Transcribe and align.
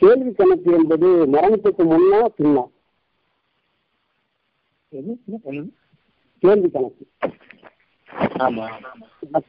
கேள்வி 0.00 0.30
கணக்கு 0.38 0.70
என்பது 0.78 1.08
மரணத்துக்கு 1.34 1.82
முன்னா 1.92 2.20
பின்னா? 2.38 2.64
கேள்வி 6.42 6.68
கணக்கு. 6.74 7.04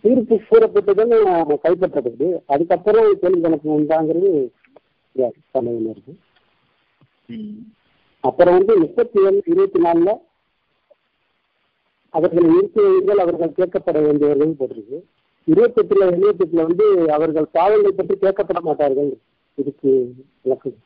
தீர்ப்பு 0.01 0.35
கூறப்பட்டதுன்னு 0.49 1.17
கைப்பற்றப்படுது 1.65 2.27
அதுக்கப்புறம் 2.53 3.09
கேள்வி 3.21 3.41
கணக்கு 3.41 3.69
உண்டாங்கிறது 3.79 4.31
சந்தேகம் 5.53 5.89
இருக்கு. 5.93 6.13
அப்புறம் 8.23 8.57
வந்து 8.57 8.73
முப்பத்தி 8.83 9.17
ஏழு 9.27 9.39
இருபத்தி 9.53 9.79
நாலுல 9.85 10.09
அவர்கள் 12.13 12.47
இருக்கிறவர்கள் 12.57 13.23
அவர்கள் 13.23 13.57
கேட்கப்பட 13.57 13.97
வேண்டியவர்கள் 14.05 14.59
போட்டிருக்கு. 14.59 14.99
இருபத்தெட்டுல 15.51 16.07
எழுபத்தெட்டுல 16.15 16.65
வந்து 16.69 16.85
அவர்கள் 17.17 17.53
பாவங்கள் 17.57 17.97
பற்றி 17.99 18.15
கேட்கப்பட 18.23 18.61
மாட்டார்கள். 18.69 19.11
இதுக்கு 19.59 20.13
விளக்கு. 20.41 20.77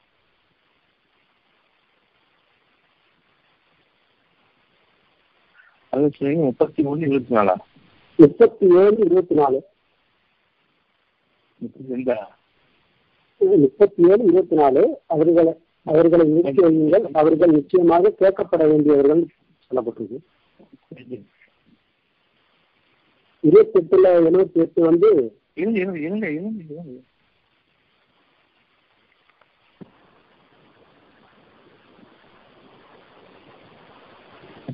முப்பத்தி 5.92 6.84
மூணு 6.84 7.00
இருபத்தி 7.00 7.36
நாலா? 7.36 7.56
முப்பத்தி 8.16 8.66
ஏழு 8.66 8.96
இருபத்தி 8.98 9.36
நாலு. 9.36 9.64
முப்பத்தி 13.40 14.10
ஏழு 14.10 14.24
இருபத்தி 14.24 14.56
நாலு. 14.56 15.02
அவர்களை 15.08 15.54
அவர்களை 15.84 16.28
நிறுத்தி 16.28 16.64
வையுங்கள் 16.64 17.12
அவர்கள் 17.12 17.50
நிச்சயமாக 17.50 18.16
கேட்கப்பட 18.20 18.70
வேண்டியவர்கள் 18.70 19.26
சொல்லப்பட்டிருக்கு. 19.70 20.20
இருபத்தி 23.40 23.80
எட்டுல 23.80 24.06
எழுபத்தி 24.06 24.54
எட்டு 24.54 24.82
வந்து 24.82 25.38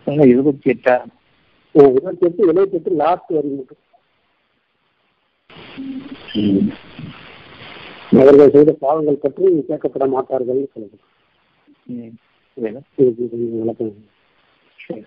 அப்பங்க 0.09 0.25
இருபத்தி 0.31 0.69
எட்டா 0.71 0.93
அஹ், 1.75 1.89
இருபத்தி 1.91 2.25
எட்டு 2.27 2.41
எழுபத்தி 2.45 2.77
எட்டு 2.77 2.91
லாஸ்ட் 3.01 3.29
வரி 3.29 3.49
மட்டும் 3.51 3.83
அவர்கள் 8.19 8.53
செய்த 8.55 8.71
பாவங்கள் 8.81 9.21
பற்றி 9.23 9.43
கேட்கப்பட 9.67 10.05
மாட்டார்கள் 10.13 10.61
சரி. 14.79 15.03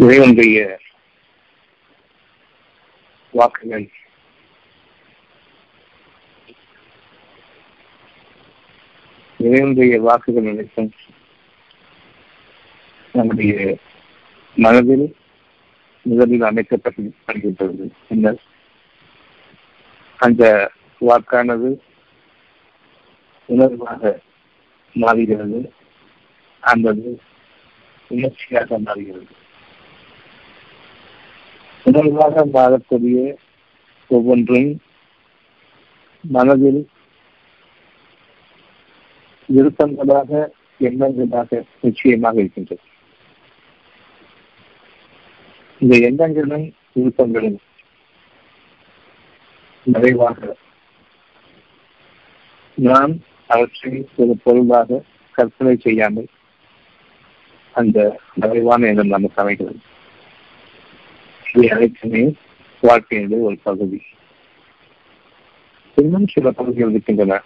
இறைவனுடைய 0.00 0.58
வாக்குகள். 3.34 3.86
இறைவனுடைய 9.40 9.94
வாக்குகள் 10.06 10.48
அனைத்தும் 10.48 10.90
நம்முடைய 13.12 13.78
மனதில் 14.54 15.16
முதலில் 16.02 16.40
அமைக்கப்பட்டிருக்கின்றது 16.40 17.90
பின்னர் 18.08 18.40
அந்த 20.18 20.70
வாக்கானது 21.00 21.78
உணர்வாக 23.48 24.18
மாறுகிறது. 24.92 25.72
அல்லது 26.60 27.20
உணர்ச்சியாக 28.08 28.78
மாறுகிறது. 28.78 29.26
உணர்வாக 31.84 32.44
மாறக்கூடிய 32.54 33.34
ஒவ்வொன்றும் 34.08 34.80
மனதில் 36.22 36.88
விருப்பங்களாக 39.48 40.48
எண்ணங்களாக 40.80 41.62
நிச்சயமாக 41.80 42.38
இருக்கின்றது. 42.38 42.82
இந்த 45.80 45.96
எண்ணங்களும் 45.96 46.72
விருப்பங்களும் 46.94 47.56
நிறைவாக 49.84 50.56
நாம் 52.74 53.14
அவற்றை 53.46 54.08
ஒரு 54.16 54.38
பொருளாக 54.42 55.02
கற்பனை 55.32 55.76
செய்யாமல் 55.76 56.26
அந்த 57.72 58.20
நிறைவான 58.34 58.86
எண்ணம் 58.86 59.06
நமக்கு 59.06 59.42
அமைகிறது. 59.42 59.78
இவை 61.52 61.68
அனைத்துமே 61.68 62.34
வாழ்க்கையினுடைய 62.82 63.40
ஒரு 63.40 63.58
பகுதி. 63.62 64.02
இன்னும் 65.94 66.26
சில 66.26 66.50
பகுதிகள் 66.50 66.90
இருக்கின்றன. 66.90 67.42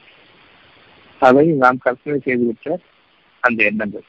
அவை 1.19 1.47
நாம் 1.47 1.79
கற்பனை 1.79 2.21
செய்துவிட்ட 2.25 2.77
அந்த 3.41 3.65
எண்ணங்கள். 3.65 4.05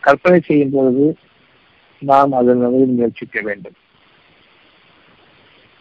கற்பனை 0.00 0.40
செய்யும் 0.40 0.70
பொழுது 0.70 1.16
நாம் 2.06 2.32
அதன் 2.32 2.62
அளவில் 2.64 2.94
முயற்சிக்க 2.96 3.40
வேண்டும். 3.40 3.74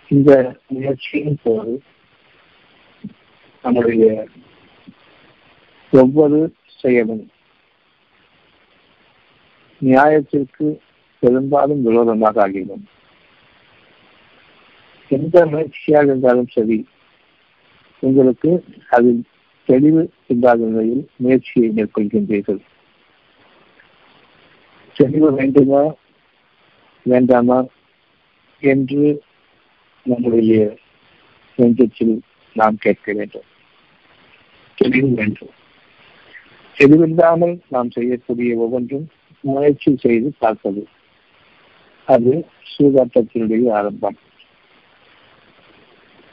இந்த 0.08 0.60
முயற்சியின் 0.68 1.38
போது 1.44 1.84
நம்முடைய 3.64 4.28
ஒவ்வொரு 5.92 6.56
செயலும் 6.80 7.32
நியாயத்திற்கு 9.82 10.80
பெரும்பாலும் 11.20 11.84
விரோதமாக 11.84 12.42
ஆகிவிடும். 12.42 12.86
எந்த 15.10 15.46
முயற்சியாக 15.46 16.06
இருந்தாலும் 16.06 16.48
சரி 16.48 16.88
உங்களுக்கு 18.00 18.66
அதில் 18.90 19.24
தெளிவு 19.66 20.04
இல்லாத 20.28 20.66
நிலையில் 20.66 21.10
முயற்சியை 21.16 21.70
மேற்கொள்கின்றீர்கள். 21.70 22.62
தெளிவு 24.94 25.34
வேண்டுமா? 25.34 25.82
வேண்டாமா 27.04 27.66
என்று 28.60 29.24
நம்முடைய 30.04 30.78
நெஞ்சத்தில் 31.58 32.20
நாம் 32.54 32.78
கேட்க 32.78 33.14
வேண்டும். 33.14 33.44
தெளிவு 34.76 35.08
வேண்டும். 35.08 35.50
தெளிவில்லாமல் 36.78 37.60
நாம் 37.70 37.92
செய்யக்கூடிய 37.92 38.56
ஒவ்வொன்றும் 38.56 39.10
முயற்சி 39.40 39.96
செய்து 39.98 40.34
பார்ப்பது. 40.40 40.88
அது 42.06 42.48
சூதாட்டத்தினுடைய 42.78 43.72
ஆரம்பம். 43.72 44.18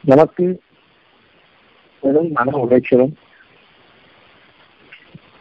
நமக்கு 0.05 0.61
வெறும் 2.01 2.31
மன 2.31 2.65
உளைச்சலும் 2.65 3.12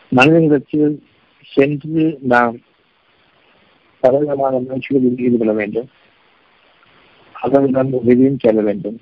மனிதனிடத்தில் 0.10 1.04
சென்று 1.42 2.18
நாம் 2.22 2.58
பலவிதமான 4.07 4.59
முயற்சிகளில் 4.59 5.18
ஈடுபட 5.18 5.53
வேண்டும். 5.53 5.88
அதனுடன் 7.34 7.91
உதவியும் 7.91 8.40
செல்ல 8.40 8.62
வேண்டும். 8.62 8.97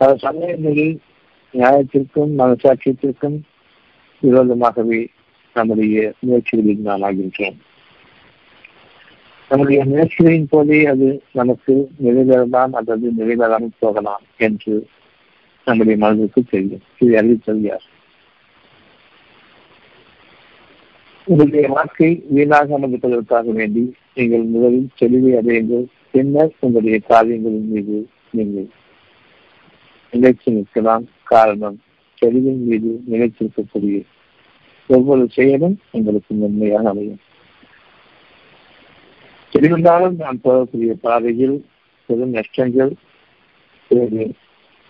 பல 0.00 0.16
சமயங்களில் 0.16 1.00
நியாயத்திற்கும் 1.54 2.32
மனசாட்சியத்திற்கும் 2.38 3.38
விரோதமாகவே 4.22 5.00
நம்முடைய 5.54 6.12
முயற்சிகளில் 6.26 6.86
நாம் 6.88 7.02
ஆகின்றோம். 7.02 7.58
நம்முடைய 9.48 9.84
முயற்சிகளின் 9.84 10.46
போதே 10.50 10.84
அது 10.84 11.08
நமக்கு 11.32 11.74
நிறைவேறலாம் 12.04 12.72
அல்லது 12.72 13.12
நிறைவேறாமல் 13.18 13.78
போகலாம் 13.78 14.24
என்று 14.38 14.86
நம்முடைய 15.64 15.98
மனதிற்கு 15.98 16.42
தெரியும். 16.50 16.84
இதை 16.98 17.16
அறிவித்தது 17.16 17.60
யார்? 17.60 17.86
உங்களுடைய 21.26 21.68
வாழ்க்கை 21.68 22.08
வீணாகாமல் 22.36 22.88
இருப்பதற்காக 22.88 23.50
வேண்டி 23.50 23.82
நீங்கள் 24.14 24.44
முதலில் 24.44 24.88
தெளிவை 25.00 25.32
அடையுங்கள். 25.40 25.84
பின்னர் 26.10 26.52
உங்களுடைய 26.60 26.96
காரியங்களின் 27.10 27.68
மீது 27.68 27.98
நீங்கள் 28.30 28.66
நிலைத்து 30.12 30.52
நிற்கலாம் 30.52 31.04
காரணம் 31.22 31.78
தெளிவின் 32.22 32.64
மீது 32.68 32.90
நிலைத்திருக்கக்கூடிய 33.10 34.00
ஒவ்வொரு 34.90 35.24
செயலும் 35.28 35.76
உங்களுக்கு 35.90 36.34
நன்மையாக 36.34 36.88
அமையும். 36.88 37.20
தெளிவில்லாமல் 39.52 40.14
நான் 40.16 40.42
போகக்கூடிய 40.44 40.92
பாதையில் 41.06 41.56
பெரும் 42.08 42.36
நஷ்டங்கள் 42.38 42.92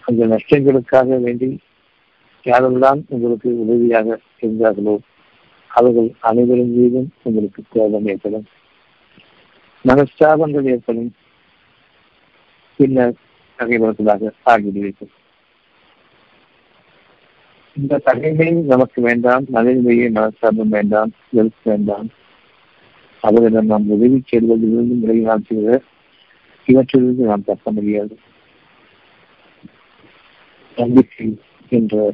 அந்த 0.04 0.22
நஷ்டங்களுக்காக 0.34 1.18
வேண்டி 1.20 1.48
யாரெல்லாம் 2.46 3.00
உங்களுக்கு 3.08 3.48
உதவியாக 3.64 4.18
இருந்தார்களோ 4.40 4.94
அவர்கள் 5.74 6.12
அனைவரும் 6.20 6.70
மீதும் 6.70 7.10
உங்களுக்கு 7.22 7.62
கோபம் 7.68 8.06
ஏற்படும். 8.06 8.46
மனஸ்தாபங்கள் 9.84 10.64
ஏற்படும். 10.64 11.14
பின்னர் 12.76 13.14
நகைவர்களாக 13.58 14.30
ஆகிவிடுவீர்கள். 14.46 15.10
இந்த 17.76 17.98
தகைமை 17.98 18.52
நமக்கு 18.52 19.02
வேண்டாம் 19.02 19.44
நகைமையை 19.54 20.10
மனஸ்தாபம் 20.10 20.68
வேண்டாம் 20.68 21.10
வெறுப்பு 21.30 21.70
வேண்டாம். 21.70 22.08
அவர்களிடம் 23.20 23.66
நாம் 23.66 23.90
உதவி 23.90 24.22
செய்வதிலிருந்து 24.30 24.98
முறையினால் 24.98 25.42
செய்த 25.48 25.82
இவற்றிலிருந்து 26.66 27.24
நாம் 27.26 27.44
தப்ப 27.44 27.72
முடியாது. 27.72 28.18
நம்பிக்கை 30.76 31.38
என்ற 31.68 32.12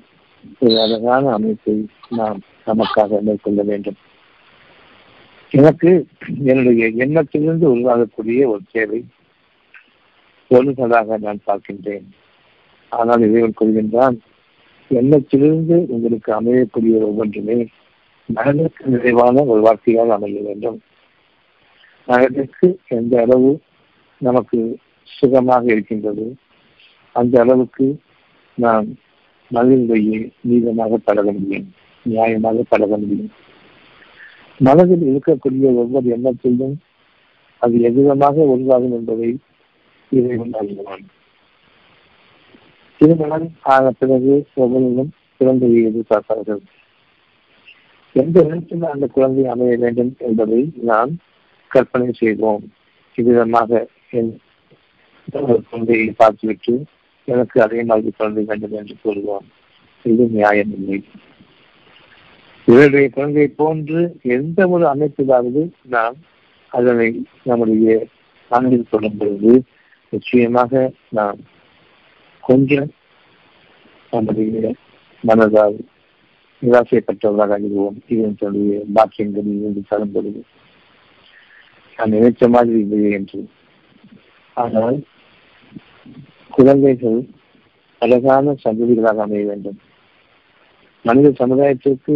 ஒரு 0.58 0.80
அழகான 0.80 1.32
அமைப்பை 1.32 1.86
நாம் 2.08 2.40
நமக்காக 2.70 3.20
மேற்கொள்ள 3.26 3.62
வேண்டும். 3.70 3.98
எனக்கு 5.52 5.90
என்னுடைய 6.44 6.86
எண்ணத்திலிருந்து 7.04 7.66
உருவாகக்கூடிய 7.74 8.40
ஒரு 8.52 8.62
தேவை 8.72 9.00
பொருள்களாக 10.50 11.18
நான் 11.26 11.46
பார்க்கின்றேன். 11.46 12.06
ஆனால் 12.92 13.24
இறைவன் 13.28 13.58
கூறுகின்றான் 13.60 14.16
எண்ணத்திலிருந்து 14.90 15.76
உங்களுக்கு 15.94 16.30
அமையக்கூடிய 16.40 17.00
ஒவ்வொன்றுமே 17.08 17.58
மனதிற்கு 18.28 18.84
நிறைவான 18.94 19.42
ஒரு 19.52 19.60
வார்த்தையாக 19.66 20.14
அமைய 20.16 20.40
வேண்டும். 20.42 20.78
மனதிற்கு 22.06 22.68
எந்த 22.98 23.14
அளவு 23.24 23.50
நமக்கு 24.20 24.58
சுகமாக 25.18 25.64
இருக்கின்றது 25.74 26.26
அந்த 27.16 27.34
அளவுக்கு 27.40 27.86
நாம் 28.54 28.86
மனதிலேயே 29.50 30.18
நீளமாக 30.40 30.96
பழக 30.96 31.28
முடியும். 31.32 31.68
நியாயமாக 32.06 32.64
பழக 32.68 32.96
முடியும் 32.96 33.32
மனதில் 34.60 35.04
இருக்கக்கூடிய 35.10 35.66
ஒவ்வொரு 35.82 36.08
எண்ணத்திலும் 36.16 36.76
அது 37.62 37.76
எவ்விதமாக 37.88 38.46
உருவாகும் 38.52 38.96
என்பதை 38.98 39.30
இறைவன் 40.12 40.56
அறிவான். 40.60 41.04
திருமணம் 43.00 43.48
ஆன 43.74 43.90
பிறகு 43.90 44.34
ஒவ்வொருவரும் 44.54 45.12
குழந்தையை 45.36 45.80
எதிர்பார்ப்பார்கள். 45.90 46.62
எந்த 48.12 48.36
இடத்தில் 48.44 48.84
அந்த 48.94 49.06
குழந்தை 49.06 49.44
அமைய 49.46 49.76
வேண்டும் 49.76 50.12
என்பதை 50.18 50.60
நாம் 50.90 51.12
கற்பனை 51.70 52.08
செய்வோம். 52.12 52.64
இவ்விதமாக 53.18 53.86
என் 54.10 54.32
குழந்தையை 55.70 56.08
பார்த்துவிட்டு 56.16 56.74
எனக்கு 57.24 57.56
அதே 57.62 57.80
மாதிரி 57.82 58.10
குழந்தை 58.18 58.44
வேண்டும் 58.44 58.72
என்று 58.72 58.94
கூறுவோம் 59.04 59.46
இது 60.04 60.24
நியாயம் 60.36 60.72
இல்லை 60.78 60.98
இவருடைய 62.68 63.08
குழந்தை 63.08 63.48
போன்று 63.48 64.00
எந்த 64.22 64.68
ஒரு 64.68 64.84
அமைப்பிலாவது 64.94 65.70
நாம் 65.82 66.16
அதனை 66.68 67.26
நம்முடைய 67.42 68.06
மனதில் 68.50 68.90
சொல்லும் 68.90 69.16
பொழுது 69.16 69.52
நிச்சயமாக 70.10 70.92
நாம் 71.08 71.38
கொஞ்சம் 72.40 72.90
நம்முடைய 74.10 74.74
மனதால் 75.24 75.76
நிராசைப்பட்டவர்களாக 76.62 77.54
ஆகிடுவோம். 77.56 77.96
இது 78.08 78.22
என்னுடைய 78.22 78.82
பாக்கியங்கள் 78.94 79.48
இருந்து 79.56 79.82
தரும் 79.88 80.12
பொழுது. 80.12 80.44
நான் 81.96 82.12
நினைச்ச 82.12 82.48
மாதிரி 82.48 82.78
இல்லையே 82.78 83.10
என்று. 83.10 83.48
ஆனால் 84.56 84.98
குழந்தைகள் 86.50 87.20
அழகான 87.98 88.54
சந்ததிகளாக 88.64 89.22
அமைய 89.22 89.44
வேண்டும். 89.46 89.78
மனித 91.04 91.30
சமுதாயத்திற்கு 91.30 92.14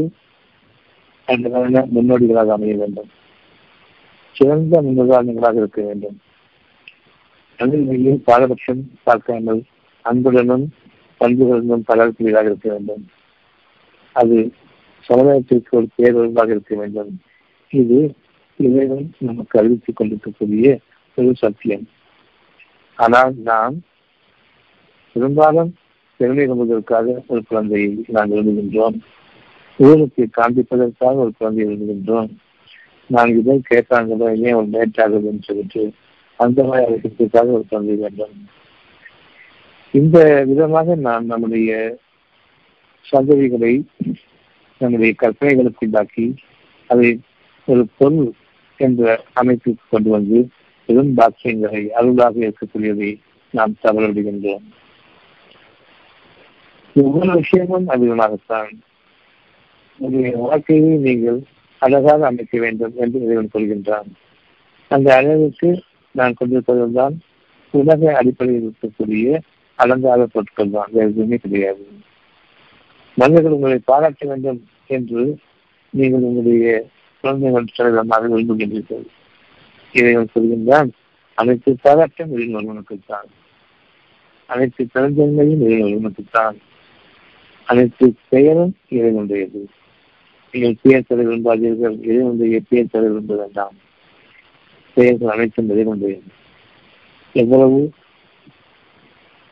அழகான 1.32 1.82
முன்னோடிகளாக 1.94 2.52
அமைய 2.56 2.74
வேண்டும். 2.76 3.10
சிறந்த 4.36 4.82
முன்னுதாரணங்களாக 4.82 5.56
இருக்க 5.56 5.80
வேண்டும். 5.82 6.16
தமிழ்மொழியில் 7.60 8.22
பாரபட்சம் 8.28 8.82
பார்க்காமல் 9.02 9.60
அன்புடனும் 10.04 10.64
பண்புகளுடனும் 11.20 11.86
பலர்க்கூடியதாக 11.90 12.50
இருக்க 12.50 12.68
வேண்டும். 12.70 13.02
அது 14.16 14.38
சமுதாயத்திற்கு 15.08 15.76
ஒரு 15.78 15.88
பேரொருளாக 15.98 16.50
இருக்க 16.50 16.74
வேண்டும். 16.76 17.12
இது 17.80 17.98
இறைவன் 18.56 19.06
நமக்கு 19.28 19.58
அறிவித்துக் 19.58 19.96
கொண்டிருக்கக்கூடிய 19.96 20.66
ஒரு 21.18 21.30
சத்தியம். 21.34 21.84
ஆனால் 22.98 23.32
நாம் 23.50 23.76
பெரும்பாலும் 25.16 25.70
பெருமை 26.16 26.44
கொள்வதற்காக 26.46 27.22
ஒரு 27.26 27.42
குழந்தையை 27.48 27.88
நாம் 28.16 28.30
விரும்புகின்றோம். 28.30 28.98
ஊருக்கு 29.78 30.28
காண்பிப்பதற்காக 30.36 31.14
ஒரு 31.14 31.32
குழந்தையை 31.38 31.74
விரும்புகின்றோம் 31.74 32.30
நான் 33.06 33.36
இதை 33.36 33.60
கேட்காங்களோ 33.70 34.28
ஏன் 34.42 34.54
ஒரு 34.54 34.66
லேட் 34.66 35.00
ஆகுதுன்னு 35.00 35.46
சொல்லிட்டு 35.46 35.92
அந்த 36.36 36.64
மாதிரி 36.64 36.86
அழைக்கிறதுக்காக 36.86 37.52
ஒரு 37.52 37.64
குழந்தை 37.68 37.96
வேண்டும் 37.96 38.34
இந்த 39.94 40.44
விதமாக 40.44 40.94
நாம் 40.94 41.26
நம்முடைய 41.26 41.98
சந்ததிகளை 43.12 43.84
நம்முடைய 44.78 45.14
கற்பனைகளுக்கு 45.18 45.84
உண்டாக்கி 45.86 46.34
அதை 46.86 47.20
ஒரு 47.64 47.86
பொருள் 47.98 48.32
என்ற 48.76 49.24
அமைப்புக்கு 49.34 49.84
கொண்டு 49.90 50.10
வந்து 50.10 50.48
பெரும் 50.88 51.14
பாக்கியங்களை 51.14 51.90
அருளாக 51.90 52.34
இருக்கக்கூடியதை 52.38 53.20
நாம் 53.50 53.76
தவறவிடுகின்றோம். 53.82 54.64
ஒவ்வொரு 56.94 57.32
விஷயமும் 57.32 57.88
அதிகமாகத்தான் 57.88 58.72
உங்களுடைய 59.98 60.36
வாழ்க்கையை 60.36 60.96
நீங்கள் 60.96 61.40
அழகாக 61.78 62.26
அமைக்க 62.26 62.58
வேண்டும் 62.58 62.94
என்று 62.96 63.20
இறைவன் 63.20 63.52
கொள்கின்றான் 63.52 64.08
அந்த 64.88 65.14
அழகுக்கு 65.16 65.82
நான் 66.10 66.38
கொண்டிருப்பதுதான் 66.40 67.14
உலக 67.70 68.14
அடிப்படையில் 68.16 68.64
இருக்கக்கூடிய 68.64 69.38
அலங்கார 69.74 70.26
பொருட்கள் 70.26 70.70
தான் 70.70 70.90
வேறு 70.92 71.08
எதுவுமே 71.08 71.36
கிடையாது. 71.36 71.84
மனிதர்கள் 73.16 73.52
உங்களை 73.52 73.78
பாராட்ட 73.84 74.26
வேண்டும் 74.26 74.68
என்று 74.86 75.38
நீங்கள் 75.90 76.20
உங்களுடைய 76.20 76.86
குழந்தைகள் 77.24 77.72
தலைவரமாக 77.76 78.28
விரும்புகின்றீர்கள் 78.28 79.06
இறைவன் 79.92 80.32
சொல்கின்றான் 80.34 80.90
அனைத்து 81.34 81.76
பாராட்டம் 81.82 82.32
இறைவன் 82.32 82.58
ஒருவனுக்குத்தான். 82.60 83.28
அனைத்து 84.46 84.88
பெருந்தன்மையும் 84.94 85.62
இறைவன் 85.66 85.88
ஒருவனுக்குத்தான். 85.88 86.56
அனைத்து 87.64 88.14
பெயரும் 88.28 88.76
இறைவனுடையது. 88.90 89.62
நீங்கள் 90.54 90.74
பெயர் 90.82 91.06
தர 91.08 91.18
விரும்பாதீர்கள் 91.20 91.96
இறைவனுடைய 92.02 92.58
பெயர் 92.68 92.90
தர 92.90 93.02
விரும்ப 93.06 93.34
வேண்டாம் 93.34 93.76
பெயர்கள் 94.96 95.32
அனைத்தும் 95.34 95.70
இறைவனுடையது 95.70 96.30
எவ்வளவு 97.34 97.78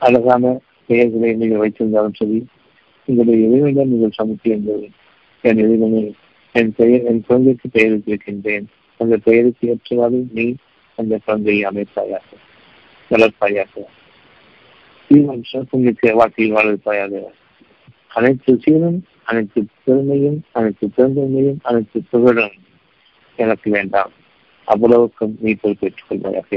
அழகான 0.02 0.44
பெயர்களை 0.88 1.30
நீங்கள் 1.34 1.62
வைத்திருந்தாலும் 1.62 2.18
சரி 2.18 2.38
உங்களுடைய 3.08 3.46
இறைவனிடம் 3.46 3.92
நீங்கள் 3.92 4.18
சமர்ப்பியுங்கள் 4.18 4.84
என் 5.44 5.62
இறைவனை 5.64 6.02
என் 6.54 6.72
பெயர் 6.72 7.06
என் 7.10 7.22
குழந்தைக்கு 7.26 7.68
பெயர் 7.68 7.92
வைத்திருக்கின்றேன் 7.92 8.66
அந்த 9.00 9.16
பெயருக்கு 9.24 9.68
ஏற்றவாறு 9.68 10.20
நீ 10.32 10.46
அந்த 10.98 11.14
குழந்தையை 11.24 11.62
அமைப்பாயாக 11.64 12.28
வளர்ப்பாயாக 13.10 13.84
தீவன் 15.10 15.44
உங்களுக்கு 15.70 16.08
வாழ்க்கையில் 16.14 16.56
வாழ்ப்பாயாக 16.56 17.22
அனைத்து 18.10 18.52
சீரும் 18.58 19.00
அனைத்து 19.30 19.60
பெருமையும் 19.84 20.38
அனைத்து 20.52 20.86
பெருந்தன்மையும் 20.96 21.60
அனைத்து 21.62 21.98
புகழும் 22.10 22.56
எனக்கு 23.38 23.68
வேண்டாம். 23.70 24.12
அவ்வளவுக்கும் 24.68 25.34
நீ 25.40 25.52
பொறுப்பேற்றுக் 25.60 26.08
கொள்வாயாக 26.08 26.48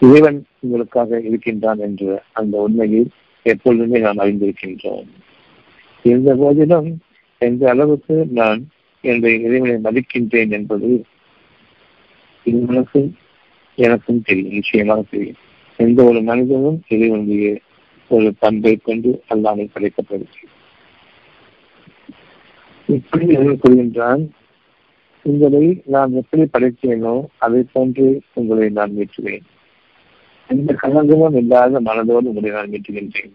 இறைவன் 0.00 0.38
உங்களுக்காக 0.60 1.20
இருக்கின்றான் 1.28 1.78
என்ற 1.78 2.22
அந்த 2.32 2.54
உண்மையை 2.58 3.02
எப்பொழுதுமே 3.46 3.98
நான் 3.98 4.22
அறிந்திருக்கின்றோம். 4.24 5.08
இருந்த 6.04 6.34
போதிலும் 6.34 6.90
எந்த 7.38 7.62
அளவுக்கு 7.68 8.16
நான் 8.40 8.60
என்னுடைய 9.04 9.36
இறைவனை 9.46 9.76
மதிக்கின்றேன் 9.84 10.50
என்பது 10.50 10.90
இவனுக்கும் 12.44 13.10
எனக்கும் 13.78 14.22
தெரியும் 14.22 14.52
நிச்சயமாக 14.52 15.02
தெரியும். 15.10 15.40
எந்த 15.78 15.98
ஒரு 16.02 16.20
மனிதனும் 16.22 16.78
இறைவனுடைய 16.88 17.48
ஒரு 18.08 18.34
பண்பை 18.38 18.76
கொண்டு 18.76 19.10
அல்லாமை 19.28 19.64
படைக்கப்படுகிறது 19.74 20.46
இப்படி 22.88 23.26
இறைவன் 23.26 23.62
கூறுகின்றான்? 23.62 24.22
உங்களை 25.22 25.82
நான் 25.84 26.12
எப்படி 26.12 26.42
படைத்தேனோ 26.42 27.24
அதை 27.38 27.60
போன்று 27.72 28.22
உங்களை 28.34 28.68
நான் 28.68 28.94
மீட்டுவேன். 28.96 29.46
எந்த 30.50 30.76
கலங்கமும் 30.82 31.36
இல்லாத 31.36 31.80
மனதோடு 31.80 32.30
உங்களை 32.30 32.50
நான் 32.50 32.70
மீட்டுகின்றேன். 32.70 33.34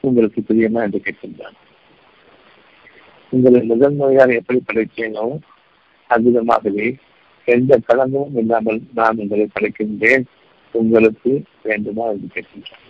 உங்களுக்கு 0.00 0.40
பிரியமா 0.48 0.80
என்று 0.82 1.00
கேட்கின்றான். 1.04 1.56
உங்களை 3.32 3.60
முதல் 3.62 3.94
நோயால் 3.94 4.34
எப்படி 4.34 4.60
படைத்தேனோ 4.66 5.26
அதிகமாகவே 6.10 6.88
எந்த 7.44 7.80
கலங்கமும் 7.88 8.36
இல்லாமல் 8.36 8.80
நான் 8.94 9.18
உங்களை 9.18 9.46
படைக்கின்றேன். 9.54 10.26
உங்களுக்கு 10.74 11.32
வேண்டுமா 11.62 12.06
என்று 12.06 12.28
கேட்கின்றான். 12.34 12.85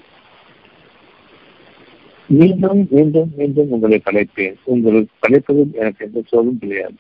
மீண்டும் 2.29 2.89
மீண்டும் 2.91 3.33
மீண்டும் 3.37 3.71
உங்களை 3.71 4.03
படைப்பேன் 4.05 4.57
உங்களுக்கு 4.65 5.13
கலைப்பதில் 5.21 5.75
எனக்கு 5.75 6.05
எந்த 6.07 6.23
சோகம் 6.27 6.59
கிடையாது. 6.59 6.97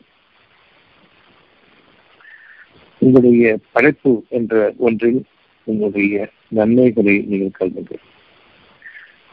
உங்களுடைய 2.98 3.58
படைப்பு 3.72 4.24
என்ற 4.28 4.74
ஒன்றில் 4.78 5.24
உங்களுடைய 5.64 6.28
நன்மைகளை 6.48 7.24
நீங்கள் 7.28 7.56
கருதுங்கள். 7.58 8.04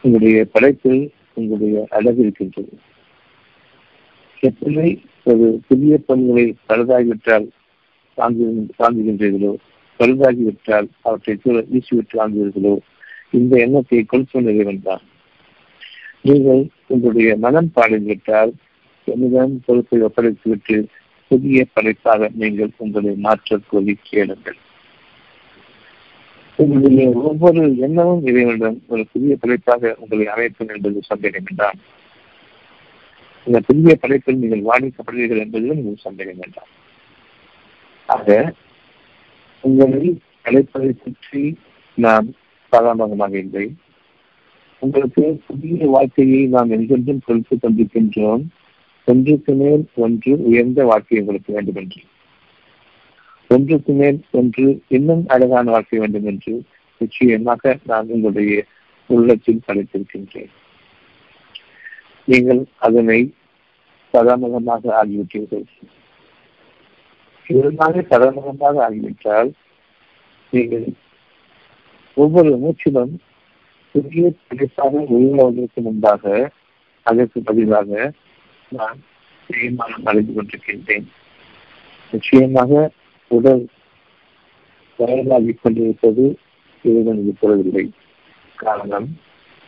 உங்களுடைய 0.00 0.46
படைப்பில் 0.52 1.12
உங்களுடைய 1.34 1.86
அழகு 1.90 2.22
இருக்கின்றது. 2.22 2.74
எப்படி 4.40 5.02
ஒரு 5.22 5.62
புதிய 5.68 5.98
பெண்களை 5.98 6.54
பழுதாகிவிட்டால் 6.68 7.48
வாங்கு 8.18 8.66
வாங்குகின்றீர்களோ 8.78 9.54
பழுதாகிவிட்டால் 10.00 10.88
அவற்றை 11.00 11.34
வீசிவிட்டு 11.72 12.20
வாங்குவீர்களோ 12.20 12.76
இந்த 13.30 13.56
எண்ணத்தை 13.58 14.04
கொடுத்து 14.04 14.42
இறைவன் 14.42 14.82
தான். 14.82 15.02
நீங்கள் 16.24 16.62
உங்களுடைய 16.86 17.36
மனம் 17.36 17.70
பாடிவிட்டால் 17.74 18.52
என்னிடம் 19.08 19.54
பொறுப்பை 19.64 19.98
ஒப்படைத்துவிட்டு 20.00 20.76
புதிய 21.30 21.66
படைப்பாக 21.72 22.28
நீங்கள் 22.34 22.70
உங்களை 22.76 23.12
மாற்றக்கோரி 23.26 23.94
கேளுங்கள். 24.02 24.58
உங்களுடைய 26.58 27.06
ஒவ்வொரு 27.10 27.62
எண்ணமும் 27.76 28.24
இறைவனிடம் 28.26 28.78
ஒரு 28.88 29.04
புதிய 29.12 29.36
படைப்பாக 29.36 29.96
உங்களை 30.00 30.26
அமைக்கும் 30.26 30.68
என்பது 30.68 31.02
சந்தேகம் 31.02 31.46
வேண்டாம் 31.48 31.78
இந்த 33.46 33.60
புதிய 33.60 33.94
படைப்பில் 34.02 34.42
நீங்கள் 34.42 34.66
வாடிக்கப்படுவீர்கள் 34.70 35.42
என்பதிலும் 35.44 35.80
நீங்கள் 35.80 36.04
சந்தேகம் 36.08 36.40
வேண்டாம் 36.42 36.70
ஆக 38.08 38.54
உங்களை 39.64 40.04
அழைப்பதை 40.42 40.92
பற்றி 41.04 41.42
நாம் 41.98 42.28
பராமகமாக 42.72 43.34
இல்லை. 43.38 43.66
உங்களுக்கு 44.84 45.24
புதிய 45.46 45.86
வாழ்க்கையை 45.94 46.40
நாம் 46.54 46.74
எங்கென்றும் 46.76 47.24
கொடுத்து 47.26 47.54
கொண்டிருக்கின்றோம். 47.56 48.42
ஒன்றுக்கு 49.08 49.52
மேல் 49.60 49.84
ஒன்று 50.04 50.32
உயர்ந்த 50.48 50.84
வாழ்க்கை 50.90 51.18
உங்களுக்கு 51.20 51.52
வேண்டும் 51.56 51.78
என்று 51.82 52.02
ஒன்றுக்கு 53.50 53.92
மேல் 53.92 54.18
ஒன்று 54.40 54.66
இன்னும் 54.88 55.24
அழகான 55.34 55.70
வாழ்க்கை 55.70 55.98
வேண்டும் 56.02 56.28
என்று 56.32 56.54
நிச்சயமாக 57.00 57.72
நான் 57.90 58.10
உங்களுடைய 58.14 58.52
உள்ளத்தில் 59.10 59.64
படைத்திருக்கின்றேன். 59.66 60.52
நீங்கள் 62.28 62.62
அதனை 62.86 63.20
சதாமுகமாக 64.14 64.92
ஆகிவிட்டீர்கள். 65.00 65.66
இருந்தாலே 67.46 68.02
சதாமுகமாக 68.10 68.76
ஆகிவிட்டால் 68.86 69.50
நீங்கள் 70.52 70.86
ஒவ்வொரு 72.16 72.50
மூச்சிலும் 72.64 73.14
சிறிய 73.94 74.28
பிடிப்பாக 74.48 75.00
உருவாவதற்கு 75.14 75.80
முன்பாக 75.80 76.52
அதற்கு 77.02 77.38
பதிலாக 77.42 78.12
நான் 78.72 78.98
தீர்மானம் 79.50 80.06
அறிந்து 80.10 80.32
கொண்டிருக்கின்றேன். 80.32 81.06
நிச்சயமாக 82.12 82.90
உடல் 83.30 83.62
வயதாகிக் 84.98 85.60
கொண்டிருப்பது 85.62 86.24
இறைவன் 86.84 87.20
இப்பொழுதில்லை 87.30 87.84
காரணம் 88.58 89.08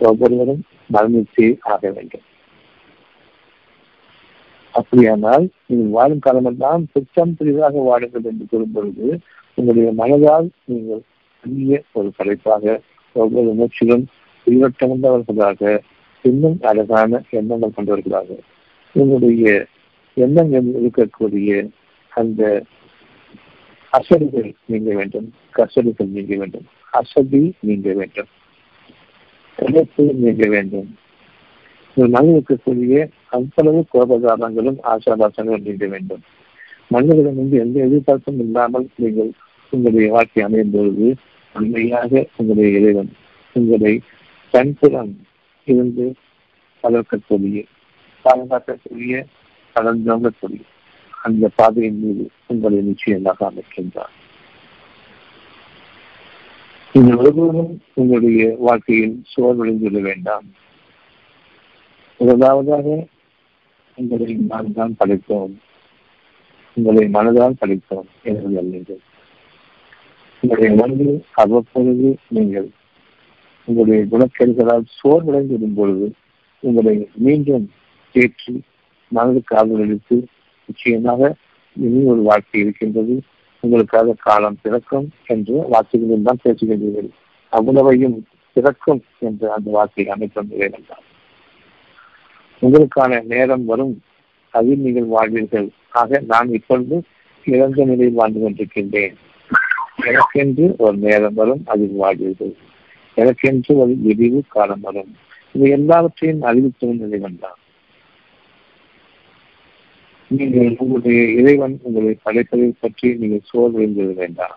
ஒவ்வொருவரும் 0.00 0.62
மரணித்தே 0.92 1.46
ஆக 1.72 1.90
வேண்டும். 1.90 2.26
அப்படியானால் 4.74 5.46
நீங்கள் 5.66 5.94
வாழும் 5.98 6.24
காலமெல்லாம் 6.26 6.82
சுத்தம் 6.94 7.36
புதிதாக 7.38 7.84
வாடுங்கள் 7.88 8.28
என்று 8.32 8.46
கூறும் 8.50 8.74
பொழுது 8.74 9.06
உங்களுடைய 9.58 9.90
மனதால் 10.02 10.48
நீங்கள் 10.64 11.02
பெரிய 11.44 11.82
ஒரு 11.92 12.10
படைப்பாக 12.16 12.80
ஒவ்வொரு 13.22 13.50
மூச்சிலும் 13.58 14.04
உயிரோட்டம் 14.46 15.84
இன்னும் 16.24 16.56
அழகான 16.60 17.20
எண்ணங்கள் 17.30 17.74
கொண்டவர்களாக 17.74 18.38
உங்களுடைய 18.94 19.66
எண்ணங்கள் 20.16 20.68
இருக்கக்கூடிய 20.86 21.50
அந்த 22.12 22.42
அசடிகள் 23.92 24.48
நீங்க 24.66 24.90
வேண்டும் 24.94 25.28
கசடிகள் 25.54 26.14
நீங்க 26.16 26.34
வேண்டும் 26.36 26.66
அசதி 26.92 27.42
நீங்க 27.60 27.92
வேண்டும் 27.92 28.30
கலைப்பு 29.58 30.04
நீங்க 30.14 30.46
வேண்டும். 30.48 30.88
மனிதன் 31.96 32.38
இருக்கக்கூடிய 32.38 32.96
அவ்வளவு 33.28 33.80
கோபதாபங்களும் 33.94 34.80
ஆசாபாசங்களும் 34.84 35.66
நீங்க 35.66 35.86
வேண்டும். 35.86 36.22
மனிதர்களிடம் 36.90 37.40
வந்து 37.42 37.56
எந்த 37.58 37.76
எதிர்பார்ப்பும் 37.80 38.38
இல்லாமல் 38.38 38.86
நீங்கள் 38.96 39.30
உங்களுடைய 39.72 40.08
வாழ்க்கை 40.12 40.42
அமையும் 40.42 40.70
பொழுது 40.70 41.06
உண்மையாக 41.58 42.26
உங்களுடைய 42.36 42.78
இறைவன் 42.78 43.12
உங்களை 43.52 44.00
தன்புறம் 44.50 45.12
இருந்து 45.64 46.06
வளர்க்கக்கூடிய 46.82 47.64
பாதுகாக்கக்கூடிய 48.24 49.24
கலந்தோங்கக்கூடிய 49.76 50.62
அந்த 51.24 51.50
பாதையின் 51.54 51.98
மீது 52.02 52.30
உங்களை 52.46 52.78
நிச்சயமாக 52.80 53.50
அமைக்கின்றார். 53.50 54.14
இந்த 56.92 57.16
ஒருபோதும் 57.16 57.72
உங்களுடைய 57.94 58.56
வாழ்க்கையில் 58.58 59.16
சோர்வடைந்துவிட 59.32 60.00
வேண்டாம். 60.00 60.46
முதலாவதாக 62.18 63.06
உங்களை 63.98 64.34
நான் 64.34 64.72
தான் 64.72 64.96
படைத்தோம். 64.98 65.54
உங்களை 66.76 67.04
மனதால் 67.08 67.60
படைத்தோம் 67.60 68.08
என்று 68.22 68.48
அல்லீர்கள் 68.62 69.02
உங்களுடைய 70.46 70.74
மனதில் 70.80 71.16
அவ்வப்பொழுது 71.42 72.08
நீங்கள் 72.28 72.66
உங்களுடைய 73.68 74.02
குணக்கேடுகளால் 74.10 74.84
சோர்வடைந்து 74.98 75.54
விடும் 75.54 75.74
பொழுது 75.78 76.06
உங்களை 76.62 76.92
மீண்டும் 77.24 77.64
தேற்றி 78.14 78.54
மனதுக்கு 79.12 79.56
ஆதரவளித்து 79.60 80.16
நிச்சயமாக 80.68 81.32
இனி 81.76 82.00
ஒரு 82.12 82.22
வாழ்க்கை 82.28 82.60
இருக்கின்றது. 82.60 83.16
உங்களுக்காக 83.62 84.16
காலம் 84.26 84.60
பிறக்கும் 84.62 85.08
என்று 85.34 85.56
வார்த்தைகளில் 85.72 86.28
தான் 86.28 86.42
பேசுகின்றீர்கள். 86.44 87.10
அவ்வளவையும் 87.52 88.16
பிறக்கும் 88.56 89.02
என்று 89.18 89.46
அந்த 89.56 89.68
வார்த்தையை 89.70 90.08
அமைக்கும் 90.14 90.54
என்றார் 90.68 91.04
உங்களுக்கான 92.62 93.22
நேரம் 93.34 93.64
வரும். 93.64 93.94
அதில் 94.54 94.84
நீங்கள் 94.86 95.12
வாழ்வீர்கள். 95.16 95.70
ஆக 96.00 96.22
நான் 96.32 96.56
இப்பொழுது 96.60 96.96
இறந்த 97.46 97.80
நிலையில் 97.84 98.18
வாழ்ந்து 98.20 98.40
கொண்டிருக்கின்றேன். 98.40 99.16
எனக்கென்று 99.98 100.66
ஒரு 100.78 100.96
நேரம் 100.96 101.34
வரும் 101.34 101.62
அதில் 101.64 102.00
வாழ்வீர்கள் 102.02 102.54
எனக்கென்று 103.16 103.72
ஒரு 103.82 103.92
விரிவு 104.06 104.40
காலம் 104.48 104.80
வரும். 104.80 105.12
இது 105.54 105.70
எல்லாவற்றையும் 105.76 106.42
அறிவித்தவன் 106.42 107.02
இறைவன் 107.06 107.38
தான். 107.44 107.58
நீங்கள் 110.30 110.76
உங்களுடைய 110.78 111.20
இறைவன் 111.40 111.74
உங்களை 111.82 112.12
படைப்பதை 112.24 112.70
பற்றி 112.80 113.08
நீங்கள் 113.14 113.48
சோர்வடைந்தது 113.50 114.14
வேண்டாம். 114.14 114.56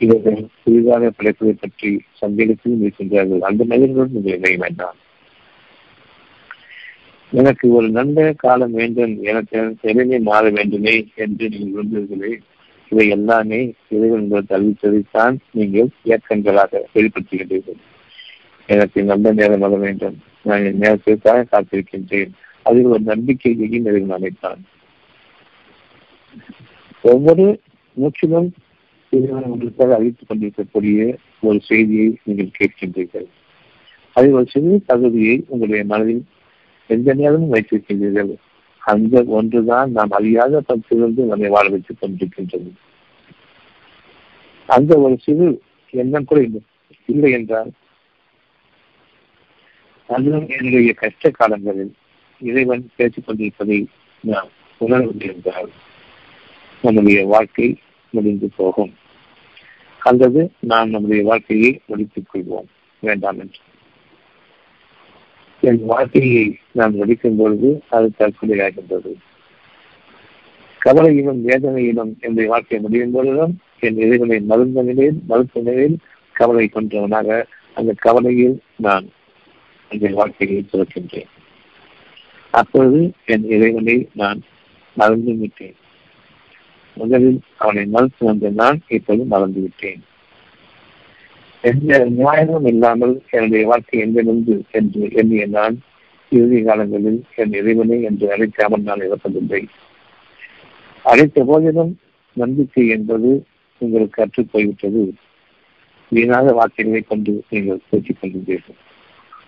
இவர்கள் 0.00 0.40
புதிதாக 0.62 1.10
படைப்பதை 1.18 1.54
பற்றி 1.60 1.90
சந்தேகத்திலும் 2.22 2.82
இருக்கின்றார்கள் 2.84 3.46
அந்த 3.48 3.64
மனிதர்களுடன் 3.64 4.16
நீங்கள் 4.16 4.38
இணைய 4.38 4.56
வேண்டாம். 4.64 4.98
எனக்கு 7.32 7.66
ஒரு 7.76 7.88
நல்ல 7.88 8.32
காலம் 8.32 8.74
வேண்டும். 8.80 9.22
எனக்கு 9.22 9.58
இறைமை 9.82 10.18
மாற 10.30 10.50
வேண்டுமே 10.50 10.96
என்று 11.14 11.48
நீங்கள் 11.48 11.74
விரும்புகிறீர்களே. 11.76 12.32
இவை 12.90 13.08
எல்லாமே 13.08 13.74
இறைவன் 13.88 14.20
உங்கள் 14.20 14.44
தள்ளித்ததைத்தான் 14.48 15.36
நீங்கள் 15.50 15.88
இயக்கங்களாக 16.04 16.80
வெளிப்படுத்துகின்றீர்கள். 16.94 17.78
எனக்கு 18.66 19.02
நல்ல 19.02 19.32
நேரம் 19.32 19.58
வர 19.58 19.76
வேண்டும். 19.76 20.18
நான் 20.42 20.64
என் 20.64 20.76
நேரத்திற்காக 20.76 21.46
காத்திருக்கின்றேன். 21.50 22.30
அதில் 22.62 22.84
ஒரு 22.84 23.00
நம்பிக்கையையும் 23.00 23.84
இறைவன் 23.84 24.16
அமைத்தான். 24.16 24.64
ஒவ்வொரு 27.02 27.60
மூச்சிலும் 28.00 28.50
இறைவன் 29.10 29.42
உங்களுக்காக 29.42 29.94
அழித்துக் 29.94 30.28
கொண்டிருக்கக்கூடிய 30.28 31.16
ஒரு 31.40 31.60
செய்தியை 31.60 32.16
நீங்கள் 32.22 32.50
கேட்கின்றீர்கள். 32.58 33.26
அதில் 34.12 34.32
ஒரு 34.32 34.46
சிறு 34.46 34.82
தகுதியை 34.86 35.44
உங்களுடைய 35.46 35.84
மனதில் 35.84 36.24
எந்த 36.86 37.14
நேரமும் 37.14 37.52
வைத்திருக்கின்றீர்கள். 37.52 38.34
அந்த 38.84 39.22
ஒன்றுதான் 39.26 39.90
நாம் 39.90 40.10
அறியாத 40.10 40.62
பத்திலிருந்து 40.68 41.22
நம்மை 41.24 41.48
வாழ 41.48 41.68
வைத்துக் 41.68 41.96
கொண்டிருக்கின்றது. 42.00 42.70
அந்த 44.66 44.98
ஒரு 44.98 45.18
சிறு 45.22 45.62
எண்ணம் 45.90 46.24
கூட 46.24 46.42
இல்லை. 46.42 46.60
இல்லை 47.06 47.32
என்றால் 47.32 47.70
அதுவும் 50.08 50.48
என்னுடைய 50.48 50.92
கஷ்ட 50.92 51.30
காலங்களில் 51.30 51.94
இறைவன் 52.40 52.90
பேசிக் 52.96 53.26
கொண்டிருப்பதை 53.26 53.88
நாம் 54.20 54.48
உணரவில்லை 54.80 55.32
என்றால் 55.32 55.70
நம்முடைய 56.82 57.26
வாழ்க்கை 57.26 57.78
முடிந்து 58.10 58.50
போகும். 58.56 58.94
அல்லது 59.98 60.52
நாம் 60.60 60.90
நம்முடைய 60.90 61.22
வாழ்க்கையை 61.22 61.80
முடித்துக் 61.86 62.28
கொள்வோம். 62.34 62.66
வேண்டாம் 63.00 63.38
என்று. 63.38 63.58
என் 65.68 65.80
வாழ்க்கையை 65.84 66.44
நான் 66.72 66.94
முடிக்கும் 66.94 67.36
பொழுது 67.36 67.82
அது 67.88 68.08
தற்கொலையாகின்றது. 68.18 69.12
கவலையிலும் 70.80 71.40
வேதனையிலும் 71.48 72.12
என்னுடைய 72.20 72.48
வாழ்க்கை 72.50 72.78
முடியும் 72.78 73.12
பொழுதும் 73.12 73.54
என் 73.80 73.98
இறைவனை 73.98 74.38
மருந்த 74.40 74.82
நிலையில் 74.82 75.20
மருத்துவ 75.28 75.70
நிலையில் 75.70 75.96
கவலை 76.32 76.70
கொண்டவனாக 76.72 77.44
அந்த 77.74 77.92
கவலையில் 77.98 78.56
நான் 78.76 79.06
அந்த 79.90 80.08
வாழ்க்கையை 80.08 80.64
துறக்கின்றேன். 80.72 81.30
அப்பொழுது 82.50 83.00
என் 83.24 83.46
இறைவனை 83.48 84.08
நான் 84.14 84.40
மறந்து 84.96 85.34
விட்டேன் 85.34 85.76
முதலில் 86.96 87.40
அவனை 87.56 87.84
மறுத்து 87.86 88.26
வந்த 88.26 88.50
நான் 88.54 88.80
இப்போது 88.88 89.24
மறந்து 89.24 89.60
விட்டேன் 89.60 90.02
எந்த 91.64 91.98
நியாயமும் 92.04 92.66
இல்லாமல் 92.66 93.22
என்னுடைய 93.30 93.66
வாழ்க்கை 93.66 94.00
எங்கிருந்து 94.00 94.64
என்று 94.70 95.02
எண்ணிய 95.12 95.46
நான் 95.46 95.76
இறுதி 96.32 96.62
காலங்களில் 96.62 97.20
என் 97.36 97.52
இறைவனை 97.52 98.02
என்று 98.02 98.26
அழைக்காமல் 98.36 98.82
நான் 98.82 99.04
இறப்பதில்லை. 99.04 99.62
அழைத்த 101.02 101.44
போதிலும் 101.44 101.92
நம்பிக்கை 102.36 102.88
என்பது 102.88 103.30
உங்களுக்கு 103.78 104.16
கற்றுப் 104.16 104.48
போய்விட்டது. 104.52 105.14
வீணாக 106.12 106.52
வார்த்தைகளை 106.52 107.00
கொண்டு 107.00 107.32
நீங்கள் 107.50 107.84
பேசிக் 107.90 108.18
கொண்டிருந்தீர்கள் 108.20 108.80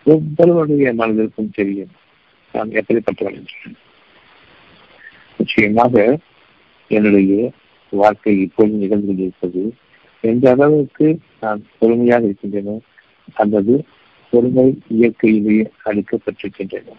ஒவ்வொருவருடைய 0.05 0.93
மனதிற்கும் 0.95 1.55
தெரியும். 1.55 1.93
நான் 2.55 2.71
எப்படிப்பட்டவன் 2.71 3.37
என்று. 3.41 3.73
நிச்சயமாக 5.39 6.19
என்னுடைய 6.91 7.51
வாழ்க்கை 7.93 8.41
இப்போது 8.41 8.81
நிகழ்ந்து 8.83 9.07
கொண்டிருப்பது 9.07 9.63
எந்த 10.27 10.45
அளவுக்கு 10.51 11.07
நான் 11.41 11.61
பொறுமையாக 11.79 12.25
இருக்கின்றன 12.25 12.77
அல்லது 13.37 13.75
பொறுமை 14.33 14.67
இயற்கையிலேயே 14.89 15.65
அளிக்கப்பட்டிருக்கின்றன. 15.85 16.95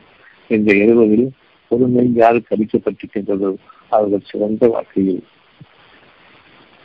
இந்த 0.50 0.70
எழுவதில் 0.76 1.28
பொறுமை 1.72 2.06
யாருக்கு 2.14 2.56
அளிக்கப்பட்டிருக்கின்றதோ 2.56 3.50
அவர்கள் 3.92 4.30
சிறந்த 4.32 4.68
வாழ்க்கையில் 4.68 5.24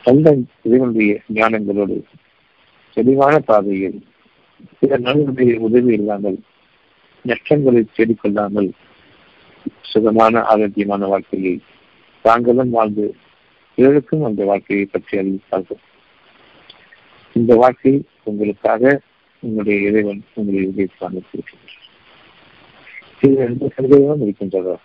நல்ல 0.05 0.31
இதனுடைய 0.63 1.11
ஞானங்களோடு 1.33 1.97
தெளிவான 2.97 3.35
பாதையில் 3.39 3.99
சில 4.81 4.97
நண்பர்களுடைய 4.97 5.53
உதவி 5.59 5.93
இல்லாமல் 5.93 6.39
நஷ்டங்களை 7.25 7.81
தேடிக்கொள்ளாமல் 7.87 8.69
சுகமான 9.83 10.41
ஆரோக்கியமான 10.43 11.07
வாழ்க்கையை 11.07 11.55
தாங்களும் 12.25 12.69
வாழ்ந்து 12.69 13.05
பிறருக்கும் 13.77 14.23
அந்த 14.23 14.41
வாழ்க்கையை 14.43 14.85
பற்றி 14.85 15.13
அறிவித்தார்கள் 15.17 15.81
இந்த 17.33 17.55
வாழ்க்கை 17.55 18.03
உங்களுக்காக 18.23 19.01
உங்களுடைய 19.39 19.89
இறைவன் 19.89 20.23
உங்களை 20.33 20.61
இதயத்தில் 20.63 21.23
இது 23.21 23.35
எந்த 23.35 23.71
இருக்கின்றதா? 23.79 24.75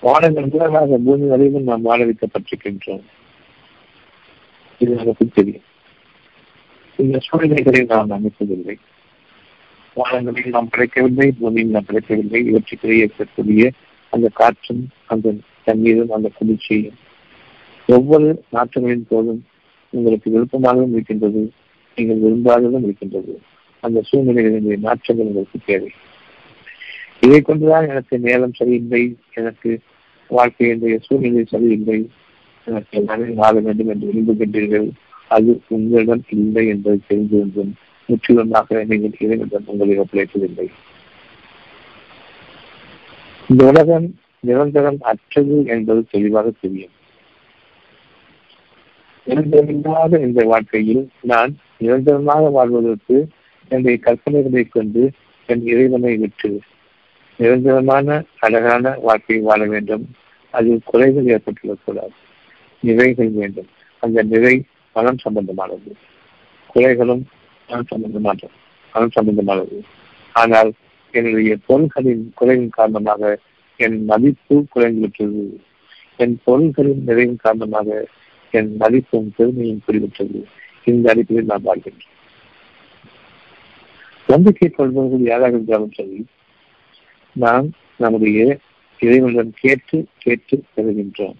வானங்கள் 0.00 0.44
முதலாக 0.44 0.96
பூமி 1.04 1.26
வரையிலும் 1.26 1.62
நாம் 1.62 1.82
வாழ 1.82 2.04
வைக்கப்பட்டிருக்கின்றோம். 2.04 3.02
இது 4.78 4.94
நமக்கு 4.94 5.28
தெரியும். 5.28 5.62
இந்த 6.96 7.18
சூழ்நிலைகளை 7.18 7.84
நாம் 7.84 8.10
அமைப்பதில்லை. 8.10 8.76
வானங்களில் 9.96 10.48
நாம் 10.48 10.68
படைக்கவில்லை 10.68 11.32
பூமியில் 11.32 11.70
நாம் 11.70 11.84
படைக்கவில்லை. 11.86 12.54
இவற்றுக்கிடையே 12.54 13.08
இருக்கக்கூடிய 13.08 13.70
அந்த 14.10 14.28
காற்றும் 14.28 14.88
அந்த 15.06 15.34
தண்ணீரும் 15.64 16.10
அந்த 16.10 16.30
குளிர்ச்சியும் 16.34 16.94
ஒவ்வொரு 17.86 18.42
நாற்றங்களின் 18.52 19.06
போதும் 19.08 19.46
உங்களுக்கு 19.90 20.30
விருப்பமாகவும் 20.30 20.92
இருக்கின்றது 20.92 21.50
நீங்கள் 21.96 22.22
விரும்பாததும் 22.24 22.82
இருக்கின்றது. 22.82 23.40
அந்த 23.80 24.02
சூழ்நிலைகளின் 24.02 24.80
மாற்றங்கள் 24.80 25.26
உங்களுக்கு 25.26 25.58
தேவை. 25.64 25.90
இதை 27.20 27.40
கொண்டுதான் 27.40 27.88
எனக்கு 27.88 28.18
நேரம் 28.18 28.52
சரியில்லை 28.52 29.16
எனக்கு 29.34 29.78
வாழ்க்கையினுடைய 30.30 30.98
சூழ்நிலை 30.98 31.44
சரியில்லை 31.44 31.98
எனக்கு 32.66 32.98
எல்லாமே 32.98 33.28
வாழ 33.32 33.60
வேண்டும் 33.60 33.88
என்று 33.88 34.08
விரும்புகின்றீர்கள். 34.08 34.88
அது 35.28 35.62
உங்களிடம் 35.68 36.24
இல்லை 36.28 36.66
என்பதை 36.66 36.98
தெரிந்திருந்தும் 37.08 37.72
முற்றிலுமாக 38.08 38.84
நீங்கள் 38.84 39.18
இறைவனிடம் 39.18 39.66
உங்களை 39.66 39.98
ஒப்படைப்பதில்லை. 39.98 40.68
இந்த 43.48 43.66
உலகம் 43.66 44.06
நிரந்தரம் 44.40 44.98
அற்றது 45.00 45.64
என்பது 45.66 46.04
தெளிவாக 46.10 46.52
தெரியும். 46.60 46.94
நிரந்தரமில்லாத 49.28 50.20
இந்த 50.20 50.44
வாழ்க்கையில் 50.44 51.02
நான் 51.22 51.52
நிரந்தரமாக 51.78 52.48
வாழ்வதற்கு 52.48 53.16
என்னுடைய 53.68 53.98
கற்பனைகளை 54.04 54.68
கொண்டு 54.68 55.10
என் 55.46 55.66
இறைவனை 55.66 56.16
விட்டு 56.16 56.60
நிரந்தரமான 57.36 58.24
அழகான 58.38 58.94
வாழ்க்கையை 59.00 59.44
வாழ 59.44 59.66
வேண்டும். 59.66 60.04
அதில் 60.54 60.80
குறைகள் 60.84 61.30
ஏற்பட்டுள்ளக்கூடாது 61.34 62.14
நிறைகள் 62.82 63.32
வேண்டும். 63.32 63.68
அந்த 64.02 64.22
நிறை 64.22 64.54
மனம் 64.96 65.20
சம்பந்தமானது. 65.24 65.90
குறைகளும் 66.74 67.22
மனம் 67.68 67.88
சம்பந்தமானது. 67.90 68.50
மனம் 68.94 69.14
சம்பந்தமானது. 69.14 69.78
ஆனால் 70.32 70.72
என்னுடைய 71.14 71.56
பொருள்களின் 71.66 72.32
குறைவின் 72.34 72.70
காரணமாக 72.70 73.38
என் 73.76 74.04
மதிப்பு 74.04 74.56
குறைந்துவிட்டது. 74.74 75.44
என் 76.16 76.40
பொருள்களின் 76.44 77.02
நிறைவின் 77.06 77.36
காரணமாக 77.36 78.06
என் 78.50 78.76
மதிப்பும் 78.76 79.32
பெருமையும் 79.36 79.82
குறிவிட்டது 79.88 80.44
இந்த 80.84 81.10
அடிப்படையில் 81.10 81.52
நான் 81.52 81.66
வாழ்கின்றேன். 81.66 82.16
நம்பிக்கை 84.26 84.68
கொள்பவர்கள் 84.68 85.20
யாராக 85.20 85.48
இருந்தாலும் 85.48 85.92
சரி 85.92 86.26
நாம் 87.32 87.70
நம்முடைய 87.96 88.58
இறைவனிடம் 88.98 89.52
கேட்டு 89.60 90.06
கேட்டு 90.18 90.62
பெறுகின்றோம். 90.76 91.34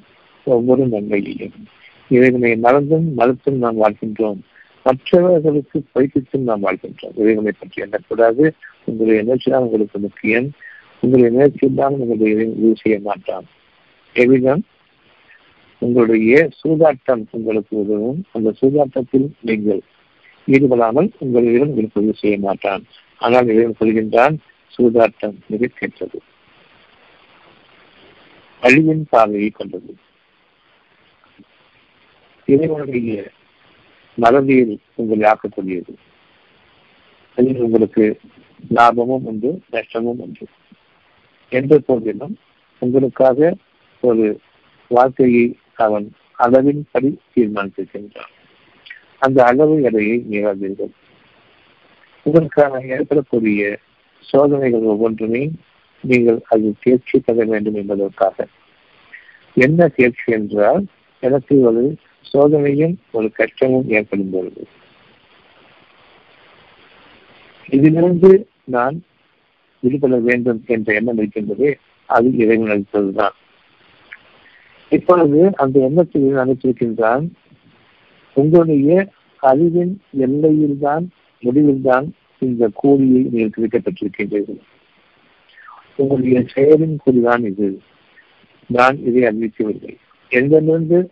ஒவ்வொரு 0.44 0.86
நன்மையையும் 0.86 1.66
இறைவனை 2.08 2.56
மறந்தும் 2.56 3.12
மறுத்தும் 3.18 3.56
நாம் 3.56 3.82
வாழ்கின்றோம். 3.82 4.38
மற்றவர்களுக்கு 4.82 5.82
பயிற்சித்தும் 5.94 6.48
நாம் 6.50 6.64
வாழ்கின்றோம். 6.64 7.14
இறைவனை 7.14 7.52
பற்றி 7.58 7.82
எண்ணக்கூடாது. 7.82 8.50
உங்களுடைய 8.84 9.22
முயற்சி 9.22 9.50
தான் 9.50 9.62
உங்களுக்கு 9.62 9.98
முக்கியம். 9.98 10.50
உங்களுடைய 11.00 11.36
முயற்சி 11.36 11.68
தான் 11.76 11.92
உங்களுடைய 11.92 12.34
இறைவன் 12.34 12.56
உதவி 12.56 12.74
செய்ய 12.74 13.00
மாட்டான். 13.04 13.44
எவ்விதம்? 14.12 14.64
உங்களுடைய 15.82 16.48
சூதாட்டம் 16.60 17.22
உங்களுக்கு 17.30 17.76
உதவும். 17.76 18.20
அந்த 18.32 18.52
சூதாட்டத்தில் 18.60 19.28
நீங்கள் 19.40 19.82
ஈடுபடாமல் 20.48 21.08
உங்கள் 21.18 21.46
இறைவன் 21.48 21.68
உங்களுக்கு 21.68 22.00
உதவி 22.00 22.16
செய்ய 22.18 22.38
மாட்டான். 22.38 22.82
ஆனால் 23.20 23.46
இறைவன் 23.46 23.80
சொல்கின்றான் 23.80 24.36
சூதாட்டம் 24.74 25.36
மிக 25.46 25.70
கெட்டது 25.74 26.18
அழிவின் 28.62 29.02
பார்வையை 29.10 29.50
கொண்டது. 29.50 29.92
இறைவனுடைய 32.48 33.30
மறதியில் 34.18 34.74
உங்களை 34.94 35.24
ஆக்கக்கூடியது. 35.30 35.92
அதில் 37.38 37.64
உங்களுக்கு 37.66 38.04
லாபமும் 38.70 39.26
உண்டு 39.30 39.50
நஷ்டமும் 39.70 40.20
உண்டு. 40.24 40.46
என்ற 41.52 41.78
போதிலும் 41.78 42.34
உங்களுக்காக 42.82 43.56
ஒரு 44.02 44.26
வாழ்க்கையை 44.90 45.46
அவன் 45.78 46.12
அளவின் 46.32 46.88
படி 46.92 47.18
தீர்மானித்திருக்கின்றான். 47.36 48.32
அந்த 49.18 49.44
அளவு 49.44 49.82
எடையை 49.82 50.24
மீறாதீர்கள். 50.30 50.92
உங்களுக்கான 52.26 52.88
ஏற்படக்கூடிய 52.88 53.78
சோதனைகள் 54.20 54.80
ஒவ்வொன்றுமே 54.80 55.50
நீங்கள் 56.00 56.40
அதில் 56.48 56.74
தேர்ச்சி 56.80 57.18
பெற 57.18 57.44
வேண்டும் 57.44 57.74
என்பதற்காக. 57.74 58.46
என்ன 59.54 59.88
தேர்ச்சி 59.88 60.32
என்றால் 60.32 60.84
எனக்கு 61.20 61.60
ஒரு 61.60 61.96
சோதனையும் 62.32 62.96
ஒரு 63.10 63.32
கஷ்டமும் 63.32 63.88
ஏற்படும் 63.88 64.30
பொழுது. 64.30 64.66
இதிலிருந்து 67.68 68.48
நான் 68.64 69.02
விடுபட 69.80 70.16
வேண்டும் 70.16 70.64
என்ற 70.66 70.94
எண்ணம் 70.94 71.18
இருக்கின்றதே 71.18 71.74
அது 72.06 72.36
இறைவன் 72.36 72.70
அளித்ததுதான் 72.70 73.36
இப்பொழுது 74.90 75.50
அந்த 75.56 75.80
எண்ணத்தில் 75.80 76.36
நினைத்திருக்கின்றான் 76.36 77.28
உங்களுடைய 78.34 79.08
அறிவின் 79.40 80.00
எல்லையில்தான் 80.18 81.04
முடிவில்தான் 81.40 82.12
இந்த 82.38 82.70
கூலியை 82.74 83.22
நீங்கள் 83.30 83.54
கிடைக்கப்பட்டிருக்கின்றீர்கள் 83.56 84.60
உங்களுடைய 85.96 86.40
செயலின் 86.54 86.96
கூலிதான் 87.06 87.44
இது. 87.44 87.80
நான் 88.66 88.96
இதை 89.04 89.22
அறிவிக்கவில்லை. 89.22 89.96
எங்கிருந்து 90.28 91.10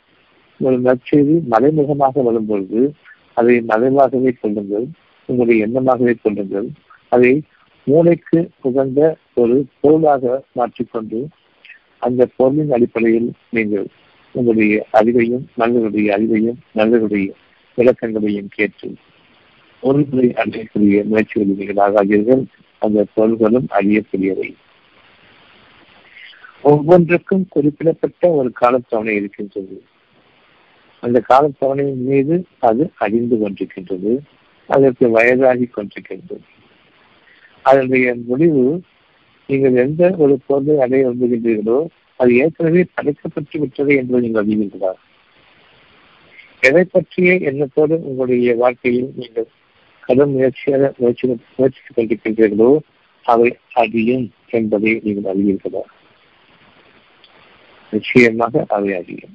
ஒரு 0.61 0.81
நற்செய்தி 0.81 1.43
மறைமுகமாக 1.45 2.23
வரும்பொழுது 2.23 2.93
அதை 3.35 3.65
மறைவாகவே 3.69 4.31
கொள்ளுங்கள் 4.41 4.87
உங்களுடைய 5.27 5.67
எண்ணமாகவே 5.67 6.15
கொள்ளுங்கள். 6.23 6.69
அதை 7.09 7.43
மூளைக்கு 7.85 8.51
உகந்த 8.62 9.17
ஒரு 9.35 9.67
பொருளாக 9.81 10.43
மாற்றிக்கொண்டு 10.53 11.29
அந்த 11.99 12.29
பொருளின் 12.37 12.73
அடிப்படையில் 12.73 13.33
நீங்கள் 13.51 13.87
உங்களுடைய 14.33 14.87
அறிவையும் 14.93 15.45
நல்லவருடைய 15.59 16.09
அறிவையும் 16.19 16.59
நல்லவருடைய 16.75 17.31
விளக்கங்களையும் 17.79 18.49
கேட்டு 18.51 18.95
பொருள்களை 19.81 20.29
அடையக்கூடிய 20.29 20.97
முயற்சிகளில் 21.05 21.57
நீங்கள் 21.57 21.83
ஆகாதீர்கள். 21.87 22.45
அந்த 22.79 23.07
பொருள்களும் 23.15 23.69
அறியக்கூடியவை 23.71 24.55
ஒவ்வொன்றுக்கும் 26.63 27.47
குறிப்பிடப்பட்ட 27.49 28.29
ஒரு 28.29 28.53
காலத்தவணை 28.61 29.09
இருக்கின்றது. 29.09 29.85
அந்த 31.01 31.23
காலத்தவணையின் 31.29 32.05
மீது 32.11 32.47
அது 32.59 32.91
அறிந்து 32.99 33.37
கொண்டிருக்கின்றது. 33.37 34.19
அதற்கு 34.67 35.11
வயதாகி 35.11 35.67
கொண்டிருக்கின்றது. 35.67 36.45
அதனுடைய 37.63 38.15
முடிவு 38.27 38.83
நீங்கள் 39.49 39.75
எந்த 39.75 40.15
ஒரு 40.19 40.41
பொருளை 40.47 40.81
அடைய 40.81 41.09
விரும்புகின்றீர்களோ 41.09 41.87
அது 42.21 42.37
ஏற்கனவே 42.37 42.87
படைக்கப்பட்டு 42.95 43.59
விட்டது 43.59 43.95
என்பதை 43.97 44.21
நீங்கள் 44.21 44.45
அறிவீர்களா? 44.45 44.93
எதை 46.61 46.85
பற்றிய 46.85 47.35
எண்ணத்தோடு 47.35 47.97
உங்களுடைய 48.03 48.55
வாழ்க்கையில் 48.55 49.11
நீங்கள் 49.17 49.49
கடும் 50.01 50.31
முயற்சியாக 50.31 50.93
முயற்சி 50.99 51.27
முயற்சித்துக் 51.57 51.97
கொண்டிருக்கின்றீர்களோ 51.97 52.79
அவை 53.23 53.57
அறியும் 53.73 54.27
என்பதை 54.51 55.01
நீங்கள் 55.03 55.31
அறிவீர்களா? 55.35 55.83
நிச்சயமாக 57.93 58.65
அவை 58.69 58.95
அறியும் 58.95 59.35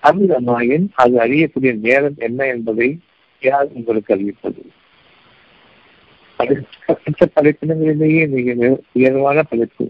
அந்த 0.00 0.40
மாயின் 0.40 0.88
அது 0.94 1.16
அறியக்கூடிய 1.18 1.72
நேரம் 1.78 2.16
என்ன 2.18 2.46
என்பதை 2.46 2.88
யார் 3.42 3.68
உங்களுக்கு 3.72 4.14
அறிவிப்பது? 4.16 4.62
மற்ற 6.38 7.26
படைப்பினங்களிலேயே 7.34 8.24
மிக 8.28 8.68
உயர்வான 8.92 9.42
படைப்பு 9.42 9.84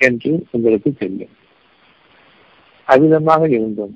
என்று 0.00 0.32
உங்களுக்கு 0.50 0.90
தெரியும். 0.92 1.34
அவ்விதமாக 2.88 3.48
இருந்தும். 3.48 3.94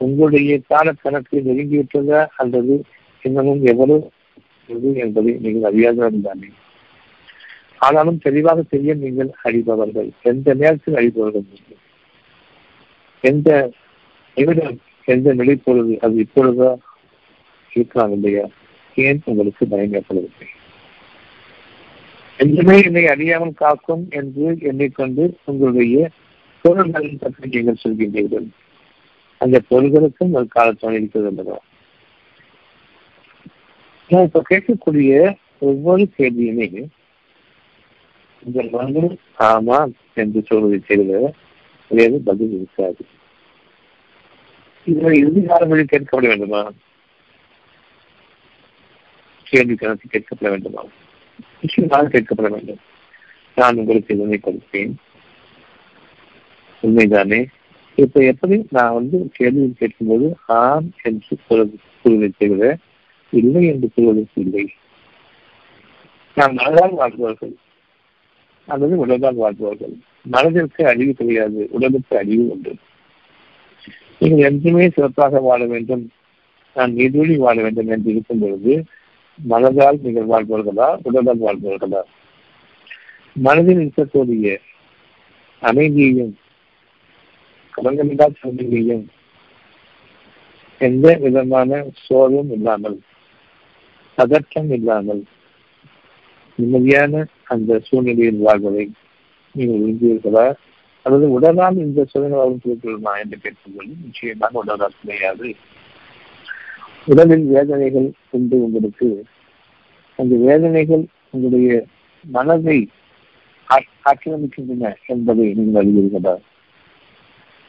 உங்களுடைய 0.00 0.58
கால 0.68 0.92
கணக்கு 0.92 1.36
நெருங்கிவிட்டதா 1.40 2.26
அல்லது 2.36 2.74
இன்னமும் 3.22 3.62
எவ்வளவு 3.64 4.12
என்பதை 4.96 5.32
நீங்கள் 5.34 5.68
அறியாதவர்கள் 5.70 6.26
தானே 6.28 6.48
ஆனாலும் 7.78 8.18
தெளிவாக 8.18 8.62
செய்ய 8.62 8.94
நீங்கள் 8.94 9.30
அழிபவர்கள் 9.42 10.10
எந்த 10.22 10.54
நேரத்தில் 10.54 10.94
அழிபவர்கள் 10.94 11.46
நீங்கள்? 11.48 11.80
எந்த 13.24 13.48
நிமிடம் 14.36 14.78
எந்த 15.08 15.34
நிலைப்பொழுது 15.34 15.94
அது 15.98 16.14
இப்பொழுதா 16.16 16.70
இருக்கலாம் 17.72 18.12
இல்லையா? 18.12 18.44
ஏன் 18.96 19.20
உங்களுக்கு 19.24 19.66
பயம் 19.66 19.92
ஏற்படவில்லை? 19.92 20.48
என்றுமே 22.38 22.82
என்னை 22.82 23.06
அறியாமல் 23.06 23.52
காக்கும் 23.54 24.04
என்று 24.10 24.46
எண்ணிக்கொண்டு 24.60 25.24
உங்களுடைய 25.44 26.10
பொருள்களின் 26.64 27.18
பற்றி 27.18 27.48
நீங்கள் 27.48 27.82
சொல்கின்றீர்கள். 27.82 28.46
அந்த 29.40 29.56
பொருள்களுக்கும் 29.68 30.32
ஒரு 30.32 30.46
காலத்தோடு 30.48 30.94
இருக்கிறது 30.94 31.30
அல்லவா 31.30 31.58
நான் 34.10 34.24
இப்ப 34.24 34.42
கேட்கக்கூடிய 34.50 35.12
ஒவ்வொரு 35.58 36.04
கேள்வியுமே 36.18 36.68
உங்கள் 38.42 38.70
வந்து 38.70 39.02
ஆமா 39.38 39.78
என்று 40.14 40.40
சொல்வதை 40.48 40.78
தவிர 40.78 41.20
வேறு 41.90 42.16
பதில் 42.18 42.52
இருக்காது. 42.52 43.02
இதில் 44.86 45.18
இறுதி 45.20 45.42
காலங்களில் 45.46 45.92
கேட்கப்பட 45.92 46.26
வேண்டுமா? 46.28 46.62
கேள்வி 49.46 49.74
கணக்கு 49.74 50.06
கேட்கப்பட 50.08 50.50
வேண்டுமா? 50.50 50.84
நிச்சயமாக 51.64 52.08
கேட்கப்பட 52.08 52.48
வேண்டும். 52.50 52.80
நான் 53.54 53.76
உங்களுக்கு 53.76 54.14
இதனை 54.14 54.38
கொடுப்பேன். 54.40 54.94
உண்மைதானே? 56.82 57.40
இப்ப 57.98 58.20
எப்படி 58.20 58.56
நான் 58.70 58.96
வந்து 58.98 59.18
கேள்வி 59.32 59.66
கேட்கும்போது 59.78 60.26
ஆம் 60.46 60.88
என்று 61.02 61.36
கூறுவதை 61.48 62.30
தவிர 62.38 62.76
இல்லை 63.32 63.62
என்று 63.66 63.88
கூறுவதற்கு 63.94 64.40
இல்லை. 64.46 64.64
நாம் 66.34 66.56
மனதால் 66.56 66.94
வாழ்வார்கள் 66.94 67.54
அல்லது 68.68 68.94
உடலால் 68.96 69.40
வாழ்வார்கள் 69.42 69.94
மனதிற்கு 70.22 70.82
அழிவு 70.86 71.12
கிடையாது. 71.12 71.60
உடலுக்கு 71.70 72.14
அழிவு 72.18 72.44
உண்டு. 72.50 72.72
நீங்கள் 74.18 74.44
என்றுமே 74.48 74.84
சிறப்பாக 74.88 75.40
வாழ 75.40 75.60
வேண்டும். 75.66 76.04
நான் 76.76 76.92
நீர்வழி 76.92 77.36
வாழ 77.36 77.56
வேண்டும் 77.62 77.88
என்று 77.88 78.10
இருக்கும் 78.10 78.38
பொழுது 78.38 78.74
மனதால் 79.38 80.00
நீங்கள் 80.02 80.30
வாழ்பவர்களா 80.30 80.88
உடலால் 81.02 81.44
வாழ்பவர்களா 81.44 82.02
மனதில் 83.36 83.80
இருக்கக்கூடிய 83.80 84.58
அமைதியையும் 85.62 86.34
கலங்கமில்லா 87.74 88.26
தன்மையையும் 88.40 89.04
எந்த 90.80 91.14
விதமான 91.14 91.84
சோர்வும் 91.92 92.50
இல்லாமல் 92.50 92.98
பதற்றம் 94.18 94.70
இல்லாமல் 94.70 95.22
நிம்மதியான 96.58 97.24
அந்த 97.44 97.78
சூழ்நிலையில் 97.78 98.38
வாழ்வதை 98.38 98.90
நீங்கள் 99.54 99.80
விரும்புவீர்களா? 99.80 100.54
அல்லது 101.02 101.30
உடலால் 101.30 101.76
இந்த 101.76 102.04
சூழ்நிலை 102.04 103.20
என்று 103.20 103.38
கேட்கும்போது 103.38 103.92
நிச்சயமாக 104.04 104.58
உடலால் 104.58 105.00
கிடையாது. 105.00 105.54
உடலில் 107.06 107.44
வேதனைகள் 107.44 108.12
உண்டு 108.30 108.62
உங்களுக்கு. 108.64 109.24
அந்த 110.16 110.36
வேதனைகள் 110.36 111.06
உங்களுடைய 111.30 111.86
மனதை 112.24 112.88
ஆக்கிரமிக்கின்றன 114.04 114.94
என்பதை 115.06 115.54
நீங்கள் 115.54 115.86
அறிவீர்களா? 115.86 116.36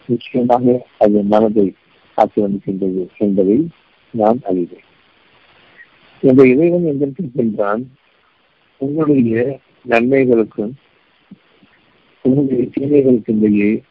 நிச்சயமாக 0.07 0.85
அது 0.99 1.23
மனதை 1.23 1.73
ஆக்கிரமிக்கின்றது 2.17 3.07
என்பதை 3.17 3.67
நான் 4.11 4.39
அறிவேன். 4.43 4.87
இந்த 6.21 6.47
இறைவன் 6.47 6.85
எங்கிருக்கின்றான் 6.85 7.83
உங்களுடைய 8.77 9.59
நன்மைகளுக்கும் 9.89 10.73
உங்களுடைய 12.21 12.63
தீமைகளுக்கு 12.75 13.33
இடையே 13.39 13.81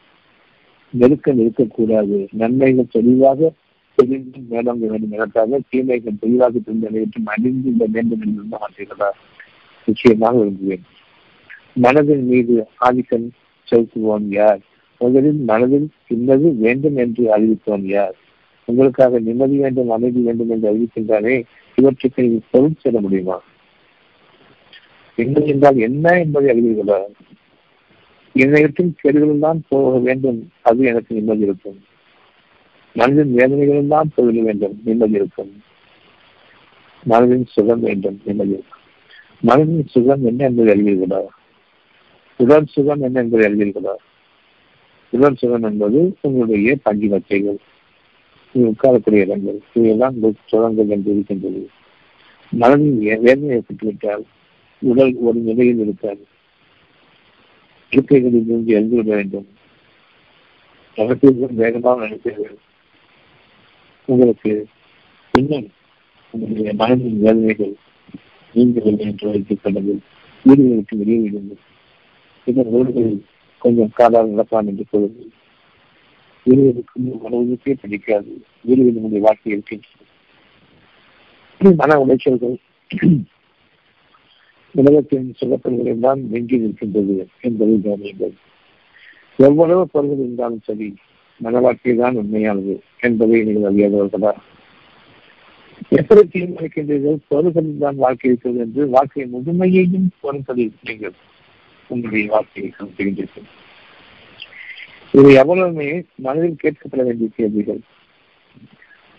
நெருக்கம் 0.89 1.39
இருக்கக்கூடாது 1.39 2.27
நன்மைகள் 2.31 2.91
தெளிவாக 2.91 3.51
தெரிந்து 3.97 4.39
மேலோங்க 4.51 4.85
வேண்டும் 4.87 5.11
எனக்காக 5.11 5.59
தீமைகள் 5.69 6.21
தெளிவாக 6.21 6.59
தெரிந்த 6.59 6.87
அனைவற்றும் 6.87 7.25
அணிந்து 7.25 7.69
இந்த 7.69 7.85
வேண்டும் 7.91 8.21
என்று 8.21 8.43
மாற்றுகிறதா 8.53 9.09
நிச்சயமாக 9.87 10.37
விரும்புவேன். 10.37 10.85
மனதின் 11.75 12.25
மீது 12.25 12.55
ஆதிக்கம் 12.77 13.27
செலுத்துவோம் 13.67 14.27
யார்? 14.29 14.61
முதலில் 15.01 15.41
மனதில் 15.43 15.87
இன்னது 16.07 16.47
வேண்டும் 16.57 16.97
என்று 16.97 17.23
அறிவித்தோம் 17.33 17.85
யார்? 17.87 18.15
உங்களுக்காக 18.67 19.19
நிம்மதி 19.19 19.57
வேண்டும் 19.57 19.89
அமைதி 19.89 20.21
வேண்டும் 20.21 20.49
என்று 20.49 20.69
அறிவிக்கின்றாரே 20.71 21.35
இவற்றுக்கு 21.77 22.23
நீங்கள் 22.23 22.49
பொருள் 22.51 22.81
செல்ல 22.81 22.99
முடியுமா? 22.99 23.37
நிம்மதி 25.17 25.49
என்றால் 25.49 25.77
என்ன 25.77 26.15
என்பதை 26.19 26.47
அறிவீர்களா 26.49 26.99
என்னையற்றும் 28.35 28.95
கேடுகளில் 29.01 29.39
தான் 29.39 29.59
போக 29.69 29.99
வேண்டும் 29.99 30.39
அது 30.61 30.83
எனக்கு 30.83 31.11
நிம்மதி 31.13 31.43
இருக்கும் 31.43 31.77
மனதின் 32.95 33.31
வேதனைகளில் 33.31 33.87
தான் 33.87 34.11
போக 34.15 34.41
வேண்டும். 34.41 34.81
நிம்மதி 34.85 35.11
இருக்கும். 35.11 35.63
மனதின் 37.09 37.45
சுகம் 37.45 37.79
வேண்டும். 37.79 38.21
நிம்மதி 38.25 38.49
இருக்கும். 38.49 38.83
மனதின் 39.45 39.87
சுகம் 39.87 40.25
என்ன 40.25 40.45
என்பதை 40.45 40.73
எழுதியிருக்கிறார் 40.73 41.27
உடல் 42.37 42.65
சுகம் 42.65 43.01
என்ன 43.01 43.21
என்பதை 43.21 43.45
எழுதியிருக்கிறார் 43.47 44.03
உடல் 45.09 45.35
சுகம் 45.35 45.63
என்பது 45.63 46.17
உங்களுடைய 46.21 46.77
பஞ்சு 46.83 47.07
மச்சைகள் 47.07 47.57
உட்காரக்கூடிய 48.53 49.23
இடங்கள். 49.25 49.59
இவையெல்லாம் 49.73 50.15
சுகங்கள் 50.45 50.87
என்று 50.87 51.11
இருக்கின்றது. 51.11 51.69
மனதில் 52.49 52.97
வேதனை 52.97 53.49
ஏற்பட்டுவிட்டால் 53.49 54.23
உடல் 54.79 55.15
ஒரு 55.15 55.39
நிலையில் 55.39 55.79
இருக்காது. 55.79 56.27
இருக்கைகளில் 57.91 58.45
இருந்து 58.45 58.79
எழுந்துவிட 58.79 59.05
வேண்டும். 59.05 59.47
நடப்பீர்கள் 60.95 61.53
வேகமாக 61.53 62.07
நினைப்பீர்கள் 62.07 62.55
உங்களுக்கு 64.07 64.51
பின்னர் 65.33 65.69
உங்களுடைய 66.33 66.71
மனதின் 66.73 67.19
வேதனைகள் 67.19 67.73
நீங்கவில்லை 68.55 69.05
என்று 69.05 69.29
வைத்துக் 69.29 69.63
கொண்டது 69.63 69.93
வீடுகளுக்கு 70.45 70.97
வெளியே 70.97 71.19
விடுங்கள். 71.19 71.61
இதன் 72.47 72.71
ரோடுகளில் 72.73 73.21
கொஞ்சம் 73.61 73.93
காலால் 73.93 74.31
நடப்பான் 74.31 74.67
என்று 74.67 74.85
கூறுங்கள். 74.91 75.31
வீடுகளுக்கு 76.47 76.95
மனதுக்கே 77.23 77.73
பிடிக்காது. 77.81 78.31
வீடுகளில் 78.65 78.97
உங்களுடைய 78.97 79.23
வாழ்க்கை 79.27 79.51
இருக்கின்றது 79.51 80.03
மன 81.61 81.97
உளைச்சல்கள் 82.03 82.55
உலகத்தின் 84.75 85.27
சிறப்புகள் 85.39 85.99
தான் 85.99 86.21
நெஞ்சில் 86.31 86.63
இருக்கின்றது 86.63 87.13
என்பதை 87.41 87.75
கவனியுங்கள். 87.83 88.33
எவ்வளவு 89.39 89.83
பொருள் 89.87 90.19
இருந்தாலும் 90.19 90.63
சரி 90.65 90.87
மன 91.39 91.59
வாழ்க்கை 91.59 91.93
தான் 91.95 92.17
உண்மையானது 92.21 92.73
என்பதை 92.99 93.39
நீங்கள் 93.43 93.69
அறியாதவர்களா 93.69 94.31
எப்படி 95.99 96.21
தீர்மானிக்கின்றீர்கள்? 96.33 97.17
பொருள்களில் 97.27 97.83
தான் 97.83 98.01
வாழ்க்கை 98.03 98.29
இருக்கிறது 98.29 98.59
என்று 98.65 98.83
வாழ்க்கையின் 98.95 99.33
முழுமையையும் 99.35 100.07
பொருட்களில் 100.23 100.73
நீங்கள் 100.87 101.15
உங்களுடைய 101.89 102.27
வாழ்க்கையை 102.33 102.69
கருத்துகின்றீர்கள் 102.71 103.47
இது 105.13 105.29
எவ்வளவுமே 105.41 105.89
மனதில் 106.25 106.61
கேட்கப்பட 106.63 107.01
வேண்டிய 107.07 107.29
கேள்விகள். 107.37 107.81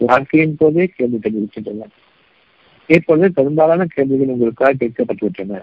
வாழ்க்கையின் 0.01 0.59
போதே 0.61 0.85
கேள்விகள் 0.97 1.37
இருக்கின்றன 1.39 1.89
இப்பொழுது 2.97 3.29
பெரும்பாலான 3.33 3.87
கேள்விகள் 3.95 4.33
உங்களுக்காக 4.35 4.79
கேட்கப்பட்டுவிட்டன. 4.81 5.63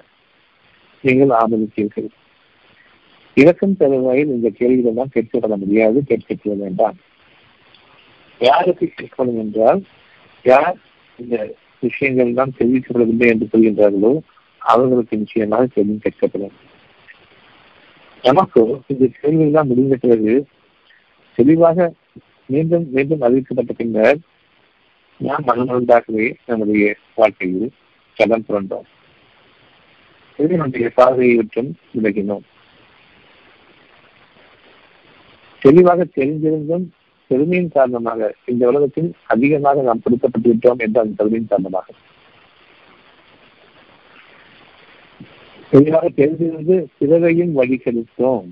நீங்கள் 1.03 1.33
ஆதரித்தீர்கள் 1.41 2.09
இலக்கம் 3.37 3.77
தருவாயில் 3.81 4.33
இந்த 4.35 4.49
கேள்விகள் 4.59 4.99
தான் 4.99 5.13
கேட்கப்பட 5.13 5.55
முடியாது 5.61 5.99
கேட்கப்பட 6.09 6.55
வேண்டாம். 6.63 6.97
யாருக்கு 8.41 8.85
கேட்கணும் 8.99 9.39
என்றால் 9.43 9.81
யார் 10.45 10.77
இந்த 11.19 11.35
விஷயங்கள் 11.85 12.37
தான் 12.39 12.55
தெரிவிக்கப்படவில்லை 12.59 13.27
என்று 13.33 13.47
சொல்கின்றார்களோ 13.53 14.13
அவர்களுக்கு 14.61 15.21
நிச்சயமாக 15.23 15.71
கேள்வி 15.75 15.95
கேட்கப்படும். 16.05 16.55
நமக்கு 18.23 18.61
இந்த 18.91 19.05
கேள்வியெல்லாம் 19.19 19.69
முடிந்த 19.71 19.95
பிறகு 19.95 20.35
தெளிவாக 21.37 21.89
மீண்டும் 22.49 22.85
மீண்டும் 22.95 23.25
அறிவிக்கப்பட்ட 23.27 23.73
பின்னர் 23.81 24.19
நாம் 25.21 25.47
மனமுண்டாகவே 25.49 26.25
நம்முடைய 26.45 26.85
வாழ்க்கையில் 27.19 27.67
கடன் 28.17 28.47
புரண்டோம். 28.47 28.87
இது 30.39 30.53
நம்முடைய 30.61 30.89
பார்வையை 30.99 31.35
விட்டும் 31.35 31.69
விலகினோம். 31.95 32.45
தெளிவாக 35.63 36.07
தெரிந்திருந்தும் 36.15 36.85
பெருமையின் 37.31 37.69
காரணமாக 37.69 38.35
இந்த 38.45 38.63
உலகத்தில் 38.67 39.09
அதிகமாக 39.27 39.81
நாம் 39.81 40.01
கொடுக்கப்பட்டுவிட்டோம் 40.05 40.77
என்ற 40.77 40.97
அந்த 41.01 41.15
பெருமையின் 41.15 41.47
காரணமாக. 41.47 41.87
தெளிவாக 45.71 46.09
தெரிந்திருந்து 46.09 46.75
பிறரையும் 46.97 47.53
வழிகெடுத்தோம். 47.59 48.47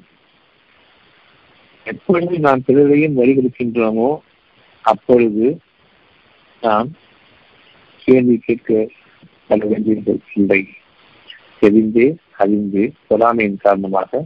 எப்பொழுது 1.87 2.35
நாம் 2.39 2.63
பிறரையும் 2.65 3.17
வழிகெடுக்கின்றோமோ 3.19 4.09
அப்பொழுது 4.85 5.47
நாம் 6.63 6.89
கேள்வி 8.07 8.35
கேட்கப்பட 8.45 9.65
வேண்டியதில்லை 9.67 10.61
தெரிந்தே 11.61 12.07
அறிந்து 12.37 12.83
பொறாமையின் 13.07 13.57
காரணமாக 13.57 14.21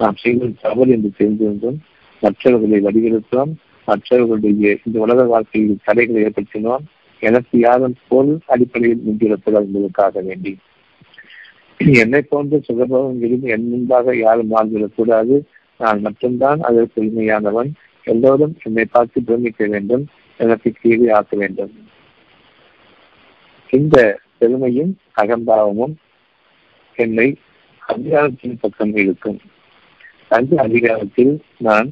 நாம் 0.00 0.16
செய்வது 0.16 0.54
தவறு 0.60 0.90
என்று 0.90 1.10
தெரிந்திருந்தும் 1.18 1.78
மற்றவர்களை 2.20 2.78
வழிகெடுத்தோம் 2.86 3.52
மற்றவர்களுடைய 3.88 4.76
இந்த 4.86 4.96
உலக 5.00 5.22
வாழ்க்கையில் 5.22 5.84
தடைகளை 5.84 6.22
ஏற்படுத்தினோம். 6.22 6.84
எனக்கு 7.22 7.54
யாரும் 7.58 7.96
பொருள் 8.08 8.40
அடிப்படையில் 8.46 9.04
முன்னிறுத்தல் 9.06 9.60
என்பதற்காக 9.60 10.20
வேண்டி. 10.20 10.52
என்னை 11.80 12.20
போன்ற 12.22 12.60
சுகபவங்களும் 12.68 13.44
என் 13.54 13.68
முன்பாக 13.68 14.16
யாரும் 14.16 14.52
வாழ்ந்துவிடக்கூடாது 14.54 15.36
நான் 15.80 16.00
மட்டும்தான் 16.00 16.60
அதற்கு 16.60 17.00
உண்மையானவன் 17.00 17.70
எல்லோரும் 18.04 18.54
என்னை 18.62 18.84
பார்த்து 18.84 19.22
பிரமிக்க 19.22 19.66
வேண்டும். 19.66 20.04
எனக்கு 20.40 20.70
கீழே 20.70 21.08
ஆக்க 21.10 21.36
வேண்டும். 21.36 21.72
இந்த 23.70 23.96
பெருமையும் 24.38 24.92
அகம்பாவமும் 25.22 25.94
என்னை 26.96 27.28
அதிகாரத்தின் 27.86 28.58
பக்கம் 28.60 28.94
இருக்கும் 28.96 29.38
அந்த 30.28 30.52
அதிகாரத்தில் 30.62 31.34
நான் 31.58 31.88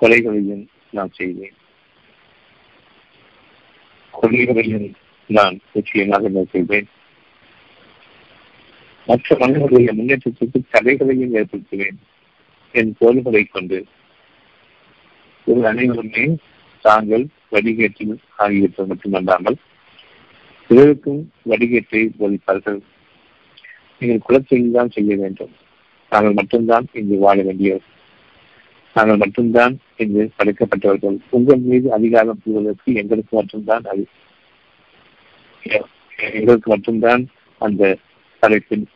கொலைகளையும் 0.00 0.68
நான் 0.90 1.10
செய்வேன். 1.12 1.56
கொலைகளையும் 4.14 4.92
நான் 5.26 5.60
நிச்சயமாக 5.72 6.44
செய்வேன். 6.50 6.88
மற்ற 9.06 9.36
மனிதர்களுடைய 9.38 9.92
முன்னேற்றத்திற்கு 9.92 10.62
தடைகளையும் 10.70 11.34
ஏற்படுத்துவேன். 11.34 11.98
என் 12.72 12.96
தோள்களை 12.98 13.44
கொண்டு. 13.44 13.86
இவர்கள் 15.44 15.70
அனைவருமே 15.70 16.36
தாங்கள் 16.80 17.26
வடிகேற்றில் 17.52 18.18
ஆகியவற்றை 18.36 18.86
மட்டுமல்லாமல் 18.86 19.56
பிறருக்கும் 20.66 21.32
வடிகேற்றை 21.42 22.10
போதிப்பார்கள். 22.20 22.80
நீங்கள் 23.98 24.26
குலத்தையும் 24.28 24.72
தான் 24.72 24.90
செய்ய 24.90 25.16
வேண்டும். 25.16 25.52
நாங்கள் 26.10 26.32
மட்டும்தான் 26.32 26.86
இங்கு 26.92 27.18
வாழ 27.18 27.42
வேண்டியவர். 27.42 27.86
நாங்கள் 28.94 29.16
மட்டும்தான் 29.16 29.74
என்று 29.96 30.30
படைக்கப்பட்டவர்கள். 30.36 31.18
உங்கள் 31.30 31.58
மீது 31.58 31.92
அதிகாரம் 31.92 32.40
பெறுவதற்கு 32.44 32.94
எங்களுக்கு 32.94 33.36
மட்டும்தான் 33.36 33.84
அது 33.84 34.06
எங்களுக்கு 36.18 36.70
மட்டும்தான் 36.70 37.22
அந்த 37.58 37.98
தலைப்பின் 38.38 38.86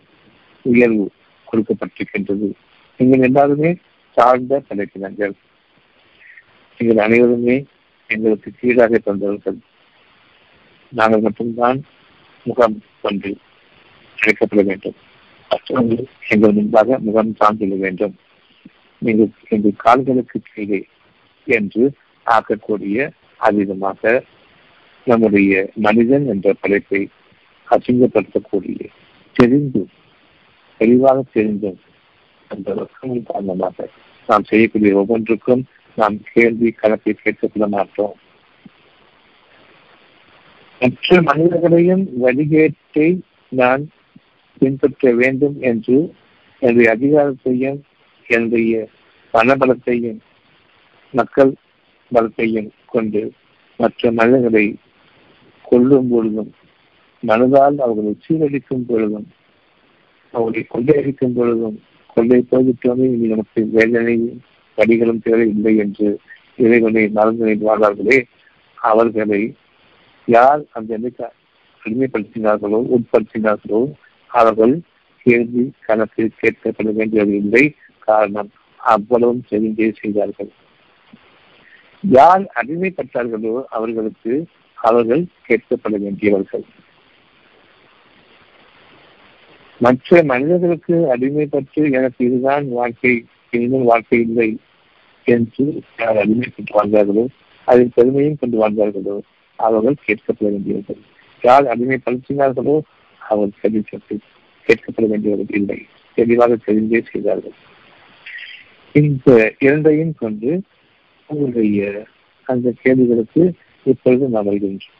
உயர்வு 0.62 1.10
கொடுக்கப்பட்டிருக்கின்றது. 1.50 2.48
நீங்கள் 2.96 3.20
எல்லாருமே 3.20 3.70
சார்ந்த 4.16 4.62
தலைப்பினர்கள். 4.68 5.34
நீங்கள் 6.78 7.04
அனைவருமே 7.04 7.56
எங்களுக்கு 8.06 8.50
கீழாக 8.60 8.98
தந்தவர்கள். 8.98 9.58
நாங்கள் 10.88 11.20
மட்டும்தான் 11.20 11.84
முகம் 12.44 12.82
கொண்டு 13.02 13.36
அழைக்கப்பட 14.18 14.62
வேண்டும். 14.64 14.96
மற்றவர்கள் 15.50 16.06
எங்கள் 16.28 16.52
முன்பாக 16.52 16.98
முகம் 16.98 17.34
சார்ந்துள்ள 17.38 17.76
வேண்டும். 17.76 18.14
நீங்கள் 19.04 19.30
எங்கள் 19.48 19.76
கால்களுக்கு 19.76 20.40
கீழே 20.54 20.80
என்று 21.46 21.84
ஆக்கக்கூடிய 22.26 22.98
அவ்விதமாக 23.40 24.22
நம்முடைய 25.06 25.52
மனிதன் 25.74 26.26
என்ற 26.28 26.54
படைப்பை 26.60 27.00
அசிங்கப்படுத்தக்கூடிய 27.68 28.80
தெரிந்தும் 29.36 29.92
தெளிவாக 30.80 31.22
தெரிந்தும் 31.32 31.78
அந்த 32.50 32.74
லட்சங்கள் 32.74 33.30
காரணமாக 33.32 33.88
நாம் 34.28 34.44
செய்யக்கூடிய 34.44 34.92
ஒவ்வொன்றுக்கும் 34.96 35.62
நாம் 35.98 36.16
கேள்வி 36.32 36.70
கணக்கை 36.72 37.14
கேட்கப்பட 37.24 37.68
மாட்டோம். 37.68 38.14
மற்ற 40.80 41.22
மனிதர்களையும் 41.22 42.04
வழிகேட்டை 42.22 43.08
நான் 43.52 43.82
பின்பற்ற 44.62 45.12
வேண்டும் 45.12 45.56
என்று 45.60 45.96
என்னுடைய 46.62 46.88
அதிகாரத்தையும் 46.96 47.78
என்னுடைய 48.26 48.88
பணபலத்தையும் 49.34 50.20
மக்கள் 51.14 51.52
பலத்தையும் 52.12 52.70
கொண்டு 52.86 53.32
மற்ற 53.76 54.12
மனிதர்களை 54.12 54.76
கொல்லும் 55.64 56.08
பொழுதும் 56.08 56.52
மனதால் 57.22 57.78
அவர்களை 57.78 58.12
சீரழிக்கும் 58.24 58.86
பொழுதும் 58.88 59.28
அவர்களை 60.34 60.64
கொள்ளையடிக்கும் 60.68 61.34
பொழுதும் 61.34 61.78
கொள்ளை 62.16 62.40
போய்விட்டோமே 62.50 63.06
இனி 63.14 63.26
நமக்கு 63.26 63.60
வேதனையும் 63.72 64.40
படிகளும் 64.78 65.22
தேவை 65.22 65.48
இல்லை 65.48 65.76
என்று 65.76 66.08
இறைவனை 66.56 67.08
மறந்து 67.08 67.56
வாழ்வார்களே 67.68 68.18
அவர்களை 68.78 69.54
யார் 70.28 70.62
அந்த 70.70 70.94
எண்ணிக்கை 70.94 71.26
அடிமைப்படுத்தினார்களோ 71.82 72.80
உட்படுத்தினார்களோ 72.96 73.80
அவர்கள் 74.30 74.74
கேள்வி 75.26 75.72
கணக்கில் 75.80 76.38
கேட்கப்பட 76.42 76.92
வேண்டியது 76.92 77.36
இல்லை. 77.36 77.64
காரணம் 78.08 78.50
அவ்வளவும் 78.80 79.44
தெரிந்தே 79.50 79.88
செய்தார்கள். 80.00 80.50
யார் 82.04 82.44
அடிமைப்பட்டார்களோ 82.60 83.54
அவர்களுக்கு 83.76 84.32
அவர்கள் 84.78 85.22
கேட்கப்பட 85.48 85.94
வேண்டியவர்கள். 85.98 86.64
மற்ற 89.80 90.22
மனிதர்களுக்கு 90.32 90.96
அடிமைப்பட்டு 91.14 91.80
எனக்கு 91.98 92.20
இதுதான் 92.26 92.66
வாழ்க்கை 92.78 93.12
இன்னும் 93.50 93.88
வாழ்க்கை 93.90 94.18
இல்லை 94.26 94.50
என்று 95.26 95.64
யார் 96.02 96.20
அடிமைப்பட்டு 96.24 96.72
வாழ்ந்தார்களோ 96.78 97.24
அதில் 97.68 97.94
பெருமையும் 97.94 98.38
கொண்டு 98.40 98.56
வாழ்ந்தார்களோ 98.62 99.16
அவர்கள் 99.58 100.04
கேட்கப்பட 100.06 100.46
வேண்டியவர்கள். 100.54 101.00
யார் 101.44 101.66
அடிமைப்படுத்தினார்களோ 101.72 102.76
அவர் 103.20 103.52
கேட்கப்பட 104.66 105.06
வேண்டியவர்கள் 105.12 105.58
இல்லை. 105.60 105.78
தெளிவாக 106.18 106.56
தெரிந்தே 106.66 107.00
செய்தார்கள். 107.12 107.56
இந்த 108.94 109.54
இரண்டையும் 109.58 110.14
கொண்டு 110.18 110.62
உங்களுடைய 111.26 112.06
அந்த 112.42 112.72
கேள்விகளுக்கு 112.82 113.54
இப்பொழுது 113.84 114.28
நாம் 114.28 114.50
வருகின்றோம். 114.50 114.92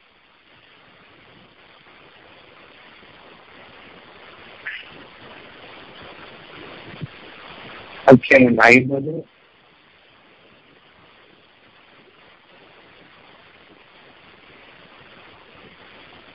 அத்தியாயம் 8.05 8.59
ஐம்பது. 8.59 9.27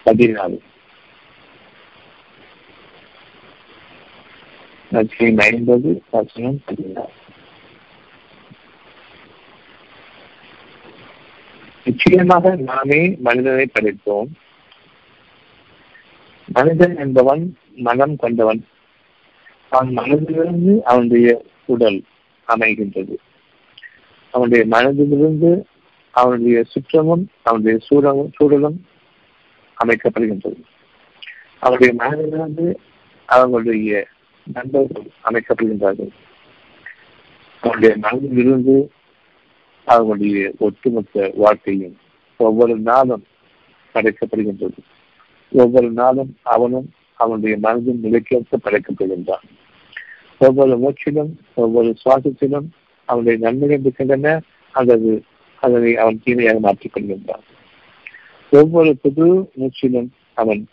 பதினாலு. 0.05 0.59
அத்தியாயம் 4.91 5.37
ஐம்பது 5.37 6.03
வசனம் 6.11 6.61
பதினாலு. 6.67 7.18
நிச்சயமாக 11.99 12.55
நாமே 12.55 13.17
மனிதனை 13.19 13.69
படைத்தோம். 13.71 14.27
மனிதன் 16.53 16.97
என்பவன் 16.97 17.57
மனம் 17.75 18.15
கொண்டவன். 18.15 18.65
அவன் 19.69 19.97
மனதிலிருந்து 19.97 20.81
அவனுடைய 20.81 21.45
உடல் 21.65 22.03
அமைகின்றது. 22.47 23.15
அவனுடைய 24.31 24.65
மனதிலிருந்து 24.77 25.63
அவனுடைய 26.11 26.63
சுற்றமும் 26.63 27.27
அவனுடைய 27.41 27.77
சூழலும் 27.85 28.31
சூழலும் 28.35 28.85
அமைக்கப்படுகின்றது. 29.85 30.61
அவருடைய 31.59 31.93
மனதிலிருந்து 31.93 32.75
அவர்களுடைய 33.25 34.07
நண்பர்கள் 34.53 35.09
அமைக்கப்படுகின்றார்கள். 35.23 36.09
அவனுடைய 37.61 37.95
மனதிலிருந்து 38.01 38.89
அவர்களுடைய 39.89 40.51
ஒட்டுமொத்த 40.59 41.31
வாழ்க்கையும் 41.35 41.95
ஒவ்வொரு 42.37 42.75
நாளும் 42.77 43.23
படைக்கப்படுகின்றது. 43.93 44.79
ஒவ்வொரு 45.51 45.89
நாளும் 45.91 46.31
அவனும் 46.41 46.87
அவனுடைய 47.13 47.57
மனதின் 47.63 48.03
நிலைக்கேற்ப 48.03 48.59
படைக்கப்படுகின்றான். 48.63 49.45
ஒவ்வொரு 50.39 50.75
மூச்சிலும் 50.77 51.31
ஒவ்வொரு 51.55 51.95
சுவாசத்திலும் 52.05 52.67
அவனுடைய 53.05 53.39
நன்மைகள் 53.39 53.79
இருக்கின்றன 53.79 54.41
அல்லது 54.71 55.23
அதனை 55.61 55.95
அவன் 55.95 56.21
தீமையாக 56.23 56.59
மாற்றிக் 56.59 56.95
கொள்கின்றான். 56.95 57.45
ஒவ்வொரு 58.51 58.97
புது 59.01 59.51
மூச்சிலும் 59.59 60.09
அவன் 60.33 60.67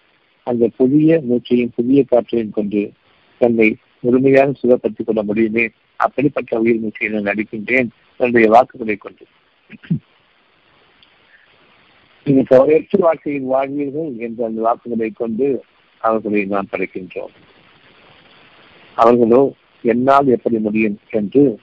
அந்த 0.44 0.70
புதிய 0.76 1.22
மூச்சையும் 1.28 1.72
புதிய 1.74 2.04
காற்றையும் 2.04 2.50
கொண்டு 2.50 2.92
தன்னை 3.38 3.76
முழுமையாக 4.00 4.52
சுகப்படுத்திக் 4.62 5.06
கொள்ள 5.06 5.22
முடியுமே? 5.22 5.68
அப்படிப்பட்ட 5.96 6.58
உயிர் 6.58 6.80
மூச்சையை 6.80 7.20
நான் 7.20 7.34
நடிக்கின்றேன் 7.34 7.88
தன்னுடைய 8.16 8.48
வாக்குகளை 8.50 8.96
கொண்டு. 8.96 9.24
நீங்கள் 12.24 12.44
கவலையற்ற 12.44 12.98
வாழ்க்கையில் 12.98 13.50
வாழ்வீர்கள் 13.50 14.18
என்ற 14.18 14.44
அந்த 14.44 14.60
வாக்குகளை 14.60 15.10
கொண்டு 15.10 15.64
அவர்களை 15.98 16.44
நாம் 16.44 16.68
படைக்கின்றோம். 16.70 17.34
அவர்களோ 18.94 19.52
என்னால் 19.82 20.26
எப்படி 20.26 20.58
முடியும் 20.58 20.98
என்று 21.10 21.58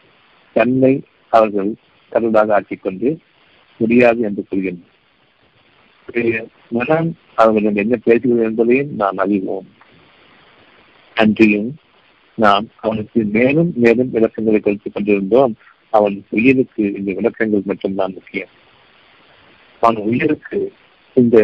தன்னை 0.54 1.04
அவர்கள் 1.30 1.74
கருடாக 2.12 2.60
ஆக்கிக்கொண்டு 2.60 3.18
முடியாது 3.78 4.20
என்று 4.20 4.46
கூறுகின்றனர் 4.52 4.92
மனம் 6.70 7.18
அவர்களிடம் 7.34 7.76
என்ன 7.76 8.00
பேசுகிறது 8.06 8.44
என்பதையும் 8.44 8.96
நாம் 8.96 9.18
அறிவோம். 9.18 9.68
அன்றியும் 11.16 11.76
நாம் 12.36 12.68
அவனுக்கு 12.76 13.24
மேலும் 13.24 13.72
மேலும் 13.76 14.12
விளக்கங்களை 14.12 14.60
கொடுத்துக் 14.60 14.94
கொண்டிருந்தோம். 14.94 15.56
அவன் 15.94 16.24
உயிருக்கு 16.30 16.84
இந்த 16.94 17.12
விளக்கங்கள் 17.14 17.62
மட்டும்தான் 17.66 18.14
முக்கியம். 18.14 18.52
அவன் 19.84 19.98
உயிருக்கு 19.98 20.60
இந்த 21.18 21.38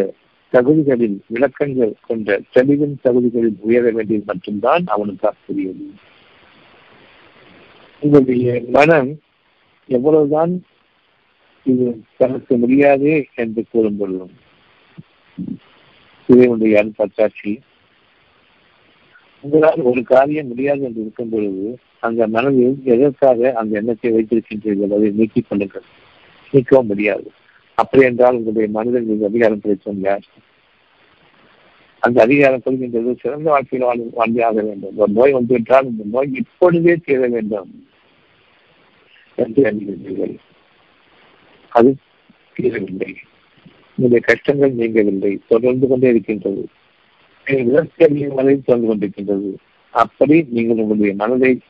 தகுதிகளில் 0.54 1.18
விளக்கங்கள் 1.28 1.94
கொண்ட 2.02 2.40
தெளிவின் 2.52 3.00
தகுதிகளில் 3.04 3.58
உயர 3.62 3.92
வேண்டியது 3.92 4.24
மட்டும்தான் 4.26 4.84
அவனுக்கு 4.88 5.32
புரியுது 5.46 5.86
உங்களுடைய 8.02 8.66
மனம் 8.70 9.12
எவ்வளவுதான் 9.90 10.54
இது 11.66 11.86
தனக்கு 12.18 12.58
முடியாதே 12.58 13.28
என்று 13.36 13.66
கூறும் 13.72 13.98
பொழுதும் 13.98 14.36
இறைவனுடைய 16.30 16.80
அருட்சாட்சி 16.82 17.52
உங்களால் 19.42 19.82
ஒரு 19.82 20.04
காரியம் 20.04 20.48
முடியாது 20.48 20.82
என்று 20.82 21.02
இருக்கும் 21.02 21.30
பொழுது 21.30 21.78
அந்த 22.00 22.28
மனதில் 22.28 22.82
எதற்காக 22.84 23.54
அந்த 23.54 23.78
எண்ணத்தை 23.78 24.12
வைத்திருக்கின்றீர்கள்? 24.12 24.94
அதை 24.94 25.10
நீக்கிக் 25.10 25.46
கொள்ளுங்கள். 25.50 25.88
நீக்கவும் 26.54 26.86
முடியாது. 26.86 27.32
அப்படி 27.76 28.04
என்றால் 28.04 28.36
உங்களுடைய 28.36 28.70
மனதில் 28.72 29.06
நீங்கள் 29.06 29.28
அதிகாரம் 29.28 29.60
கிடைத்தோம் 29.60 30.00
யார்? 30.00 30.26
அந்த 32.00 32.22
அதிகாரம் 32.22 32.62
கொள்கின்றது 32.66 33.20
சிறந்த 33.20 33.50
வாழ்க்கையில் 33.50 33.88
வாழ் 33.88 34.04
வாழ்ந்தாக 34.14 34.62
வேண்டும். 34.62 34.98
ஒரு 34.98 35.12
நோய் 35.12 35.32
வந்துவிட்டால் 35.32 35.86
இந்த 35.86 36.04
நோய் 36.12 36.30
இப்பொழுதே 36.34 36.96
தீர 36.96 37.28
வேண்டும் 37.28 37.86
என்று 39.36 39.64
எண்ணுகின்றீர்கள் 39.64 40.36
அது 41.70 41.96
தீரவில்லை. 42.58 43.16
உங்களுடைய 43.96 44.20
கஷ்டங்கள் 44.22 44.74
நீங்கவில்லை. 44.74 45.38
தொடர்ந்து 45.48 45.88
கொண்டே 45.88 46.10
இருக்கின்றது. 46.10 46.68
விரக்தியின் 47.50 48.34
மனதை 48.34 48.62
தொடர்ந்து 48.62 48.88
கொண்டிருக்கின்றது. 48.88 49.50
அப்படி 49.90 50.48
நீங்கள் 50.50 50.78
உங்களுடைய 50.78 51.16
மனதை 51.16 51.62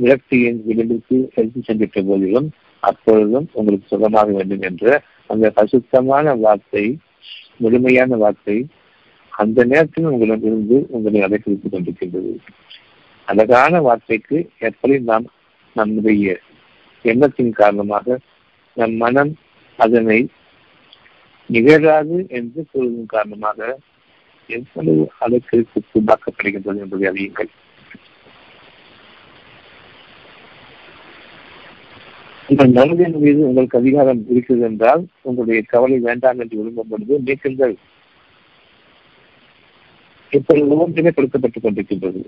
விரக்தியின் 0.00 0.60
விளிம்பிற்கு 0.66 1.16
எடுத்து 1.34 1.60
சென்றிட்ட 1.66 2.02
போதிலும் 2.02 2.48
அப்பொழுதும் 2.80 3.48
உங்களுக்கு 3.52 3.86
சுகமாக 3.86 4.32
வேண்டும் 4.32 4.60
என்ற 4.60 5.02
அந்த 5.26 5.50
பசுத்தமான 5.50 6.34
வார்த்தை 6.34 6.98
முழுமையான 7.56 8.16
வார்த்தை 8.16 8.66
அந்த 9.32 9.64
நேரத்தில் 9.64 10.04
உங்களிடம் 10.04 10.42
இருந்து 10.42 10.86
உங்களை 10.88 11.20
அடைப்பிடித்துக் 11.20 11.72
கொண்டிருக்கின்றது. 11.72 12.32
அழகான 13.24 13.80
வார்த்தைக்கு 13.80 14.50
எப்படி 14.58 14.98
நாம் 15.00 15.26
நம்முடைய 15.72 16.40
எண்ணத்தின் 17.02 17.52
காரணமாக 17.52 18.18
நம் 18.76 18.96
மனம் 18.96 19.32
அதனை 19.78 20.28
நிகழாது 21.46 22.26
என்று 22.28 22.66
கூறுவதன் 22.72 23.06
காரணமாக 23.06 23.78
எவ்வளவு 24.46 25.10
அளவுக்கு 25.18 25.66
உண்டாக்கப்படுகின்றது 25.74 26.78
என்பதை 26.78 27.08
அறியுங்கள். 27.08 27.48
உங்கள் 32.48 32.70
மனதின் 32.70 33.18
மீது 33.18 33.38
உங்களுக்கு 33.38 33.78
அதிகாரம் 33.78 34.24
இருக்கிறது 34.28 34.64
என்றால் 34.64 35.06
உங்களுடைய 35.20 35.62
கவலை 35.62 35.98
வேண்டாம் 35.98 36.38
என்று 36.38 36.56
விரும்பும் 36.56 36.88
பொழுது 36.88 37.20
நீக்குங்கள் 37.24 37.74
இப்பொழுது 40.30 40.76
ஒன்றுமே 40.76 41.08
கொடுக்கப்பட்டுக் 41.08 41.64
கொண்டிருக்கின்றது. 41.64 42.26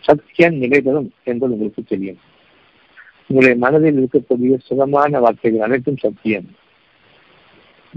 சத்தியம் 0.00 0.54
நிலைபெறும் 0.54 1.12
என்பது 1.24 1.52
உங்களுக்கு 1.52 1.82
தெரியும். 1.82 2.18
உங்களுடைய 3.26 3.66
மனதில் 3.66 4.08
இருக்கக்கூடிய 4.08 4.58
சுகமான 4.58 5.20
வார்த்தைகள் 5.20 5.60
அனைத்தும் 5.60 5.96
சத்தியம். 5.96 6.46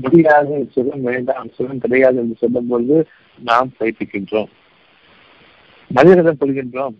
முடியாது 0.03 0.55
சுகம் 0.75 1.05
வேண்டாம் 1.09 1.49
சுகம் 1.57 1.83
கிடையாது 1.83 2.17
என்று 2.23 2.35
சொல்லும் 2.35 2.69
பொழுது 2.71 2.97
நாம் 3.39 3.75
பயிற்சிக்கின்றோம் 3.79 4.51
மனிதர்களிடம் 5.91 6.41
கொள்கின்றோம் 6.41 6.95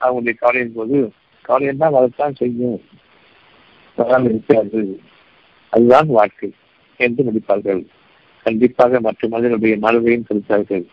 அவங்களுடைய 0.00 0.34
கவலையின் 0.38 0.76
போது 0.78 0.98
கவலை 1.44 1.74
தான் 1.76 1.96
வரத்தான் 1.96 2.38
செய்யும் 2.40 2.80
வராமல் 3.98 4.30
இருக்காது. 4.30 4.80
அதுதான் 5.72 6.08
வாழ்க்கை 6.18 6.50
என்று 7.00 7.22
முடிப்பார்கள் 7.28 7.82
கண்டிப்பாக 8.46 9.00
மற்ற 9.00 9.28
மனிதனுடைய 9.28 9.74
மனதையும் 9.84 10.28
செலுத்தார்கள் 10.28 10.84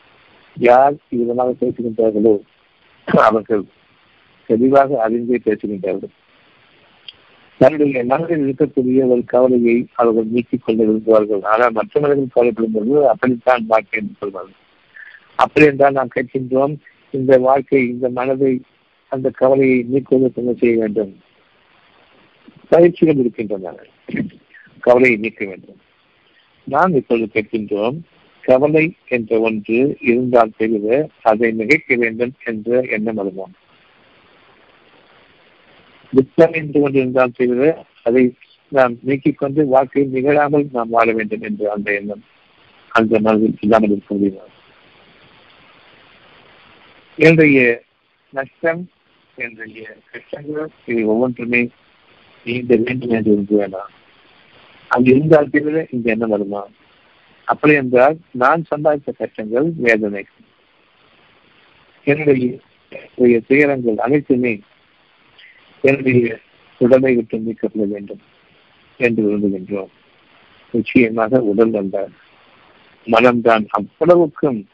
யார் 0.57 0.95
விதமாக 1.09 1.51
பேசுகின்றார்களோ 1.61 2.33
அவர்கள் 3.07 3.63
தெளிவாக 4.49 4.99
அறிந்தே 5.05 5.37
பேசுகின்றார்கள். 5.47 6.13
தன்னுடைய 7.59 8.03
மனதில் 8.03 8.43
இருக்கக்கூடிய 8.45 8.99
ஒரு 9.07 9.23
கவலையை 9.25 9.87
அவர்கள் 9.93 10.25
நீக்கிக் 10.25 10.63
கொள்ள 10.65 10.83
விரும்புவார்கள். 10.83 11.43
ஆனால் 11.43 11.71
மற்ற 11.71 11.93
கவலைப்படும் 11.99 12.75
பொழுது 12.75 13.09
அப்படித்தான் 13.09 13.65
வாழ்க்கை 13.65 13.99
என்று 14.01 14.15
சொல்வார்கள். 14.19 14.59
அப்படி 15.35 15.65
என்றால் 15.65 15.91
நாம் 15.91 16.15
கேட்கின்றோம் 16.15 16.75
இந்த 17.13 17.37
வாழ்க்கை 17.37 17.81
இந்த 17.89 18.09
மனதை 18.09 18.61
அந்த 19.07 19.29
கவலையை 19.29 19.77
நீக்குவதற்கு 19.83 20.41
என்ன 20.41 20.53
செய்ய 20.53 20.75
வேண்டும்? 20.77 21.13
பயிற்சிகள் 22.69 23.15
இருக்கின்றன. 23.15 23.75
கவலையை 24.79 25.17
நீக்க 25.17 25.45
வேண்டும். 25.45 25.79
நாம் 26.67 26.95
இப்பொழுது 26.95 27.27
கேட்கின்றோம் 27.33 27.97
கவலை 28.43 28.95
என்ற 29.07 29.39
ஒன்று 29.39 29.97
இருந்தால் 29.99 30.57
தெரிவு 30.59 30.97
அதை 31.21 31.47
மிகைக்க 31.51 31.97
வேண்டும் 31.97 32.33
என்ற 32.43 32.81
எண்ணம் 32.81 33.15
வருவோம் 33.15 33.53
துக்கம் 36.13 36.53
என்று 36.53 36.79
கொண்டிருந்தால் 36.81 37.33
அதை 38.03 38.23
நாம் 38.71 38.93
நீக்கிக் 39.01 39.37
கொண்டு 39.37 39.61
வாழ்க்கையில் 39.65 40.13
நிகழாமல் 40.15 40.65
நாம் 40.71 40.89
வாழ 40.89 41.07
வேண்டும் 41.11 41.41
என்று 41.41 41.65
அந்த 41.71 41.87
எண்ணம். 41.93 42.23
அந்த 42.91 43.19
மனதில் 43.19 43.57
இல்லாமல் 43.61 43.89
இருக்க 43.89 44.15
முடியுமா? 44.15 44.45
என்னுடைய 47.17 47.59
நஷ்டம் 48.33 48.81
என்னுடைய 49.37 49.83
கஷ்டங்கள் 50.11 50.69
இது 50.85 51.01
ஒவ்வொன்றுமே 51.07 51.61
நீண்ட 52.45 52.75
வேண்டும் 52.75 53.15
என்று 53.17 53.31
இருந்து 53.31 53.55
வேண்டாம் 53.57 53.93
அங்கு 54.91 55.09
இருந்தால் 55.09 55.49
பிறகு 55.49 55.81
இந்த 55.91 56.05
எண்ணம் 56.11 56.29
வருமா? 56.29 56.61
அப்படி 57.47 57.73
என்றால் 57.73 58.17
நான் 58.31 58.69
சம்பாதித்த 58.71 59.11
கஷ்டங்கள் 59.17 59.67
வேதனை 59.77 60.23
என்னுடைய 62.07 63.39
துயரங்கள் 63.47 63.97
அனைத்துமே 63.97 64.53
என்னுடைய 65.81 66.39
உடலை 66.77 67.15
விட்டு 67.15 67.37
நீக்கப்பட 67.37 67.85
வேண்டும் 67.85 68.19
என்று 68.97 69.23
விரும்புகின்றோம். 69.23 69.91
நிச்சயமாக 70.71 71.41
உடல் 71.41 71.73
அல்ல. 71.73 72.07
மனம்தான் 73.07 73.65
அவ்வளவுக்கும் 73.67 74.65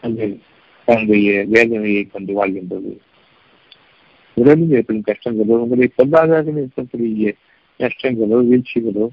அந்த 0.00 0.28
தன்னுடைய 0.84 1.44
வேதனையை 1.48 2.06
கொண்டு 2.06 2.32
வாழ்கின்றது. 2.34 2.92
உடலில் 4.34 4.70
ஏற்படும் 4.70 5.04
கஷ்டங்களோ 5.06 5.54
உங்களுடைய 5.54 5.88
பொருளாதாரத்தில் 5.96 6.60
இருக்கக்கூடிய 6.62 7.32
நஷ்டங்களோ 7.78 8.38
வீழ்ச்சிகளோ 8.50 9.08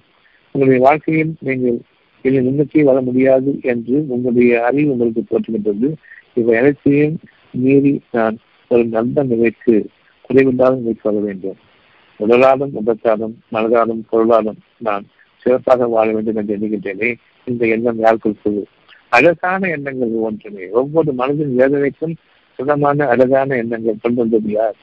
உங்களுடைய 0.51 0.87
வாழ்க்கையில் 0.87 1.35
நீங்கள் 1.39 1.79
இதை 2.21 2.41
முன்னோக்கி 2.41 2.83
வர 2.83 3.01
முடியாது 3.01 3.59
என்று 3.61 4.05
உங்களுடைய 4.07 4.65
அறிவு 4.65 4.91
உங்களுக்கு 4.91 5.23
தோற்றுகின்றது. 5.25 5.93
இவை 6.33 6.55
அனைத்தையும் 6.55 7.19
மீறி 7.51 8.01
நான் 8.11 8.37
ஒரு 8.67 8.85
நல்ல 8.85 9.23
நிலைக்கு 9.23 9.89
குறைவில்லாத 10.27 10.75
மேற்கொள்ள 10.81 11.19
வேண்டும். 11.19 11.59
உடலாலும் 12.19 12.73
உபச்சாலும் 12.79 13.35
மனதாலும் 13.53 14.01
பொருளாலும் 14.11 14.59
நான் 14.77 15.05
சிறப்பாக 15.37 15.87
வாழ 15.87 16.11
வேண்டும் 16.11 16.35
என்று 16.35 16.55
எண்ணுகின்றேனே. 16.57 17.15
இந்த 17.45 17.65
எண்ணம் 17.67 17.97
யார் 17.97 18.17
கொடுத்தது 18.17 18.67
அழகான 19.09 19.69
எண்ணங்கள் 19.69 20.09
ஒன்றுமே 20.09 20.69
ஒவ்வொரு 20.69 21.11
மனதின் 21.17 21.53
வேதனைக்கும் 21.55 22.15
சுகமான 22.59 23.07
அழகான 23.07 23.55
எண்ணங்கள் 23.55 24.01
கொண்டு 24.01 24.19
வந்தது 24.21 24.49
யார்? 24.51 24.77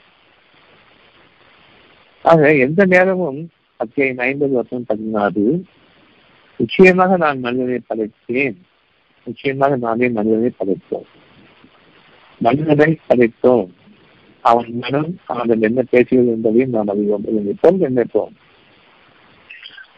ஆக 2.22 2.54
எந்த 2.54 2.84
நேரமும் 2.84 3.50
அத்தியாயம் 3.76 4.18
ஐம்பது 4.18 4.52
வருஷம் 4.52 4.84
பதினாறு 4.86 5.64
நிச்சயமாக 6.56 7.16
நான் 7.16 7.40
மனிதனை 7.40 7.78
படைத்தேன். 7.88 8.56
நிச்சயமாக 9.24 9.76
நானே 9.76 10.08
மனிதனை 10.08 10.50
படைத்தோம். 10.58 11.08
மனிதனை 12.40 12.98
படைத்தோம். 13.08 13.70
அவன் 14.44 14.78
மனம் 14.78 15.16
அவன் 15.26 15.62
என்ன 15.62 15.82
பேசியது 15.82 16.26
என்பதையும் 16.26 16.70
நாம் 16.70 16.88
அறிவோம். 16.88 17.46
இப்போது 17.46 17.88
நினைப்போம் 17.88 18.32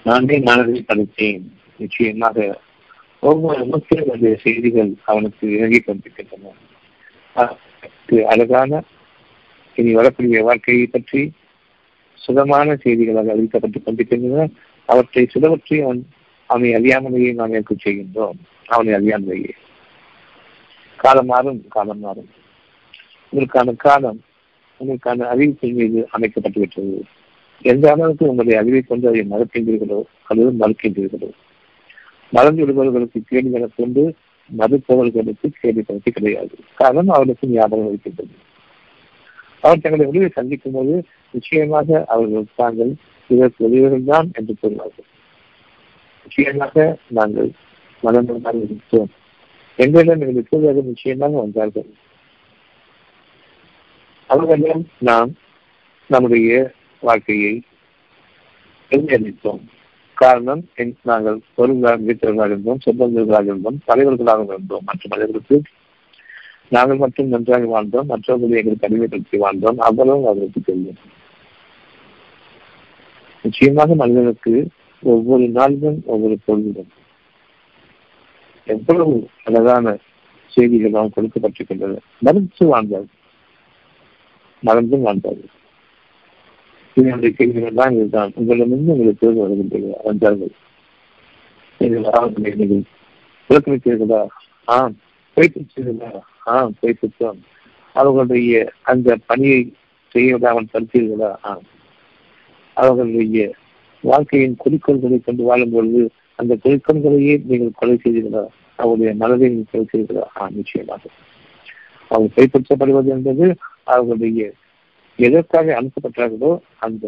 நானே 0.05 0.39
மனதில் 0.39 0.85
படித்தேன். 0.85 1.53
நிச்சயமாக 1.79 2.61
ஒவ்வொரு 3.21 3.65
முக்கிய 3.65 4.37
செய்திகள் 4.43 4.93
அவனுக்கு 5.05 5.57
இறங்கி 5.57 5.81
கொண்டிருக்கின்றன. 5.81 6.53
அழகான 8.29 8.83
இனி 9.75 9.93
வரக்கூடிய 9.93 10.43
வாழ்க்கையை 10.43 10.87
பற்றி 10.87 11.33
சுதமான 12.15 12.79
செய்திகளாக 12.85 13.33
அறிவிக்கப்பட்டுக் 13.35 13.85
கொண்டிருக்கின்றன. 13.85 14.49
அவற்றை 14.87 15.27
சுதவற்றி 15.35 15.83
அவன் 15.83 16.07
அவனை 16.47 16.75
அறியாமலேயே 16.75 17.35
நாம் 17.35 17.53
ஏற்க 17.53 17.75
செய்கின்றோம். 17.75 18.39
அவனை 18.67 18.93
அறியாமலேயே. 18.93 19.51
காலம் 20.97 21.27
மாறும் 21.27 21.65
காலம் 21.69 22.01
மாறும். 22.01 22.31
இதற்கான 23.31 23.73
காலம் 23.73 24.21
உங்களுக்கான 24.81 25.27
அறிவிப்பின் 25.33 25.75
மீது 25.75 26.01
அமைக்கப்பட்டு 26.11 26.61
விட்டது. 26.61 27.05
எந்த 27.63 27.85
அளவுக்கு 27.93 28.29
உங்களுடைய 28.29 28.61
அறிவை 28.61 28.83
கொண்டு 28.83 29.09
அதை 29.09 29.23
மறுக்கின்றீர்களோ 29.31 30.01
அல்லது 30.25 30.51
மறுக்கின்றீர்களோ. 30.63 31.31
மறந்து 32.33 32.61
விடுபவர்களுக்கு 32.63 33.21
கேள்வி 33.29 33.69
கொண்டு 33.77 34.03
மறுப்பவர்களுக்கு 34.51 35.47
கேள்வி 35.61 35.83
பற்றி 35.83 36.11
கிடையாது. 36.11 36.55
காரணம் 36.75 37.09
அவர்களுக்கு 37.09 37.49
ஞாபகம் 37.49 37.89
இருக்கின்றது. 37.89 38.35
அவர் 39.61 39.83
தங்களை 39.85 40.07
முடிவை 40.07 40.29
சந்திக்கும் 40.29 40.73
போது 40.73 40.95
நிச்சயமாக 41.35 42.05
அவர்கள் 42.09 42.47
தாங்கள் 42.57 42.93
இதற்கு 43.31 43.65
உதவிகள் 43.65 44.05
தான் 44.05 44.29
என்று 44.33 44.55
கூறுவார்கள். 44.61 45.09
நிச்சயமாக 46.23 46.97
நாங்கள் 47.19 47.51
மனநோயாக 48.03 48.57
இருக்கிறோம் 48.67 49.11
எங்களிடம் 49.79 50.21
எங்களுக்கு 50.21 50.83
நிச்சயமாக 50.83 51.35
வந்தார்கள். 51.41 51.89
அவர்களிடம் 54.31 54.85
நாம் 54.99 55.31
நம்முடைய 56.11 56.75
வாழ்க்கையை 57.03 57.63
எதிர்த்தோம் 58.91 59.65
காரணம் 60.15 60.63
நாங்கள் 61.03 61.39
பொருள்களாக 61.55 62.03
வீட்டர்களாக 62.03 62.47
இருந்தோம் 62.47 62.83
சொந்தங்களாக 62.85 63.45
இருந்தோம் 63.45 63.79
தலைவர்களாக 63.85 64.45
இருந்தோம் 64.45 64.85
மற்ற 64.85 65.03
மனிதர்களுக்கு 65.09 65.63
நாங்கள் 66.69 66.97
மட்டும் 66.97 67.29
நன்றாக 67.29 67.67
வாழ்ந்தோம் 67.67 68.07
மற்றவர்களை 68.07 68.59
எங்களுக்கு 68.61 68.89
அடிமைப்படுத்தி 68.89 69.37
வாழ்ந்தோம் 69.37 69.79
அவ்வளவு 69.79 70.25
அவர்களுக்கு 70.25 70.61
தெரியும். 70.61 70.99
நிச்சயமாக 73.43 73.95
மனிதனுக்கு 73.95 74.69
ஒவ்வொரு 75.03 75.49
நாளிலும் 75.49 76.03
ஒவ்வொரு 76.07 76.39
பொருளிலும் 76.45 76.91
எவ்வளவு 78.67 79.29
அழகான 79.45 79.97
செய்திகள் 80.53 80.91
நாம் 80.91 81.13
கொடுக்கப்பட்டிருக்கின்றன. 81.17 81.97
மறுத்து 82.19 82.67
வாழ்ந்தார்கள் 82.67 83.25
மறந்தும் 84.61 85.01
வாழ்ந்தார்கள். 85.01 85.53
இதனுடைய 86.95 87.35
கேள்விகள் 87.37 87.75
தான் 87.75 87.95
இதுதான். 87.95 88.33
உங்களிடமிருந்து 88.35 88.93
உங்களுக்கு 88.93 89.27
தேர்வு 89.27 89.41
வருகின்றது 89.41 89.97
வந்தார்கள். 90.05 90.53
நீங்கள் 91.81 92.85
புறக்கணித்தீர்களா 93.51 94.27
ஆம். 94.65 94.97
பொய்ப்பிச்சீர்களா 95.37 96.21
ஆம் 96.45 96.75
பொய்ப்பித்தோம் 96.83 97.39
அவர்களுடைய 97.93 98.73
அந்த 98.83 99.17
பணியை 99.27 99.73
செய்ய 100.09 100.33
விடாமல் 100.33 100.73
தடுத்தீர்களா 100.73 101.35
ஆம். 101.43 101.63
அவர்களுடைய 102.75 103.55
வாழ்க்கையின் 104.01 104.57
குறிக்கோள்களை 104.65 105.25
கொண்டு 105.25 105.43
வாழும் 105.43 105.71
பொழுது 105.71 106.11
அந்த 106.35 106.59
குறிக்கோள்களையே 106.65 107.41
நீங்கள் 107.45 107.71
கொலை 107.75 108.01
செய்தீர்களா? 108.05 108.47
அவருடைய 108.77 109.15
மனதை 109.15 109.49
நீங்கள் 109.49 109.71
கொலை 109.71 109.87
செய்தீர்களா? 109.93 110.25
ஆ 110.41 110.49
நிச்சயமாக. 110.51 111.01
அவங்க 112.09 112.31
கைப்பற்றப்படுவது 112.37 113.07
என்பது 113.07 113.57
அவர்களுடைய 113.87 114.41
எதற்காக 115.19 115.75
அனுப்பப்பட்டார்களோ 115.81 116.53
அந்த 116.79 117.05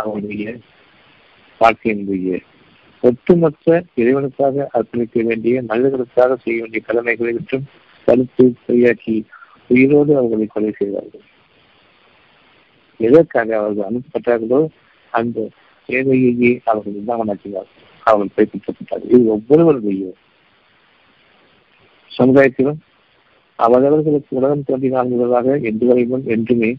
அவருடைய 0.00 0.44
வாழ்க்கையினுடைய 1.60 2.40
ஒட்டுமொத்த 3.02 3.84
இறைவனுக்காக 3.96 4.66
அர்ப்பணிக்க 4.76 5.22
வேண்டிய 5.22 5.62
நல்லவர்களுக்காக 5.62 6.36
செய்ய 6.44 6.56
வேண்டிய 6.60 6.82
கடமைகளை 6.86 7.32
மற்றும் 7.32 7.66
தடுத்து 8.08 8.44
சரியாக்கி 8.66 9.16
உயிரோடு 9.70 10.12
அவர்களை 10.16 10.46
கொலை 10.46 10.70
செய்தார்கள். 10.78 11.24
எதற்காக 13.00 13.56
அவர்கள் 13.58 13.88
அனுப்பப்பட்டார்களோ 13.88 14.60
அந்த 15.12 15.38
சேவையையே 15.88 16.52
அவர்கள் 16.64 16.98
இல்லாமலாக்கினார்கள். 17.00 17.84
அவர்கள் 18.06 18.36
கைப்பற்றப்பட்டார்கள் 18.36 19.12
இது 19.16 19.26
ஒவ்வொருவருடைய 19.26 20.12
சமுதாயத்திலும் 22.10 22.80
அவரவர்களுக்கு 23.58 24.36
உலகம் 24.36 24.66
தோன்றினால் 24.66 25.08
முதலாக 25.08 25.58
என்று 25.60 25.86
வரையிலும் 25.86 26.26
என்றுமே 26.26 26.70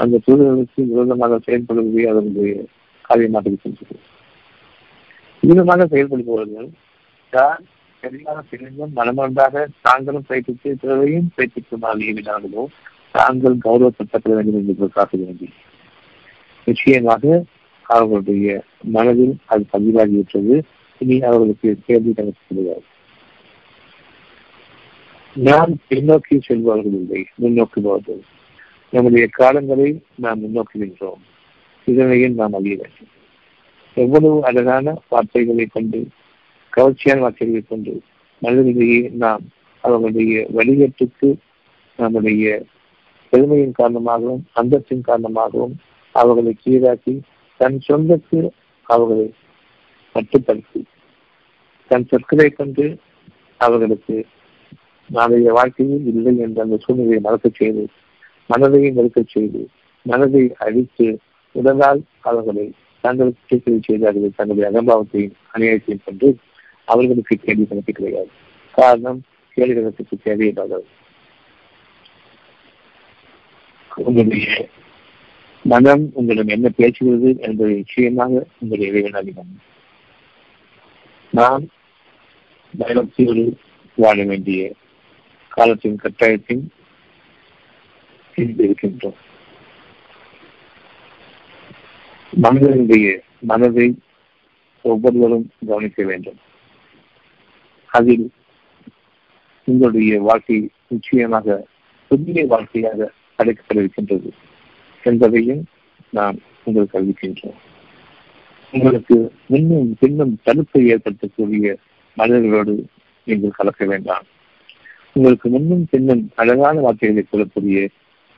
அந்த 0.00 0.20
தூதர்களுக்கு 0.26 0.80
விரோதமாக 0.90 1.38
செயல்படுவதே 1.46 2.04
அதனுடைய 2.10 2.52
காரியமாக 3.00 3.48
இருக்கின்றது. 3.50 3.96
விதமாக 5.42 5.86
செயல்படுபவர்கள் 5.86 6.68
தான் 7.32 7.62
சரியாக 8.02 8.38
தெரிந்தும் 8.50 8.92
மனமொன்றாக 8.96 9.64
தாங்களும் 9.80 10.26
பிரயத்தித்து 10.28 10.70
பிறரையும் 10.82 11.28
பயிற்சிக்குமாறு 11.36 12.06
ஏவினார்களோ 12.08 12.64
தாங்கள் 13.14 13.56
கௌரவப்படுத்தப்பட 13.64 14.32
வேண்டும் 14.34 14.68
என்று 14.72 14.88
காக்க 14.88 15.14
வேண்டும் 15.16 15.54
நிச்சயமாக 16.66 17.24
அவர்களுடைய 17.86 18.48
மனதில் 18.94 19.34
அது 19.46 19.64
பதிவாகிவிட்டது. 19.72 20.54
இனி 21.00 21.16
அவர்களுக்கு 21.20 21.70
கேள்வி 21.86 22.12
கணக்கு 22.12 22.42
கிடையாது 22.48 22.84
நாம் 25.36 25.72
பின்னோக்கி 25.88 26.36
செல்பவர்கள் 26.40 26.92
இல்லை 26.92 27.26
முன்னோக்குபவர்கள் 27.42 28.20
நம்முடைய 28.90 29.28
காலங்களை 29.38 30.00
நாம் 30.16 30.42
முன்னோக்குகின்றோம் 30.42 31.22
இதனையும் 31.86 32.34
நாம் 32.34 32.52
அறிய 32.52 32.76
வேண்டும். 32.76 33.10
எவ்வளவு 33.94 34.44
அழகான 34.44 34.94
வார்த்தைகளை 35.08 35.66
கொண்டு 35.66 36.06
கவர்ச்சியான 36.72 37.18
வார்த்தைகளை 37.18 37.62
கொண்டு 37.68 38.02
மனிதர்களையே 38.42 39.08
நாம் 39.08 39.42
அவர்களுடைய 39.80 40.46
வழிகட்டுக்கு 40.54 41.36
நம்முடைய 41.96 42.64
பெருமையின் 43.30 43.72
காரணமாகவும் 43.72 44.46
அந்தத்தின் 44.54 45.00
காரணமாகவும் 45.00 45.74
அவர்களை 46.12 46.56
கீழாக்கி 46.64 47.14
தன் 47.56 47.78
சொந்தக்கு 47.88 48.50
அவர்களை 48.82 49.32
மட்டுப்படுத்தி 50.14 50.80
தன் 51.86 52.06
சொற்களை 52.06 52.50
கொண்டு 52.50 52.98
அவர்களுக்கு 53.58 54.26
நாளைய 55.10 55.52
வாழ்க்கையில் 55.52 56.06
இல்லை 56.06 56.38
என்ற 56.38 56.62
அந்த 56.62 56.76
சூழ்நிலையை 56.76 57.20
மறக்கச் 57.20 57.54
செய்து 57.54 57.84
மனதையை 58.50 58.90
மறுக்கச் 58.92 59.32
செய்து 59.32 59.60
மனதை 60.06 60.42
அழித்து 60.58 61.06
உடலால் 61.54 62.00
அவர்களை 62.20 62.64
தங்களுக்கு 63.04 63.56
செய்து 63.58 63.80
செய்தார்கள். 63.86 64.36
தங்களுடைய 64.36 64.70
அகம்பாவத்தையும் 64.70 65.36
அநியாயத்தையும் 65.54 66.04
கொண்டு 66.04 66.28
அவர்களுக்கு 66.88 67.36
கேள்வி 67.36 67.64
கணக்கு 67.64 67.92
கிடையாது 67.92 68.30
காரணம் 68.74 69.20
கேள்வி 69.56 69.74
கணக்குக்கு 69.74 70.16
தேவையில்லாதது 70.24 70.86
உங்களுடைய 73.90 74.46
மனம் 75.64 76.04
உங்களிடம் 76.12 76.48
என்ன 76.48 76.70
பேசுகிறது 76.78 77.28
என்பதை 77.38 77.74
நிச்சயமாக 77.74 78.32
உங்களுடைய 78.58 78.92
இறைவன் 78.92 79.16
நான் 79.16 79.52
நாம் 81.32 81.64
பயணத்தோடு 82.74 83.44
வாழ 83.98 84.24
வேண்டிய 84.24 84.60
காலத்தின் 85.56 86.00
கட்டாயத்தின் 86.02 86.64
இருக்கின்றோம் 88.36 89.18
மனிதனுடைய 92.44 93.06
மனதை 93.50 93.86
ஒவ்வொருவரும் 94.82 95.46
கவனிக்க 95.66 96.00
வேண்டும். 96.10 96.38
அதில் 97.92 98.26
உங்களுடைய 99.68 100.14
வாழ்க்கை 100.20 100.58
நிச்சயமாக 100.88 101.56
புதிய 102.10 102.46
வாழ்க்கையாக 102.46 103.10
அழைக்கப்படவிக்கின்றது 103.38 104.30
என்பதையும் 105.04 105.62
நாம் 106.10 106.38
உங்களுக்கு 106.64 106.98
அறிவிக்கின்றோம் 107.00 107.60
உங்களுக்கு 108.72 109.16
முன்னும் 109.46 109.96
பின்னும் 110.00 110.34
தடுப்பை 110.42 110.82
ஏற்படுத்தக்கூடிய 110.94 111.76
மனிதர்களோடு 112.16 112.74
நீங்கள் 113.24 113.58
கலக்க 113.58 113.84
வேண்டாம். 113.84 114.26
உங்களுக்கு 115.16 115.48
முன்னும் 115.48 115.86
பின்னும் 115.90 116.30
அழகான 116.34 116.80
வார்த்தைகளை 116.80 117.24
சொல்லக்கூடிய 117.30 117.88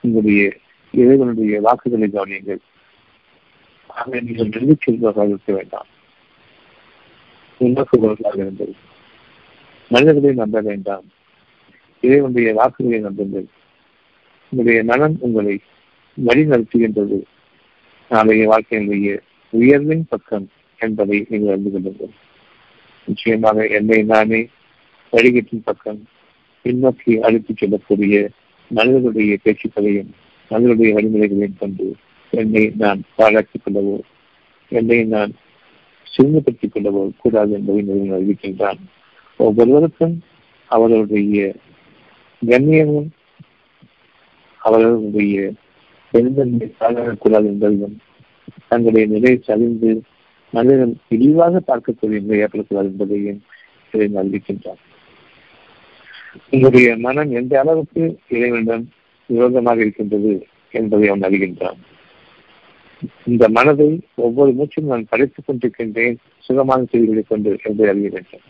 உங்களுடைய 0.00 0.52
இறைவனுடைய 0.92 1.60
வாக்குகளை 1.60 2.08
கவனியுங்கள். 2.12 2.62
ஆக 3.86 4.20
நீங்கள் 4.20 4.48
நெருங்கிச் 4.48 4.80
செல்வதாக 4.80 5.28
இருக்க 5.28 5.52
வேண்டாம். 5.52 5.86
உணர்வுகளாக 7.60 8.34
இருந்தது 8.34 8.74
மனிதர்களை 9.88 10.34
நம்ப 10.34 10.60
வேண்டாம். 10.60 11.04
இறைவனுடைய 12.00 12.54
வாக்குகளை 12.54 13.00
நம்புங்கள். 13.00 13.46
உங்களுடைய 14.50 14.82
நலன் 14.82 15.16
உங்களை 15.20 15.60
வழி 16.14 16.44
நடத்துகின்றது 16.44 17.22
நாளைய 18.08 18.44
வாழ்க்கையினுடைய 18.50 19.18
உயர்வின் 19.50 20.06
பக்கம் 20.08 20.50
என்பதை 20.78 21.26
நீங்கள் 21.28 21.52
அறிந்து 21.52 21.70
கொள்ளுங்கள். 21.70 22.14
நிச்சயமாக 23.06 23.66
என்னை 23.66 24.02
நானே 24.02 24.48
வழிகட்டின் 25.12 25.64
பக்கம் 25.64 26.06
பின்னோக்கி 26.66 27.18
அழைத்துச் 27.20 27.56
செல்லக்கூடிய 27.56 28.30
மனிதர்களுடைய 28.68 29.38
பேச்சுக்களையும் 29.44 30.10
மனிதர்களுடைய 30.50 30.94
வழிமுறைகளையும் 30.94 31.58
கொண்டு 31.58 31.94
என்னை 32.30 32.72
நான் 32.76 33.02
பாராட்டிக் 33.16 33.62
கொள்ளவோ 33.66 34.00
என்னை 34.68 35.04
நான் 35.04 35.32
சிறுமப்படுத்திக் 36.06 36.74
கொள்ளவோ 36.74 37.10
கூடாது 37.18 37.52
என்பதை 37.52 37.82
நிறுவனம் 37.82 38.16
அறிவிக்கின்றான். 38.16 38.78
ஒவ்வொருவருக்கும் 39.36 40.22
அவர்களுடைய 40.66 41.54
கண்ணியமும் 42.46 43.08
அவர்களுடைய 44.58 45.52
பெருந்தன்மை 46.10 46.74
சாதனக்கூடாது 46.80 47.44
என்பதையும் 47.44 47.96
தங்களுடைய 48.68 49.06
நிலையை 49.06 49.40
சரிந்து 49.42 50.02
மனிதன் 50.50 51.00
இழிவாக 51.08 51.62
பார்க்கக்கூடிய 51.66 52.20
நிலை 52.20 52.38
ஏற்படக்கூடாது 52.42 52.84
என்பதையும் 52.84 53.42
இதை 53.92 54.10
அறிவிக்கின்றார் 54.14 54.82
உங்களுடைய 56.50 56.96
மனம் 56.96 57.30
எந்த 57.30 57.60
அளவுக்கு 57.60 58.18
இறைவனிடம் 58.28 58.90
விரோதமாக 59.26 59.80
இருக்கின்றது 59.80 60.46
என்பதை 60.70 61.08
அவன் 61.08 61.30
அறிகின்றான். 61.30 61.76
இந்த 63.26 63.48
மனதை 63.48 64.00
ஒவ்வொரு 64.14 64.52
மூச்சும் 64.52 64.84
நான் 64.84 65.06
படைத்துக் 65.08 65.44
கொண்டிருக்கின்றேன் 65.44 66.16
சுகமான 66.38 66.84
செய்திகளை 66.84 67.22
கொண்டு 67.22 67.58
என்பதை 67.64 67.94
அறிகின்றேன் 67.94 68.44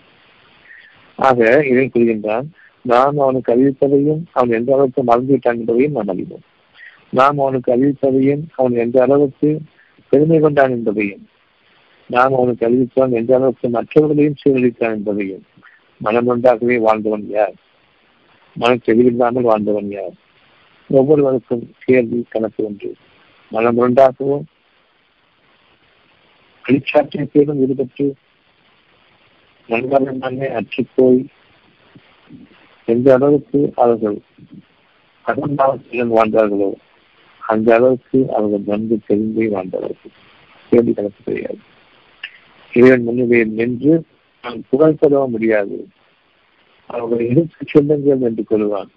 ஆக 1.14 1.66
இதை 1.66 1.90
கூறுகின்றான் 1.94 2.46
நாம் 2.80 3.18
அவனுக்கு 3.18 3.54
அறிவிப்பதையும் 3.54 4.22
அவன் 4.32 4.50
எந்த 4.50 4.72
அளவுக்கு 4.72 5.02
மறந்துவிட்டான் 5.02 5.58
என்பதையும் 5.58 5.92
நாம் 5.92 6.08
அறிவோம். 6.08 6.40
நாம் 7.10 7.38
அவனுக்கு 7.38 7.76
அறிவிப்பதையும் 7.76 8.42
அவன் 8.56 8.72
எந்த 8.72 9.02
அளவுக்கு 9.02 9.60
பெருமை 10.08 10.40
கொண்டான் 10.40 10.70
என்பதையும் 10.70 11.28
நாம் 12.06 12.34
அவனுக்கு 12.34 12.66
அறிவித்தான் 12.66 13.12
எந்த 13.12 13.34
அளவுக்கு 13.34 13.68
மற்றவர்களையும் 13.68 14.34
சீரழித்தான் 14.44 14.94
என்பதையும் 14.94 15.42
மனம் 15.98 16.26
ஒன்றாகவே 16.26 16.78
வாழ்ந்தவன் 16.78 17.26
யார்? 17.28 17.54
மனம் 18.56 18.82
தெளிவில்லாமல் 18.86 19.48
வாழ்ந்தவன் 19.48 19.90
யார்? 19.90 20.14
ஒவ்வொருவருக்கும் 20.88 21.74
கேள்வி 21.84 22.26
கணக்கு 22.28 22.64
ஒன்று. 22.64 22.94
மனம் 23.50 23.76
ஒன்றாகவும் 23.76 24.44
அழிச்சாற்றியத்திலும் 26.64 27.60
ஈடுபட்டு 27.60 28.14
நண்பர்களே 29.68 30.48
அற்றுப்போய். 30.48 31.24
எந்த 32.84 33.14
அளவுக்கு 33.14 33.72
அவர்கள் 33.76 34.18
அகம்பாவத்துடன் 35.26 36.12
வாழ்ந்தார்களோ 36.12 36.72
அந்த 37.38 37.74
அளவுக்கு 37.74 38.32
அவர்கள் 38.32 38.62
நன்கு 38.66 39.00
தெரிந்தே 39.08 39.48
வாழ்ந்தவர்கள். 39.48 40.14
கேள்வி 40.70 40.92
கணக்கு 40.92 41.22
தெரியாது. 41.24 41.58
இறைவன் 42.72 43.02
முன்னிலையில் 43.02 43.52
நின்று 43.52 44.04
நான் 44.42 44.64
புகழ்பெறவ 44.72 45.28
முடியாது. 45.28 45.88
அவர்களை 46.86 47.28
எடுத்து 47.28 47.64
சொல்லுங்கள் 47.66 48.20
என்று 48.20 48.44
கொள்வான் 48.50 48.92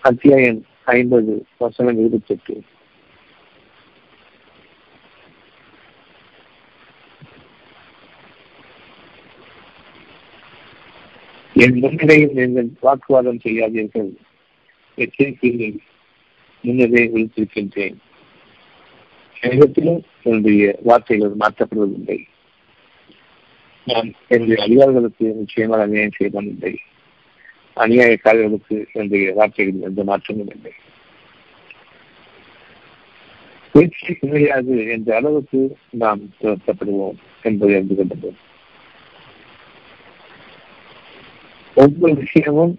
அத்தியாயம் 0.00 0.64
ஐம்பது 0.84 1.46
வசனம் 1.58 1.98
இருபத்தி 1.98 2.34
எட்டு 2.34 2.62
என் 11.54 11.78
முன்னிலையில் 11.78 12.32
நீங்கள் 12.32 12.68
வாக்குவாதம் 12.80 13.40
செய்யாதீர்கள். 13.42 14.10
எச்சரிக்கையில் 14.96 15.78
முன்னரே 16.62 17.06
விழித்திருக்கின்றேன். 17.06 17.96
என்னிடத்திலும் 19.40 20.02
என்னுடைய 20.22 20.78
வார்த்தைகள் 20.82 21.36
மாற்றப்படுவதில்லை. 21.40 22.18
நான் 23.84 24.14
என்னுடைய 24.28 24.62
அதிகாரிகளுக்கு 24.62 25.26
நிச்சயமாக 25.26 25.82
அநியாயம் 25.82 26.16
செய்வதில்லை 26.16 26.78
அநியாயக்காரர்களுக்கு 27.76 28.84
என்னுடைய 28.92 29.32
வார்த்தைகளில் 29.32 29.82
எந்த 29.82 30.04
மாற்றமும் 30.04 30.48
இல்லை. 30.48 30.72
பேச்சு 33.72 34.14
கிடையாது 34.14 34.88
என்ற 34.88 35.16
அளவுக்கு 35.16 35.76
நாம் 35.90 36.20
துரத்தப்படுவோம் 36.40 37.14
என்பதை 37.42 37.74
அறிந்து 37.74 37.94
கொண்டது 37.94 38.34
ஒவ்வொரு 41.74 42.14
விஷயமும் 42.14 42.78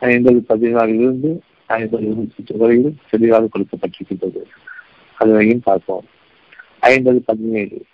ஐம்பது 0.00 0.44
பதினாறிலிருந்து 0.48 1.38
ஐம்பது 1.66 2.06
இருபத்தி 2.06 2.54
வரையில் 2.54 2.96
தெளிவாக 3.10 3.48
கொடுக்கப்பட்டிருக்கின்றது. 3.48 4.42
அதனையும் 5.14 5.60
பார்ப்போம். 5.60 6.04
ஐம்பது 6.80 7.22
பதினேழு. 7.22 7.84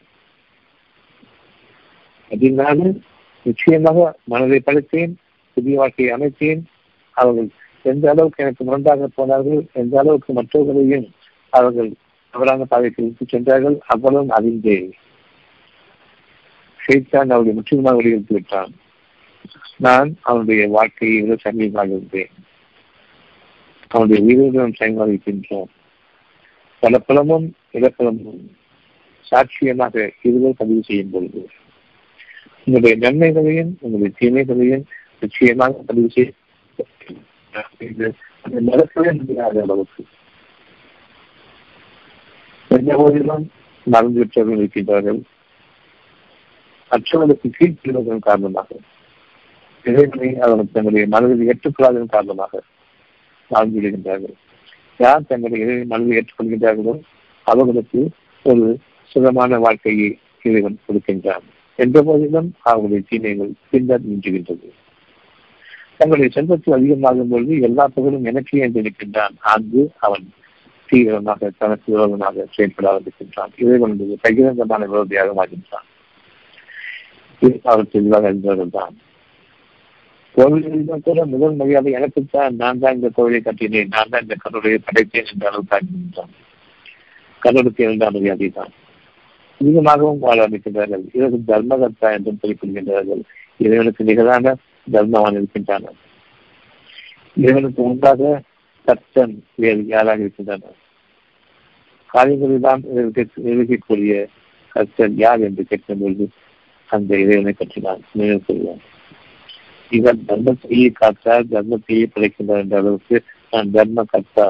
பதினாலு 2.31 2.87
நிச்சயமாக 3.43 4.19
மனதை 4.25 4.59
படைத்தேன் 4.67 5.13
புதிய 5.57 5.77
வாழ்க்கையை 5.77 6.11
அமைத்தேன். 6.17 6.63
அவர்கள் 7.11 7.49
எந்த 7.83 8.11
அளவுக்கு 8.11 8.45
எனக்கு 8.45 8.65
முரண்டாக 8.65 9.09
போனார்கள் 9.15 9.67
எந்த 9.73 9.99
அளவுக்கு 9.99 10.33
மற்றவர்களையும் 10.33 11.07
அவர்கள் 11.53 11.91
தவறான 12.31 12.65
பாதைக்கு 12.65 13.03
இழுத்துச் 13.03 13.29
சென்றார்கள் 13.29 13.79
அவ்வளவும் 13.87 14.35
அறிந்தே. 14.39 14.79
செய்தான் 16.81 17.31
அவருடைய 17.31 17.55
முற்றிலுமாக 17.55 17.97
வெளியிட்டு 17.97 18.35
விட்டான். 18.35 18.73
நான் 19.77 20.11
அவனுடைய 20.21 20.69
வாழ்க்கையை 20.69 21.23
விட 21.23 21.35
சமீபமாக 21.45 21.91
இருந்தேன். 21.91 22.33
அவனுடைய 23.89 24.21
உயிர்களும் 24.25 24.79
சமீபமாக 24.79 25.13
இருக்கின்றோம் 25.13 25.71
பலப்பலமும் 26.83 27.47
புலமும் 27.97 28.43
சாட்சியமாக 29.29 29.95
இருவர் 30.23 30.59
பதிவு 30.59 30.83
செய்யும் 30.83 31.11
பொழுது. 31.11 31.41
உங்களுடைய 32.69 32.95
நன்மைகளையும் 33.03 33.71
உங்களுடைய 33.83 34.11
தீமைகளையும் 34.19 34.83
நிச்சயமாக 35.21 35.83
பதிவு 35.89 36.09
செய்ய 36.15 36.27
மறக்கவே 38.67 39.11
முடியாத 39.19 39.63
அளவுக்கு. 39.65 40.03
எந்த 42.71 42.91
போதிலும் 43.01 43.47
மறந்து 43.87 44.19
விட்டவர்கள் 44.21 44.61
இருக்கின்றார்கள். 44.61 45.21
மற்றவர்களுக்கு 46.91 47.49
கீழ்ப்படுவதன் 47.57 48.27
காரணமாக 48.29 48.69
இறைவனை 49.85 50.31
அவர்கள் 50.45 50.73
தங்களுடைய 50.77 51.07
மனதில் 51.15 51.49
ஏற்றுக்கொள்ளாததன் 51.51 52.15
காரணமாக 52.17 52.63
வாழ்ந்து 53.51 53.77
விடுகின்றார்கள் 53.79 54.37
யார் 55.01 55.29
தங்களுடைய 55.31 55.67
இறை 55.67 55.85
மனதில் 55.93 56.19
ஏற்றுக்கொள்கின்றார்களோ 56.21 56.97
அவர்களுக்கு 57.47 58.03
ஒரு 58.51 58.67
சுகமான 59.11 59.59
வாழ்க்கையை 59.67 60.11
இறைவன் 60.49 60.85
கொடுக்கின்றான். 60.87 61.47
என்ற 61.79 62.03
போதிலும் 62.03 62.51
அவர்களுடைய 62.63 63.03
தீமைகள் 63.09 63.53
பின்னர் 63.71 64.07
நின்றுகின்றது 64.09 64.69
தங்களுடைய 65.99 66.31
செல்வத்தில் 66.35 66.77
அதிகமாகும் 66.77 67.31
பொழுது 67.31 67.55
எல்லா 67.61 67.85
புகழும் 67.95 68.25
எனக்கே 68.25 68.61
என்று 68.67 68.85
நிற்கின்றான் 68.87 69.37
அங்கு 69.53 69.83
அவன் 69.99 70.27
தீவிரமாக 70.89 71.51
தனக்கு 71.59 71.89
விரோதமாக 71.93 72.47
செயல்பட 72.51 72.87
ஆரம்பிக்கின்றான். 72.93 73.53
இறைவனுடைய 73.57 74.17
பகிரங்கமான 74.23 74.87
விரோதியாக 74.93 75.33
மாறுகின்றான். 75.39 75.87
அவர் 77.63 77.93
தெளிவாக 77.93 78.29
அறிந்தவர்கள் 78.31 78.77
தான். 78.79 78.95
கூட 81.07 81.25
முதல் 81.25 81.55
மரியாதை 81.55 81.93
எனக்குத்தான். 81.93 82.55
நான் 82.57 82.81
தான் 82.83 82.97
இந்த 82.99 83.09
கோவிலை 83.17 83.41
கட்டினேன். 83.43 83.93
நான் 83.95 84.13
தான் 84.13 84.25
இந்த 84.27 84.37
கடவுளை 84.45 84.79
படைத்தேன் 84.89 85.31
என்ற 85.33 85.47
அளவுக்கு 85.51 85.77
ஆகின்றான் 85.77 86.35
கடவுளுக்கு 87.43 87.85
இரண்டாம் 87.85 88.15
மரியாதை 88.17 88.49
தான் 88.51 88.73
அதிகமாகவும் 89.61 90.19
வாழ 90.19 90.39
அமைக்கின்றார்கள் 90.47 91.05
இதற்கு 91.13 91.39
தர்மகர்த்தா 91.53 92.09
என்றும் 92.17 92.41
குறிப்பிடுகின்றார்கள். 92.43 93.23
இறைவனுக்கு 93.57 94.05
நிகரான 94.05 94.55
தர்மவான் 94.93 95.39
இருக்கின்றனர் 95.41 95.99
இறைவனுக்கு 97.37 97.83
உண்டாக 97.83 98.43
சத்தன் 98.87 99.35
வேறு 99.55 99.83
யாராக 99.87 100.21
இருக்கின்றனர் 100.21 100.77
காரியங்களில் 102.11 102.61
தான் 102.61 102.83
நிரூபிக்கக்கூடிய 103.45 104.13
கர்த்தன் 104.77 105.17
யார் 105.17 105.41
என்று 105.41 105.65
கேட்கும்பொழுது 105.71 106.27
அந்த 106.91 107.11
இறைவனை 107.19 107.53
பற்றி 107.53 107.81
நான் 107.81 108.03
நினைவு 108.13 108.41
கொள்வேன் 108.47 108.83
இவர் 109.91 110.25
தர்மத்தையே 110.29 110.87
காத்தார் 111.01 111.51
தர்மத்தையே 111.55 112.07
படைக்கின்றார் 112.15 112.63
என்ற 112.65 112.77
அளவுக்கு 112.77 113.19
நான் 113.51 113.71
தர்ம 113.71 114.05
கர்த்தா 114.07 114.47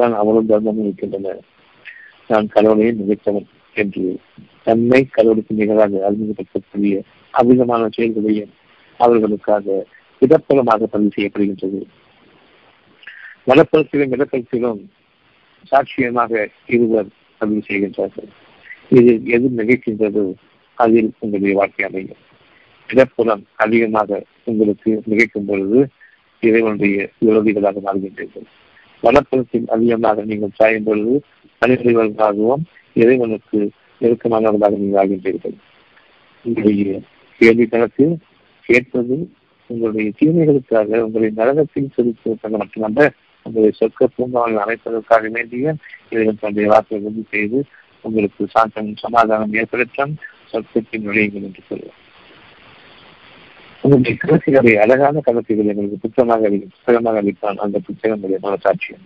தான் 0.00 0.14
அவரும் 0.14 0.48
தர்மமும் 0.48 0.84
இருக்கின்றன. 0.84 1.36
நான் 2.30 2.46
கடவுளையும் 2.46 3.00
நினைத்தவன். 3.00 3.48
என்று 3.74 4.18
தன்னை 4.62 5.08
கடவுளுக்கு 5.10 5.54
நிகராக 5.54 6.10
அறிமுகப்படுத்தக்கூடிய 6.10 7.00
அவ்விதமான 7.30 7.88
செயல்களையும் 7.88 8.52
அவர்களுக்காக 8.96 9.86
இடப்பலமாக 10.22 10.86
பதிவு 10.86 11.10
செய்யப்படுகின்றது. 11.16 11.80
வனப்பலத்திலும் 13.46 14.12
இடப்பலத்திலும் 14.16 14.80
சாட்சியமாக 15.70 16.48
இருவர் 16.66 17.08
பதிவு 17.38 17.62
செய்கின்றார்கள். 17.68 18.28
இது 18.88 19.12
எது 19.24 19.48
நிகழ்கின்றதோ 19.56 20.34
அதில் 20.74 21.10
உங்களுடைய 21.18 21.56
வாழ்க்கை 21.56 21.84
அமையும். 21.86 22.20
இடப்புறம் 22.88 23.42
அதிகமாக 23.56 24.22
உங்களுக்கு 24.44 25.02
நிகழ்க்கும் 25.04 25.44
பொழுது 25.44 25.88
இறைவனுடைய 26.40 27.10
விரோதிகளாக 27.26 27.80
மாறுகின்றீர்கள். 27.86 28.46
வனப்புறத்தில் 29.02 29.68
அதிகமாக 29.68 30.24
நீங்கள் 30.24 30.56
சாயும் 30.58 30.82
பொழுது 30.82 31.22
மனிதர்களாகவும் 31.62 32.64
இறைவனுக்கு 32.96 33.58
நெருக்கமானவர்களாக 34.00 34.78
நீங்கள் 34.82 35.00
ஆகின்றீர்கள் 35.02 35.56
உங்களுடைய 36.44 37.00
கேள்வி 37.40 37.66
கணக்கு 37.66 38.06
கேட்பது 38.68 39.16
உங்களுடைய 39.70 40.10
தீமைகளுக்காக 40.20 41.00
உங்களுடைய 41.06 41.32
நரகத்தில் 41.40 41.92
செலுத்துவதற்காக 41.96 42.56
மட்டுமல்ல 42.62 43.00
உங்களுடைய 43.46 43.72
சொற்க 43.78 44.08
பூங்காவில் 44.16 44.62
அமைப்பதற்காக 44.64 45.28
வேண்டிய 45.36 45.74
இறைவன் 46.12 46.40
தன்னுடைய 46.40 46.68
வார்த்தை 46.72 46.98
உறுதி 47.00 47.24
செய்து 47.30 47.58
உங்களுக்கு 48.04 48.42
சாந்தம் 48.54 48.90
சமாதானம் 49.04 49.54
ஏற்படுத்தும் 49.60 50.14
சொர்க்கத்தின் 50.52 51.04
நுழையுங்கள் 51.06 51.46
என்று 51.48 51.62
சொல்லுவார். 51.68 51.98
உங்களுடைய 53.84 54.14
கருத்துக்களை 54.16 54.72
அழகான 54.76 55.20
கருத்துக்களை 55.26 55.70
எங்களுக்கு 55.72 56.02
புத்தகமாக 56.04 56.50
புத்தகமாக 56.76 57.20
அளிப்பான் 57.22 57.62
அந்த 57.64 57.76
புத்தகங்களுடைய 57.88 58.40
மனசாட்சியம். 58.46 59.04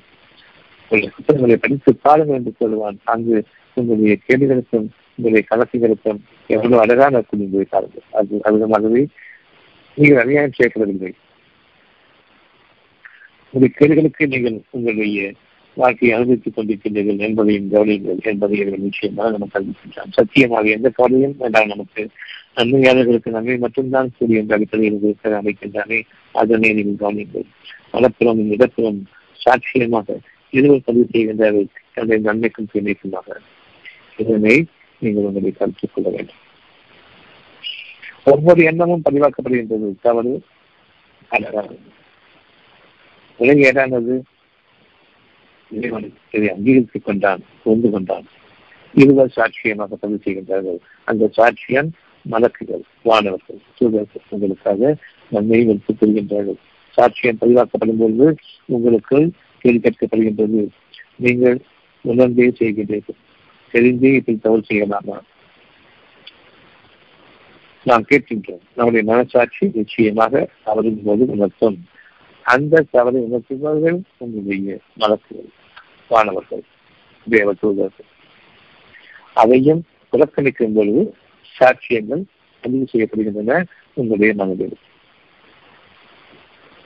உங்களுடைய 0.82 1.10
புத்தகங்களை 1.16 1.56
படித்து 1.56 1.92
பாருங்கள் 2.06 2.38
என்று 2.40 2.52
சொல்லுவான். 2.62 2.98
அங்கு 3.04 3.36
உங்களுடைய 3.74 4.16
கேடுகளுக்கும் 4.26 4.88
உங்களுடைய 5.16 5.42
கலசிகளுக்கும் 5.50 6.20
எவ்வளவு 6.46 6.80
அழகான 6.80 7.22
என்பதை 7.30 7.66
பாருங்கள் 7.70 8.06
அது 8.10 8.40
அதுமாகவே 8.44 9.02
நீங்கள் 9.96 10.22
அநியாயம் 10.22 10.56
சேர்க்கவில்லை 10.58 11.12
உங்களுடைய 13.54 13.72
கேள்விகளுக்கு 13.76 14.26
நீங்கள் 14.26 14.56
உங்களுடைய 14.70 15.32
வாழ்க்கையை 15.76 16.12
அனுபவித்துக் 16.16 16.56
கொண்டிருக்கின்றீர்கள் 16.56 17.22
என்பதையும் 17.26 17.70
கவனியுங்கள். 17.70 18.18
என்பதை 18.22 18.58
இவர்கள் 18.58 18.84
நிச்சயமாக 18.86 19.30
நமக்கு 19.30 19.58
அறிவிக்கின்றார் 19.58 20.10
சத்தியமாக 20.10 20.68
எந்த 20.68 20.88
கவலையும் 20.90 21.36
வேண்டாம். 21.38 21.66
நமக்கு 21.66 22.02
நன்மையாளர்களுக்கு 22.56 23.30
நன்மை 23.30 23.56
மட்டும்தான் 23.58 24.12
கூடிய 24.18 24.42
என்ற 24.42 24.54
அடிப்படையில் 24.54 24.92
உங்களுக்கு 24.92 25.40
அமைக்கின்றானே 25.40 25.98
அதனை 26.34 26.72
நீங்கள் 26.72 27.02
கவனியுங்கள். 27.04 27.46
வளப்புறம் 27.90 28.50
இடப்புறம் 28.50 29.00
சாட்சியமாக 29.40 30.18
இருவர் 30.52 30.86
பதிவு 30.86 31.06
செய்கின்றார்கள் 31.12 31.68
தன்னுடைய 31.94 32.20
நன்மைக்கும் 32.30 32.70
தீமைக்குமாக 32.72 33.36
இதனை 34.16 34.66
நீங்கள் 34.98 35.24
உங்களை 35.24 35.52
கருத்தில் 35.52 35.90
கொள்ள 35.94 36.10
வேண்டும். 36.10 36.42
ஒவ்வொரு 38.24 38.62
எண்ணமும் 38.62 39.02
பதிவாக்கப்படுகின்றது. 39.10 39.94
தவறு 40.02 40.42
உலக 43.38 43.60
ஏதானது? 43.70 44.22
இதை 46.30 46.48
அங்கீகரித்துக் 46.48 47.04
கொண்டான் 47.04 47.42
புரிந்து 47.62 47.90
கொண்டான். 47.90 48.26
இருவர் 48.94 49.32
சாட்சியமாக 49.36 49.92
பதிவு 50.00 50.20
செய்கின்றார்கள். 50.24 50.78
அந்த 51.04 51.30
சாட்சியம் 51.36 51.90
மலக்குகள் 52.30 52.82
வானவர்கள் 53.02 53.60
தூதர்கள் 53.76 54.22
உங்களுக்காக 54.28 54.96
நன்மையை 55.30 55.68
எடுத்துக் 55.68 55.96
கொள்கின்றார்கள் 56.00 56.60
சாட்சியம் 56.96 57.40
பதிவாக்கப்படும் 57.40 57.98
பொழுது 57.98 58.36
உங்களுக்கு 58.64 59.30
கேள்வி 59.58 59.90
கேட்கப்படுகின்றது. 59.90 60.68
நீங்கள் 61.16 61.58
உணர்ந்தே 62.00 62.48
செய்கின்றீர்கள். 62.58 63.22
தெரிந்து 63.74 64.08
இப்படி 64.18 64.38
தவறு 64.38 64.62
செய்யலாமா 64.68 65.16
நாம் 67.86 68.06
கேட்கின்றோம் 68.10 68.62
நம்முடைய 68.74 69.02
மனசாட்சி 69.10 69.64
நிச்சயமாக 69.74 70.42
தவறின் 70.66 71.02
போது 71.06 71.24
உணர்த்தும். 71.34 71.76
அந்த 72.46 72.84
தவறை 72.94 73.20
உணர்த்துபவர்கள் 73.26 73.98
உங்களுடைய 74.18 74.76
மலக்குகள் 75.00 75.50
மாணவர்கள் 76.10 76.64
தேவ 77.26 77.52
தூதர்கள். 77.52 78.08
அதையும் 79.34 79.82
புறக்கணிக்கும் 80.12 80.74
பொழுது 80.74 81.02
சாட்சியங்கள் 81.54 82.22
பதிவு 82.64 82.84
செய்யப்படுகின்றன 82.92 83.54
உங்களுடைய 83.94 84.32
மனதில். 84.40 84.76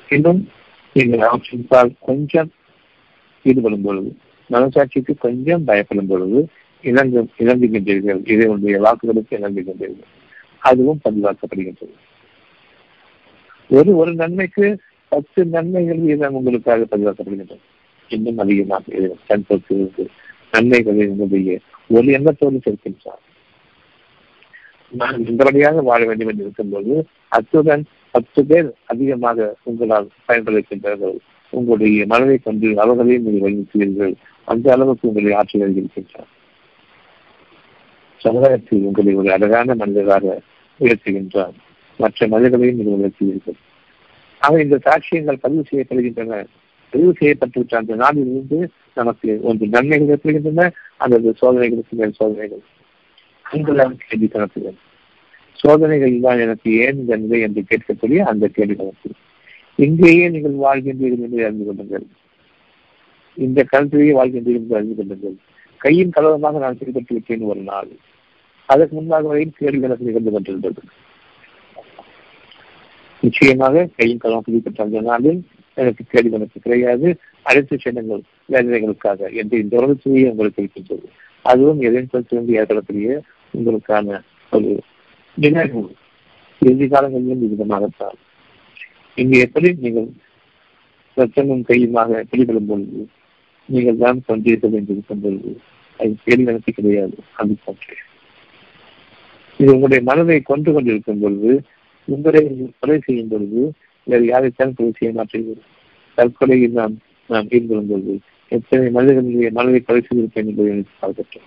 இன்னும் 0.09 0.41
நீங்கள் 0.97 1.28
அவற்றின்பால் 1.28 1.91
கொஞ்சம் 2.09 2.51
ஈடுபடும் 3.47 3.84
பொழுது 3.86 4.11
மனசாட்சிக்கு 4.51 5.14
கொஞ்சம் 5.26 5.64
பயப்படும் 5.64 6.11
பொழுது 6.12 6.41
இணங்கு 6.83 7.20
இணங்குகின்றீர்கள். 7.39 8.20
இதனுடைய 8.33 8.76
வாக்குகளுக்கு 8.81 9.33
இணங்குகின்றீர்கள். 9.39 10.12
அதுவும் 10.59 11.01
பதிவாக்கப்படுகின்றது. 11.05 11.95
ஒரு 13.70 13.97
ஒரு 13.97 14.14
நன்மைக்கு 14.14 14.79
பத்து 15.09 15.45
நன்மைகள் 15.45 15.99
வீதம் 15.99 16.35
உங்களுக்காக 16.35 16.87
பதிவாக்கப்படுகின்றது. 16.91 17.64
இன்னும் 18.11 18.39
அதிகமாக 18.39 19.11
கண்பொறுத்து 19.29 20.05
நன்மைகளை 20.51 21.07
உங்களுடைய 21.07 21.59
ஒரு 21.91 22.09
எண்ணத்தோடு 22.18 22.59
சேர்க்கின்றார் 22.64 23.22
நான் 24.93 25.26
இந்தபடியாக 25.26 25.83
வாழ 25.83 26.01
வேண்டும் 26.05 26.29
என்று 26.29 26.43
இருக்கும்போது 26.43 26.95
அத்துடன் 27.29 27.83
பத்து 28.11 28.41
பேர் 28.47 28.68
அதிகமாக 28.87 29.57
உங்களால் 29.62 30.09
பயன்படுத்துகின்றார்கள். 30.29 31.18
உங்களுடைய 31.51 32.07
மனதை 32.07 32.39
கொண்டு 32.39 32.68
அவர்களையும் 32.81 33.26
நீங்கள் 33.26 33.45
வலியுறுத்துவீர்கள் 33.47 34.14
அந்த 34.45 34.72
அளவுக்கு 34.72 35.09
உங்களை 35.09 35.33
ஆற்றி 35.33 35.57
இருக்கின்றார் 35.61 36.31
சமுதாயத்தில் 38.25 38.87
உங்களை 38.89 39.14
ஒரு 39.14 39.29
அழகான 39.33 39.75
மனிதராக 39.75 40.27
உயர்த்துகின்றார். 40.81 41.57
மற்ற 42.01 42.29
மனிதர்களையும் 42.29 42.79
நீங்கள் 42.79 42.99
உயர்த்துவீர்கள். 42.99 43.59
ஆக 44.43 44.61
இந்த 44.62 44.77
சாட்சியங்கள் 44.87 45.43
பதிவு 45.45 45.62
செய்யப்படுகின்றன. 45.71 46.41
பதிவு 46.93 47.12
செய்யப்பட்டுவிட்ட 47.21 47.75
அந்த 47.77 47.95
நாளிலிருந்து 47.95 48.59
நமக்கு 48.95 49.29
ஒன்று 49.43 49.64
நன்மைகள் 49.66 50.12
ஏற்படுகின்றன 50.14 50.66
அல்லது 50.97 51.31
சோதனைகளுக்கு 51.41 51.97
மேல் 52.01 52.19
சோதனைகள். 52.21 52.62
அங்குதான் 53.47 53.97
கேள்வி 54.07 54.29
கணக்குகள் 54.29 54.79
சோதனைகள் 55.59 56.21
தான் 56.21 56.39
எனக்கு 56.39 56.71
ஏன் 56.85 56.99
இந்த 57.03 57.16
நிலை 57.16 57.39
என்று 57.41 57.62
கேட்கக்கூடிய 57.71 58.19
அந்த 58.31 58.45
கேள்வி 58.49 58.75
கணக்கு 58.75 59.11
இங்கேயே 59.87 60.25
நீங்கள் 60.35 60.57
வாழ்கின்றீர்கள் 60.66 61.25
என்று 61.27 61.45
அறிந்து 61.45 61.64
கொள்ளுங்கள். 61.69 62.07
இந்த 63.37 63.64
கல்வியை 63.73 64.12
வாழ்கின்றீர்கள் 64.14 64.62
என்று 64.62 64.77
அறிந்து 64.77 64.97
கொள்ளுங்கள். 64.99 65.37
கையின் 65.85 66.14
கலவரமாக 66.16 66.59
நான் 66.59 66.79
பின்பற்றி 66.79 67.14
விட்டேன் 67.14 67.49
ஒரு 67.51 67.61
நாள். 67.61 67.91
அதற்கு 68.66 68.95
முன்பாக 68.97 69.26
வரையும் 69.26 69.55
கேள்வி 69.59 69.87
எனக்கு 69.89 70.09
நிகழ்ந்து 70.09 70.31
கொண்டிருந்தது. 70.31 70.83
நிச்சயமாக 73.22 73.89
கையின் 73.97 74.22
கலவரம் 74.22 74.47
பிடிப்பட்ட 74.47 74.83
அந்த 74.83 75.01
நாளில் 75.01 75.41
எனக்கு 75.74 76.05
கேள்வி 76.12 76.37
எனக்கு 76.39 76.59
கிடையாது. 76.61 77.09
அனைத்து 77.43 77.79
சின்னங்கள் 77.79 78.22
வேதனைகளுக்காக 78.53 79.31
என்று 79.41 79.57
இந்த 79.62 79.76
உலகத்திலேயே 79.76 80.31
உங்களுக்கு 80.31 80.62
இருக்கின்றது. 80.62 81.07
அதுவும் 81.43 81.81
எதிர்ப்பு 81.81 82.55
ஏற்படக்கூடிய 82.61 83.22
உங்களுக்கான 83.55 84.22
ஒரு 84.53 84.70
நினைவு. 85.35 85.83
இறுதி 86.62 86.87
காலங்களிலும் 86.89 87.45
விதமாகத்தான். 87.53 88.16
இங்கு 89.14 89.39
எப்படி 89.47 89.68
நீங்கள் 89.85 90.09
ரத்தமும் 91.16 91.62
கையுமாக 91.68 92.20
பிடிபடும் 92.31 92.68
பொழுது 92.70 93.01
நீங்கள் 93.69 94.03
தான் 94.05 94.21
கொண்டிருக்க 94.29 94.79
என்று 94.81 95.16
பொழுது 95.25 95.51
அது 96.01 96.12
கேள்வி 96.25 96.47
நடத்தி 96.49 96.73
கிடையாது. 96.73 97.16
அது 97.41 97.55
போன்றே 97.64 97.97
இது 99.61 99.71
உங்களுடைய 99.75 100.01
மனதை 100.09 100.39
கொண்டு 100.51 100.71
கொண்டிருக்கும் 100.75 101.23
பொழுது 101.23 101.53
உங்களை 102.09 102.43
கொலை 102.81 102.97
செய்யும் 103.07 103.31
பொழுது 103.33 103.62
வேறு 104.07 104.25
யாரைத்தான் 104.33 104.75
கொலை 104.77 104.93
செய்ய 104.99 105.11
மாட்டீர்கள்? 105.19 105.62
தற்கொலையில் 106.19 106.77
நாம் 106.81 106.95
நாம் 107.31 107.49
ஈடுபடும் 107.57 107.91
பொழுது 107.91 108.14
எத்தனை 108.53 108.87
மனிதர்களுடைய 108.97 109.51
மனதை 109.59 109.81
கொலை 109.89 110.01
செய்திருப்பேன் 110.05 110.49
என்பதை 110.51 110.69
நினைத்து 110.73 110.95
பார்க்கட்டும். 111.03 111.47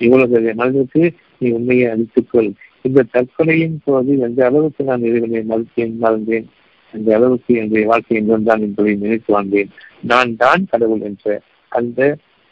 இவ்வளவு 0.00 0.54
மனதிற்கு 0.60 1.02
நீ 1.40 1.48
உண்மையை 1.56 1.86
அளித்துக்கொள். 1.94 2.50
இந்த 2.84 3.04
தற்கொலையின் 3.14 3.76
போது 3.84 4.12
எந்த 4.26 4.40
அளவுக்கு 4.48 4.82
நான் 4.90 5.06
இறைவனை 5.08 5.42
மறுத்தேன் 5.50 5.94
மறந்தேன்? 6.04 6.46
இந்த 6.94 7.08
அளவுக்கு 7.16 7.52
என்னுடைய 7.60 7.86
வாழ்க்கை 7.90 8.20
தான் 8.48 8.64
என்பதை 8.66 8.92
நினைத்து 9.02 9.30
வாழ்ந்தேன் 9.34 9.72
நான் 10.10 10.30
தான் 10.42 10.62
கடவுள் 10.70 11.04
என்ற 11.08 11.36
அந்த 11.72 12.00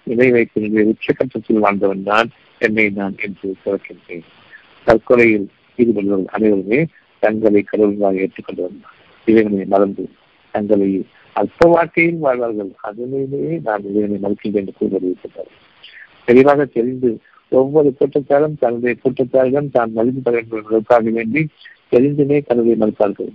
நிலை 0.06 0.28
வைப்பினுடைய 0.34 0.82
உச்சகட்டத்தில் 0.92 1.62
வாழ்ந்தவன் 1.64 2.06
தான் 2.10 2.28
என்னை 2.60 2.86
நான் 2.98 3.16
என்று 3.26 3.48
திறக்கின்றேன். 3.64 4.26
தற்கொலையில் 4.86 5.46
ஈடுபடுபவர்கள் 5.78 6.32
அனைவருமே 6.36 6.80
தங்களை 7.22 7.60
கடவுளாக 7.62 8.22
ஏற்றுக்கொண்டு 8.24 8.62
வந்தார் 8.66 8.94
இறைவனை 9.26 9.66
மறந்து 9.74 10.04
தங்களை 10.54 10.88
அற்ப 11.36 11.68
வாழ்க்கையில் 11.72 12.20
வாழ்வார்கள். 12.26 12.70
அதனிலேயே 12.88 13.54
நான் 13.66 13.88
இறைவனை 13.90 14.18
மறுக்கின்றேன் 14.24 14.62
என்று 14.62 14.76
கூறுவது 14.78 15.10
தெளிவாக 16.28 16.64
தெரிந்து 16.76 17.10
ஒவ்வொரு 17.52 17.88
கூட்டத்தாரும் 17.98 18.56
தன்னுடைய 18.62 18.94
கூட்டத்தாரிடம் 19.02 19.74
தான் 19.76 19.92
மதிப்பு 19.98 20.22
பெற 20.88 21.00
வேண்டி 21.18 21.42
தெரிந்துமே 21.92 22.38
கடவுளை 22.48 22.76
மறுத்தார்கள். 22.82 23.34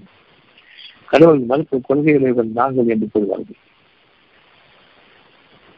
கடவுள் 1.11 1.41
மறுப்பு 1.49 1.77
கொள்கைகளை 1.81 2.31
நாங்கள் 2.59 2.91
என்று 2.93 3.07
கூறுவார்கள் 3.13 3.59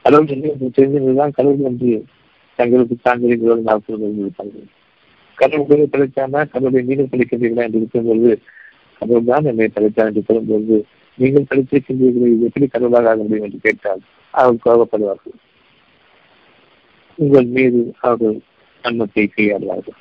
கடவுள் 0.05 0.31
என்று 0.51 0.69
தெரிந்ததுதான் 0.77 1.36
கடவுள் 1.38 1.67
என்று 1.69 1.91
தங்களுக்கு 2.59 2.95
தாங்களோடு 3.01 3.61
நாற்பது 3.61 4.09
இருப்பார்கள். 4.23 4.67
கடவுளை 5.38 5.86
தலைச்சானா 5.93 6.41
கடவுளை 6.53 6.81
நீங்கள் 6.89 7.11
படைக்கின்றீர்களா 7.11 7.65
என்று 7.67 7.79
இருக்கும்போது 7.81 8.31
கடவுள் 9.01 9.29
தான் 9.31 9.47
என்னை 9.51 9.67
படைத்தார் 9.67 10.09
என்று 10.11 10.23
சொல்லும்போது 10.27 10.75
நீங்கள் 11.19 11.47
படித்திருக்கின்றீர்கள் 11.49 12.34
இது 12.34 12.47
எப்படி 12.49 12.67
கடவுளாக 12.67 13.09
ஆக 13.09 13.23
முடியும்? 13.23 13.45
என்று 13.47 13.59
கேட்டால் 13.59 14.01
அவர்கள் 14.34 14.63
கோபப்படுவார்கள். 14.65 15.38
உங்கள் 17.19 17.49
மீது 17.55 17.81
அவர்கள் 17.99 18.38
நன்மத்தை 18.84 19.25
கையாடுவார்கள் 19.27 19.97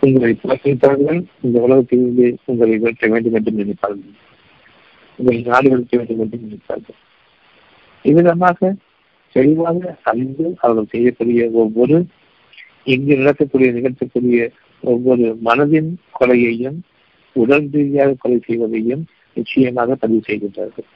உங்களை 0.00 0.38
பார்க்கின்றார்கள் 0.42 1.20
இந்த 1.40 1.60
உலகத்திலிருந்து 1.60 2.26
உங்களை 2.44 2.78
வெற்ற 2.78 3.08
வேண்டும் 3.08 3.34
என்று 3.34 3.52
நினைப்பார்கள் 3.52 4.14
உங்களை 5.18 5.40
நாடு 5.42 5.68
வெற்ற 5.68 5.96
வேண்டும் 5.96 6.20
என்று 6.20 6.38
நினைப்பார்கள் 6.38 6.98
இவ்விதமாக 8.04 8.70
தெளிவாக 9.36 9.96
அறிந்து 10.02 10.46
அவர்கள் 10.60 10.90
செய்யக்கூடிய 10.90 11.50
ஒவ்வொரு 11.52 11.96
இங்கு 12.84 13.16
நடக்கக்கூடிய 13.16 13.70
நிகழ்த்தக்கூடிய 13.72 14.38
ஒவ்வொரு 14.82 15.26
மனதின் 15.44 15.90
கொலையையும் 16.20 16.78
உடல் 17.36 17.68
ரீதியாக 17.72 18.16
கொலை 18.18 18.38
செய்வதையும் 18.46 19.02
நிச்சயமாக 19.36 19.94
பதிவு 19.94 20.22
செய்கின்றார்கள். 20.26 20.88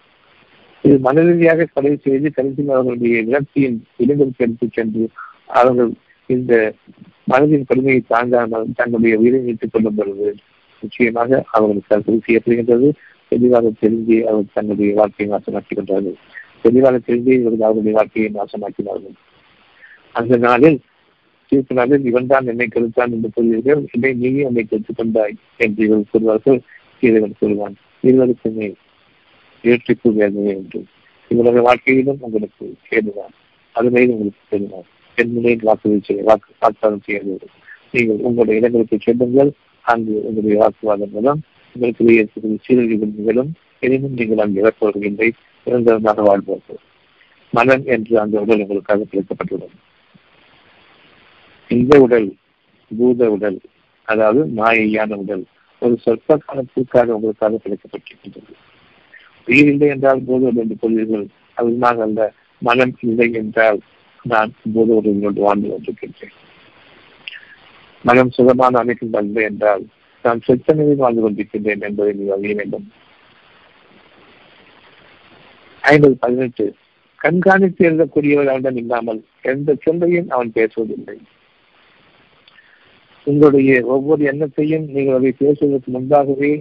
இது 0.85 0.99
மன 0.99 1.23
ரீதியாக 1.23 1.69
கொலை 1.75 1.93
செய்து 1.97 2.33
கருத்தில் 2.33 2.69
அவர்களுடைய 2.69 3.23
விரக்தியின் 3.23 3.79
இடங்களுக்கு 3.97 4.45
எடுத்துச் 4.45 4.73
சென்று 4.73 5.05
அவர்கள் 5.51 5.93
இந்த 6.31 6.53
மனதின் 7.31 7.69
கடுமையை 7.69 8.01
தாங்காமல் 8.09 8.67
தங்களுடைய 8.77 9.15
உயிரை 9.17 9.41
நீட்டுக் 9.41 9.73
கொள்ளும் 9.73 9.97
பொழுது 9.99 10.29
நிச்சயமாக 10.83 11.31
அவர்களுக்கு 11.51 11.95
அது 11.97 12.17
செய்யப்படுகின்றது 12.27 12.89
தெளிவாக 13.33 13.71
தெரிஞ்சே 13.83 14.19
அவர் 14.31 14.55
தங்களுடைய 14.55 14.95
வாழ்க்கையை 15.01 15.29
நாசமாக்கின்றார்கள் 15.33 16.17
தெளிவாக 16.65 16.99
தெரிந்து 16.99 17.33
இவர்கள் 17.39 17.67
அவருடைய 17.69 17.95
வாழ்க்கையை 17.97 18.29
நாசமாக்கினார்கள். 18.31 19.15
அந்த 20.13 20.35
நாளில் 20.37 20.79
தீர்ப்பு 21.53 21.75
நாளில் 21.75 22.05
இவன் 22.05 22.27
தான் 22.27 22.47
என்னை 22.47 22.67
கருத்தான் 22.67 23.13
என்று 23.15 23.29
கூறுவீர்கள் 23.35 23.83
இதை 23.93 24.13
நீயே 24.15 24.43
என்னை 24.49 24.63
கெடுத்துக் 24.65 24.99
கொண்டாய் 24.99 25.37
என்று 25.57 25.85
இவர்கள் 25.87 26.13
கூறுவார்கள். 26.13 26.61
இறைவன் 27.03 27.39
கூறுவான் 27.41 27.77
இருவருக்குமே 28.05 28.69
இரட்டிப்பு 29.65 30.09
வேதனை 30.15 30.51
என்று. 30.57 30.81
இவரது 31.31 31.61
வாழ்க்கையிலும் 31.63 32.21
உங்களுக்கு 32.21 32.67
கேடுவான் 32.91 33.35
அதுமையில் 33.75 34.15
உங்களுக்கு 34.15 34.43
தெரிவான் 34.51 34.89
என் 35.19 35.35
வாக்குறுதி 35.63 36.01
செய்ய 36.07 36.23
வாக்கு 36.23 36.51
வாக்குவாதம் 36.63 37.05
செய்ய 37.07 37.19
வேண்டும் 37.21 37.53
நீங்கள் 37.95 38.21
உங்களுடைய 38.21 38.61
இடங்களுக்கு 38.61 38.97
செல்லுங்கள். 38.99 39.51
அங்கு 39.85 40.15
உங்களுடைய 40.21 40.57
வாக்குவாதம் 40.63 41.13
மூலம் 41.13 41.41
உங்களுக்கு 41.77 42.05
ஏற்படும் 42.15 42.63
சீரழிவுகள் 42.65 43.17
நிகழும். 43.17 43.51
எனினும் 43.79 44.17
நீங்கள் 44.19 44.43
அங்கு 44.45 44.61
இறப்பவர்களை 44.63 45.29
நிரந்தரமாக 45.67 46.23
வாழ்வார்கள் 46.23 46.81
மனம் 47.53 47.85
என்று 47.87 48.15
அந்த 48.19 48.37
உடல் 48.41 48.63
உங்களுக்காக 48.65 49.05
பிழைக்கப்பட்டுள்ளது 49.11 49.77
இந்த 51.71 51.99
உடல் 51.99 52.29
பூத 52.91 53.29
உடல் 53.31 53.59
அதாவது 54.09 54.41
மாயையான 54.57 55.17
உடல் 55.17 55.45
ஒரு 55.83 55.95
சொற்ப 56.05 56.37
காலத்திற்காக 56.45 57.15
உங்களுக்காக 57.17 57.61
பிழைக்கப்பட்டிருக்கின்றது 57.65 58.55
உயிர் 59.49 59.71
இல்லை 59.73 59.89
என்றால் 59.89 60.23
பூத 60.27 60.43
உடல் 60.45 60.63
என்று 60.65 60.77
கொள்வீர்கள் 60.83 61.27
அதுமாக 61.57 62.03
அல்ல 62.03 62.21
மனம் 62.63 62.95
இல்லை 63.03 63.29
என்றால் 63.33 63.81
நான் 64.25 64.53
போது 64.75 64.93
உடலோடு 64.97 65.41
வாழ்ந்து 65.41 65.69
கொண்டிருக்கின்றேன். 65.69 66.35
மனம் 68.05 68.31
சுகமான 68.31 68.79
அமைக்கும் 68.79 69.13
அல்ல 69.13 69.41
என்றால் 69.41 69.85
நான் 70.25 70.41
சொச்சனையில் 70.47 71.03
வாழ்ந்து 71.03 71.23
கொண்டிருக்கின்றேன் 71.23 71.85
என்பதை 71.89 72.13
நீங்கள் 72.13 72.37
அறிய 72.37 72.55
வேண்டும். 72.55 72.87
ஐம்பது 75.83 76.17
பதினெட்டு. 76.17 76.67
கண்காணித்து 77.21 77.83
எழுதக்கூடியவர் 77.89 78.51
அவனிடம் 78.53 78.77
இல்லாமல் 78.77 79.21
எந்த 79.43 79.77
சொல்லையும் 79.81 80.29
அவன் 80.29 80.53
பேசுவதில்லை. 80.53 81.17
உங்களுடைய 83.27 83.87
ஒவ்வொரு 83.87 84.23
எண்ணத்தையும் 84.33 84.87
நீங்கள் 84.87 85.15
அதை 85.15 85.33
பேசுவதற்கு 85.33 85.91
முன்பாகவே 85.91 86.53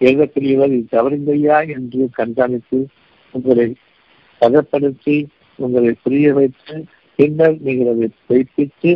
எழுதக்கூடியவர் 0.00 0.72
இது 0.76 0.86
தவறில்லையா 0.92 1.58
என்று 1.68 2.08
கண்காணித்து 2.12 2.78
உங்களை 3.34 3.74
பதப்படுத்தி 4.40 5.16
உங்களை 5.58 5.92
புரிய 6.02 6.34
வைத்து 6.34 6.84
பின்னர் 7.18 7.56
நீங்கள் 7.60 7.90
அதை 7.92 8.08
பொய்ப்பித்து 8.26 8.90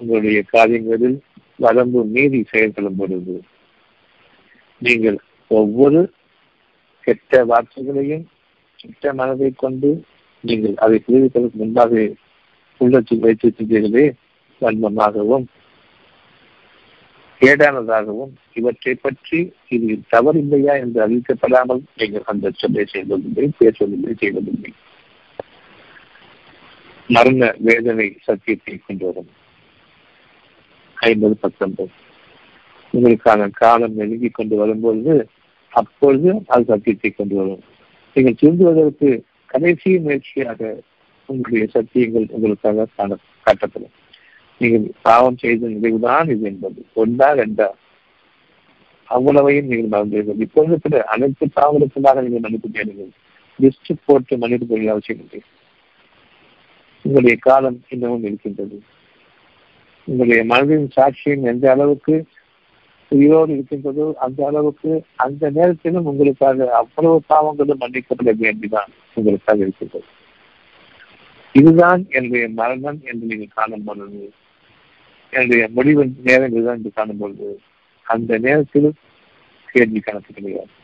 உங்களுடைய 0.00 0.40
காரியங்களில் 0.52 1.18
வரம்பு 1.58 2.00
மீறி 2.06 2.40
செயல்படும் 2.50 2.98
பொழுது 2.98 3.36
நீங்கள் 4.82 5.18
ஒவ்வொரு 5.50 6.00
கெட்ட 7.06 7.40
வார்த்தைகளையும் 7.44 8.24
கெட்ட 8.80 9.12
மனதை 9.12 9.50
கொண்டு 9.56 9.90
நீங்கள் 10.44 10.74
அதை 10.76 10.98
தெரிவிப்பதற்கு 10.98 11.56
முன்பாக 11.56 12.02
உள்ளத்தில் 12.80 13.24
வைத்திருக்கின்றீர்களே 13.24 14.04
வன்மமாகவும் 14.62 15.46
கேடானதாகவும் 17.40 18.32
இவற்றை 18.52 18.94
பற்றி 18.96 19.38
இது 19.68 19.96
தவறில்லையா 20.12 20.74
என்று 20.80 20.98
அறிவிக்கப்படாமல் 21.06 21.82
நீங்கள் 21.96 22.24
அந்த 22.24 22.52
சொல்லை 22.54 22.84
செய்வதில்லை 22.86 23.46
பேசுவதில்லை 23.58 24.14
செய்வதில்லை 24.14 24.72
மரண 27.16 27.42
வேதனை 27.66 28.06
சத்தியத்தை 28.26 28.74
கொண்டு 28.86 29.04
வரும். 29.06 29.30
ஐம்பது 30.96 31.36
பத்தொன்பது. 31.44 31.92
உங்களுக்கான 32.94 33.50
காலம் 33.50 33.96
நெருங்கி 34.00 34.28
கொண்டு 34.28 34.56
வரும்பொழுது 34.56 35.14
அப்பொழுது 35.72 36.30
அது 36.46 36.64
சத்தியத்தை 36.64 37.10
கொண்டு 37.10 37.34
வரும். 37.36 37.62
நீங்கள் 38.16 38.38
திருந்துவதற்கு 38.40 39.08
கடைசி 39.46 39.90
முயற்சியாக 39.98 40.60
உங்களுடைய 41.28 41.66
சத்தியங்கள் 41.74 42.26
உங்களுக்காக 42.36 42.86
காண 42.96 43.18
காட்டப்படும். 43.46 43.94
நீங்கள் 44.60 44.86
பாவம் 45.02 45.40
செய்த 45.42 45.68
நினைவுதான் 45.74 46.30
இது 46.34 46.46
என்பது. 46.52 46.80
ஒன்றா 47.02 47.28
ரெண்டா? 47.42 47.68
அவ்வளவையும் 49.16 49.68
நீங்கள் 49.70 49.92
மறந்தீர்கள் 49.94 50.42
இப்பொழுது 50.46 50.76
கூட 50.84 50.96
அனைத்து 51.14 51.46
பாவங்களுக்குமாக 51.58 52.22
நீங்கள் 52.24 52.44
மன்னிப்பு 52.46 52.70
தேடுங்கள் 52.76 53.12
லிஸ்ட் 53.58 53.92
போட்டு 54.04 54.36
மன்னிப்பு 54.42 54.66
கொள்ள 54.66 54.90
அவசியம் 54.94 55.22
இல்லை. 55.24 55.40
உங்களுடைய 57.08 57.36
காலம் 57.40 57.76
இன்னமும் 57.88 58.22
இருக்கின்றது. 58.22 58.76
உங்களுடைய 60.08 60.42
மனதின் 60.52 60.88
சாட்சியம் 60.96 61.46
எந்த 61.52 61.70
அளவுக்கு 61.70 62.14
உயிரோடு 63.12 63.52
இருக்கின்றதோ 63.52 64.06
அந்த 64.24 64.46
அளவுக்கு 64.46 64.90
அந்த 65.24 65.50
நேரத்திலும் 65.50 66.08
உங்களுக்காக 66.10 66.66
அவ்வளவு 66.80 67.22
பாவங்களும் 67.28 67.80
மன்னிக்கப்பட 67.84 68.32
வேண்டிதான் 68.44 68.90
உங்களுக்காக 69.14 69.58
இருக்கின்றது. 69.58 70.08
இதுதான் 71.54 72.06
என்னுடைய 72.08 72.48
மரணம் 72.60 72.98
என்று 73.10 73.30
நீங்கள் 73.30 73.54
காணும் 73.54 73.84
பொழுது 73.84 74.22
என்னுடைய 75.32 75.68
முடிவு 75.68 76.04
நேரம் 76.28 76.52
இதுதான் 76.52 76.76
என்று 76.76 76.92
காணும் 76.94 77.16
பொழுது 77.16 77.48
அந்த 78.06 78.38
நேரத்திலும் 78.38 78.98
கேள்வி 79.74 80.00
கணக்கு 80.00 80.32
கிடையாது 80.34 80.74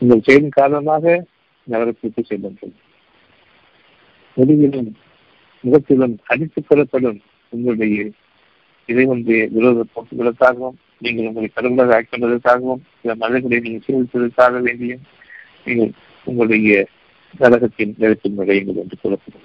உங்கள் 0.00 0.24
செயலின் 0.26 0.58
காரணமாக 0.58 1.24
நகரத்திற்கு 1.66 2.22
செல்லுங்கள். 2.24 2.74
முடிவிலும் 4.36 4.90
முகத்திலும் 5.64 6.16
அடித்துக் 6.26 6.66
கொள்ளப்படும் 6.68 7.20
உங்களுடைய 7.52 8.10
இறைவனுடைய 8.88 9.48
விரோத 9.52 9.84
போக்குகளுக்காகவும் 9.94 10.76
நீங்கள் 10.98 11.26
உங்களை 11.26 11.48
கடவுளாக 11.54 11.94
ஆக்கிக்கொண்டதற்காகவும் 11.96 12.82
சில 13.00 13.14
மனிதர்களை 13.14 13.58
நீங்கள் 13.60 13.84
சீர்திருத்ததற்காக 13.86 14.60
வேண்டியும் 14.68 15.04
நீங்கள் 15.64 15.92
உங்களுடைய 16.24 16.86
நரகத்தின் 17.38 17.94
நேரத்தில் 17.98 18.38
நுழையுங்கள் 18.38 18.80
என்று 18.82 18.96
கூறப்படும் 19.02 19.44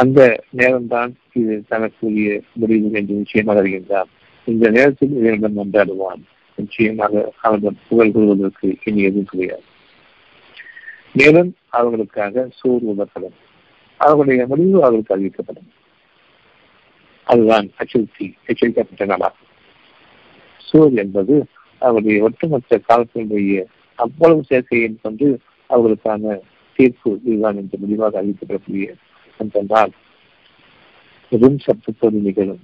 அந்த 0.00 0.20
நேரம்தான் 0.56 1.12
இது 1.32 1.54
தனக்குரிய 1.68 2.28
முடிவு 2.52 2.90
என்று 2.92 3.14
நிச்சயமாக 3.14 3.62
அறிகின்றான். 3.62 4.10
இந்த 4.46 4.70
நேரத்தில் 4.70 5.16
இதனிடம் 5.16 5.58
கொண்டாடுவான் 5.58 6.20
நிச்சயமாக 6.58 7.32
அவனிடம் 7.40 7.80
புகழ் 7.88 8.12
கொள்வதற்கு 8.12 8.68
இனி 8.84 9.02
எதுவும் 9.02 9.24
கிடையாது. 9.24 9.66
மேலும் 11.12 11.54
அவர்களுக்காக 11.68 12.48
சூர் 12.50 12.84
உணர்த்தப்படும் 12.84 13.38
அவர்களுடைய 13.96 14.46
முடிவு 14.46 14.84
அவர்களுக்கு 14.84 15.16
அறிவிக்கப்படும். 15.18 15.68
அதுதான் 17.24 17.70
அச்சுறுத்தி 17.76 18.36
எச்சரிக்கப்பட்ட 18.46 19.06
நாளாகும். 19.06 19.48
சூர் 20.58 20.94
என்பது 20.94 21.46
அவருடைய 21.78 22.22
ஒட்டுமொத்த 22.22 22.80
காலத்தினுடைய 22.88 23.64
அவ்வளவு 23.94 24.44
சேர்க்கையின் 24.44 24.98
கொண்டு 25.02 25.38
அவர்களுக்கான 25.70 26.38
தீர்ப்பு 26.76 27.20
இதுதான் 27.24 27.56
என்று 27.56 27.78
முடிவாக 27.78 28.22
அறிவிக்கப்படக்கூடிய 28.22 28.94
அந்த 29.38 29.64
நாள். 29.68 29.90
பெரும் 31.30 31.58
சப்தத்தோடு 31.66 32.10
நிகழும். 32.10 32.60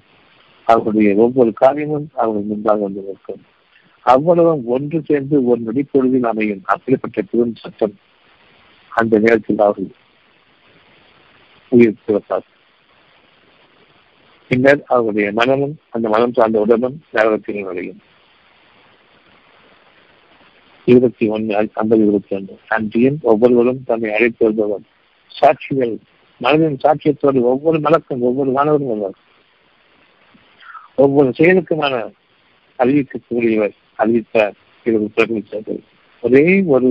அவர்களுடைய 0.65 1.15
ஒவ்வொரு 1.15 1.53
காரியமும் 1.53 2.09
அவர்கள் 2.15 2.43
முன்பாக 2.43 2.81
வந்து 2.81 3.01
நிற்கும். 3.01 3.43
அவ்வளவும் 4.01 4.67
ஒன்று 4.67 5.03
சேர்ந்து 5.05 5.45
ஒரு 5.45 5.61
நொடிப்பொழுதில் 5.61 6.27
அமையும். 6.27 6.61
அப்படிப்பட்ட 6.65 7.23
பெரும் 7.23 7.55
சட்டம் 7.55 7.95
அந்த 8.99 9.19
நேரத்தில் 9.19 9.65
அவர்கள் 9.65 9.95
உயிர் 11.73 12.03
பிறப்பார் 12.07 12.47
பின்னர் 14.51 14.83
அவருடைய 14.95 15.29
மனமும் 15.33 15.77
அந்த 15.91 16.07
மனம் 16.09 16.35
சார்ந்த 16.35 16.59
உடலும் 16.61 16.99
நரகத்தில் 17.13 17.65
நுழையும் 17.65 18.03
இருபத்தி 20.89 21.25
ஒன்று 21.29 21.53
ஐம்பது 21.75 22.03
இருபத்தி 22.03 22.33
ஒன்று. 22.37 22.55
அன்றியும் 22.69 23.17
ஒவ்வொருவரும் 23.23 23.81
தன்னை 23.85 24.11
அழைத்து 24.15 24.43
வருபவர். 24.45 24.85
சாட்சிகள் 25.41 25.95
மனதின் 26.41 26.79
சாட்சியத்தோடு 26.85 27.41
ஒவ்வொரு 27.53 27.79
மலக்கும் 27.81 28.23
ஒவ்வொரு 28.29 28.51
மாணவரும் 28.51 28.91
வருவார். 28.93 29.19
ஒவ்வொரு 30.95 31.31
செயலுக்குமான 31.39 31.95
அறிவிக்கக்கூடியவர் 32.79 33.75
அறிவித்தார். 34.03 34.57
இவர்கள் 34.87 35.15
பிரகமித்தார்கள் 35.17 35.81
ஒரே 36.23 36.47
ஒரு 36.75 36.91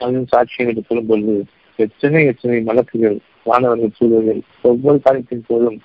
மனதின் 0.00 0.30
சாட்சியம் 0.30 0.68
என்று 0.70 0.82
சொல்லும்பொழுது 0.88 1.34
எத்தனை 1.78 2.20
எத்தனை 2.24 2.58
மலக்குகள் 2.60 3.18
மாணவர்கள் 3.44 3.96
சூழல்கள் 3.96 4.40
ஒவ்வொரு 4.62 4.98
காலத்தின் 5.00 5.46
போதும் 5.46 5.78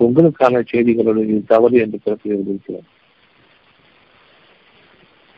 உங்களுக்கான 0.00 0.62
செய்திகளோடு 0.70 1.22
இது 1.26 1.40
தவறு 1.46 1.76
என்று 1.80 1.98
பிறப்பிருக்கிறோம் 2.04 2.86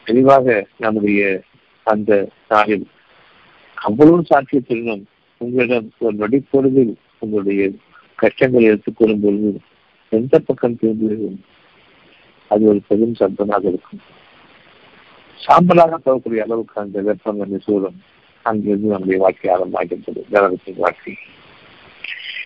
தெளிவாக 0.07 0.67
நம்முடைய 0.77 1.23
அந்த 1.87 2.13
நாளில் 2.49 2.87
அவ்வளவு 3.77 4.21
சாட்சியத்திலும் 4.31 5.05
உங்களிடம் 5.41 5.89
ஒரு 5.99 6.15
நொடிப்பொழுதில் 6.17 6.95
உங்களுடைய 7.19 7.71
கஷ்டங்களை 8.15 8.65
எடுத்துக்கொள்ளும் 8.65 9.21
பொழுது 9.21 9.51
எந்த 10.13 10.39
பக்கம் 10.39 10.79
திரும்புகிறோம்? 10.81 11.39
அது 12.51 12.65
ஒரு 12.67 12.81
பெரும் 12.89 13.19
சப்தமாக 13.21 13.63
இருக்கும். 13.63 14.01
சாம்பலாக 15.47 15.99
போகக்கூடிய 16.05 16.45
அளவுக்கு 16.47 16.77
அந்த 16.81 17.01
வெப்பங்கள் 17.09 17.53
அந்த 17.69 17.91
அங்கிருந்து 18.47 18.93
நம்முடைய 18.93 19.19
வாழ்க்கை 19.23 19.49
ஆரம்பமாகின்றது 19.55 20.21
நரகத்தின் 20.35 20.83
வாழ்க்கை. 20.85 21.13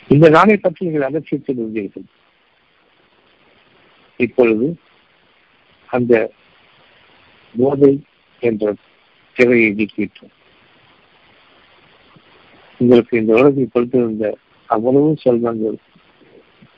இந்த 0.09 0.27
நாளை 0.29 0.57
பற்றி 0.57 0.87
நீங்கள் 0.87 1.07
அலட்சியத்தில் 1.09 1.61
இருந்தீர்கள். 1.63 2.07
இப்பொழுது 4.21 4.67
அந்த 5.91 6.13
போதை 7.55 7.93
என்ற 8.43 8.73
திரையை 9.37 9.69
நீக்கிவிட்டோம். 9.79 10.35
உங்களுக்கு 12.81 13.21
இந்த 13.21 13.33
உலகத்தை 13.33 13.65
கொடுத்திருந்த 13.67 14.27
அவ்வளவு 14.71 15.11
செல்வங்கள் 15.25 15.79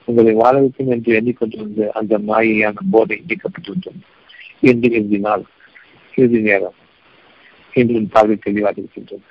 உங்களை 0.08 0.32
வாழ 0.32 0.54
வைக்கும் 0.60 0.90
என்று 0.90 1.10
எண்ணிக்கொண்டிருந்த 1.18 1.84
அந்த 1.98 2.14
மாயையான 2.30 2.82
போதை 2.90 3.16
நீக்கப்பட்டிருந்தோம் 3.28 4.00
என்று 4.70 4.88
எழுதினால் 4.98 5.44
சிறிது 6.14 6.40
நேரம் 6.40 6.74
இன்று 7.72 7.94
உன் 7.94 8.08
பார்வை 8.08 8.36
தெளிவாக 8.36 8.80
இருக்கின்றது 8.80 9.22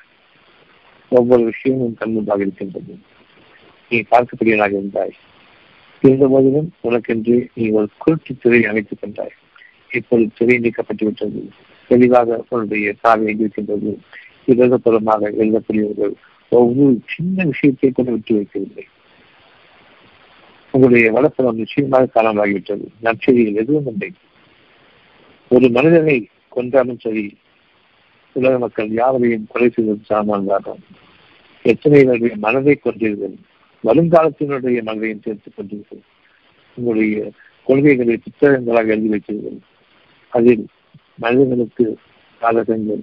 ஒவ்வொரு 1.09 1.43
விஷயமும் 1.43 1.97
கண்முன்பாக 1.99 2.39
இருக்கின்றது. 2.39 2.97
நீ 3.89 4.03
பார்க்கக்கூடியவனாக 4.11 4.71
இருந்தாய். 4.71 5.13
இருந்த 6.01 6.27
போதிலும் 6.27 6.73
உனக்கென்று 6.81 7.47
நீ 7.53 7.69
ஒரு 7.69 7.89
குருட்டு 7.97 8.37
திரையை 8.37 8.69
அமைத்துக் 8.69 9.01
கொண்டாய். 9.01 9.33
இப்போது 9.91 10.29
திரை 10.37 10.59
நீக்கப்பட்டு 10.59 11.03
விட்டது. 11.03 11.49
தெளிவாக 11.87 12.43
உன்னுடைய 12.49 12.95
பார்வை 13.01 13.35
இருக்கின்றது 13.39 13.99
இடதுபுறமாக 14.47 15.31
எழுதக்கூடியவர்கள் 15.37 16.13
ஒவ்வொரு 16.49 16.99
சின்ன 17.05 17.43
விஷயத்தை 17.43 17.91
கூட 17.91 18.11
விட்டு 18.11 18.35
வைக்கவில்லை. 18.35 18.85
உங்களுடைய 20.71 21.11
வளப்பலம் 21.11 21.59
நிச்சயமாக 21.61 22.09
காணாமலாகிவிட்டது 22.15 22.85
நற்செய்தியில் 23.01 23.55
எதுவும் 23.55 23.85
இல்லை. 23.85 24.13
ஒரு 25.47 25.69
மனிதனை 25.69 26.29
கொன்றாலும் 26.55 26.99
சரி 26.99 27.37
உலக 28.33 28.59
மக்கள் 28.59 28.89
யாவரையும் 28.89 29.47
கொலை 29.47 29.69
செய்வது 29.69 30.03
சாமான்தாகும் 30.09 30.83
எத்தனை 31.61 32.03
மனதை 32.35 32.79
கொன்றீர்கள் 32.83 33.35
வருங்காலத்தினுடைய 33.83 34.79
மனதையும் 34.81 35.23
சேர்த்துக் 35.23 35.53
கொண்டீர்கள் 35.57 36.01
உங்களுடைய 36.75 37.31
கொள்கைகளை 37.63 38.17
புத்தகங்களாக 38.17 38.87
எழுதி 38.87 39.09
வைத்தீர்கள் 39.09 39.57
அதில் 40.29 40.67
மனிதர்களுக்கு 41.15 41.97
சாதகங்கள் 42.41 43.01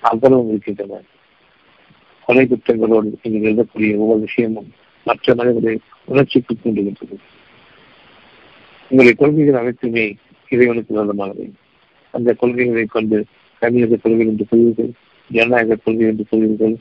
அவ்வளவு 0.00 0.48
இருக்கின்றன. 0.48 1.00
கொலை 2.26 2.46
குற்றங்களோடு 2.46 3.12
நீங்கள் 3.22 3.54
எழுதக்கூடிய 3.54 3.96
ஒவ்வொரு 3.96 4.20
விஷயமும் 4.20 4.72
மற்ற 5.04 5.34
மனிதர்களை 5.34 5.80
உணர்ச்சிக்கு 6.04 6.54
தூண்டுகின்றது. 6.54 7.16
உங்களுடைய 8.90 9.14
கொள்கைகள் 9.16 9.60
அனைத்துமே 9.60 10.16
இறைவனுக்கு 10.48 10.94
சொந்தமானவை 10.94 11.52
அந்த 12.14 12.32
கொள்கைகளை 12.32 12.84
கொண்டு 12.86 13.18
கம்யூனிச 13.62 13.96
கொள்கை 13.96 14.26
என்று 14.26 14.46
சொல்வீர்கள் 14.50 14.90
ஜனநாயக 15.30 15.78
கொள்கை 15.84 16.06
என்று 16.06 16.24
சொல்வீர்கள் 16.30 16.74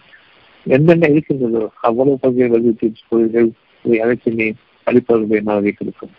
என்னென்ன 0.66 1.08
இருக்கின்றதோ 1.08 1.64
அவ்வளவு 1.82 2.20
கொள்கைகள் 2.20 2.54
வலியுறுத்தி 2.56 2.88
கொள்கைகள் 3.10 3.50
இவை 3.86 4.00
அனைத்துமே 4.00 4.48
அளிப்பவர்களுடைய 4.88 5.42
மனதை 5.44 5.72
கொடுக்கும். 5.72 6.14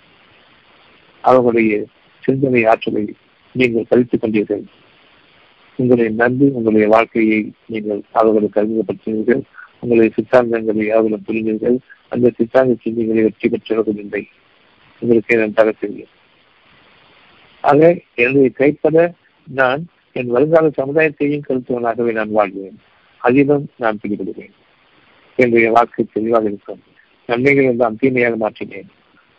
அவர்களுடைய 1.25 1.85
சிந்தனை 2.25 2.63
ஆற்றலை 2.65 3.03
நீங்கள் 3.55 3.89
கழித்துக் 3.89 4.23
கொண்டீர்கள். 4.23 4.65
உங்களை 5.79 6.07
நம்பி 6.09 6.47
உங்களுடைய 6.49 6.89
வாழ்க்கையை 6.89 7.53
நீங்கள் 7.67 8.01
அவர்களுக்கு 8.13 8.61
அறிமுகப்படுத்தினீர்கள். 8.61 9.43
உங்களுடைய 9.81 10.11
சித்தாந்தங்களை 10.17 10.91
அவர்களும் 10.91 11.27
புரிந்தீர்கள். 11.27 11.77
அந்த 12.09 12.33
சித்தாந்த 12.37 12.77
சிந்தங்களை 12.85 13.23
வெற்றி 13.23 13.49
பெற்றவர்கள் 13.49 13.97
இல்லை. 13.97 14.23
உங்களுக்கு 15.03 15.37
நன்றாக 15.37 15.71
தெரியும் 15.73 16.13
ஆக 17.63 18.01
என்னுடைய 18.15 18.49
கைப்பட 18.49 19.13
நான் 19.47 19.87
என் 20.13 20.27
வருங்கால 20.27 20.69
சமுதாயத்தையும் 20.69 21.43
கருத்துவனாகவே 21.49 22.13
நான் 22.13 22.31
வாழ்வேன். 22.31 22.79
அதிலும் 23.19 23.71
நான் 23.77 23.99
பிடிபடுவேன். 24.03 24.51
என்னுடைய 25.37 25.71
வாக்கு 25.71 26.07
தெளிவாக 26.13 26.45
இருக்கும். 26.45 26.83
நன்மைகள் 27.27 27.65
எல்லாம் 27.65 27.97
தீமையாக 27.97 28.51
மாற்றினேன். 28.51 28.89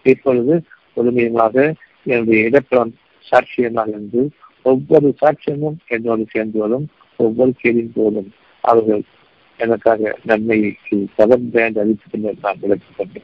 இப்பொழுது 0.03 0.63
முழுமையமாக 0.93 1.74
என்னுடைய 2.05 2.43
இடப்புறம் 2.43 2.95
சாட்சியமாக 3.32 3.88
இருந்து 3.88 4.32
ஒவ்வொரு 4.63 5.15
சாட்சியமும் 5.21 5.78
என்னோடு 5.88 6.26
சேர்ந்து 6.30 6.59
வரும் 6.59 6.88
ஒவ்வொரு 7.17 7.53
கேள்வியின் 7.63 7.91
போதும் 7.93 8.32
அவர்கள் 8.61 9.01
எனக்காக 9.57 10.17
நன்மையை 10.24 10.78
தொடர்ந்து 11.15 11.61
அளித்துக் 11.61 12.11
பின்னர் 12.11 12.36
நான் 12.41 12.57
விளக்கிக் 12.61 12.97
கொண்டேன். 12.97 13.24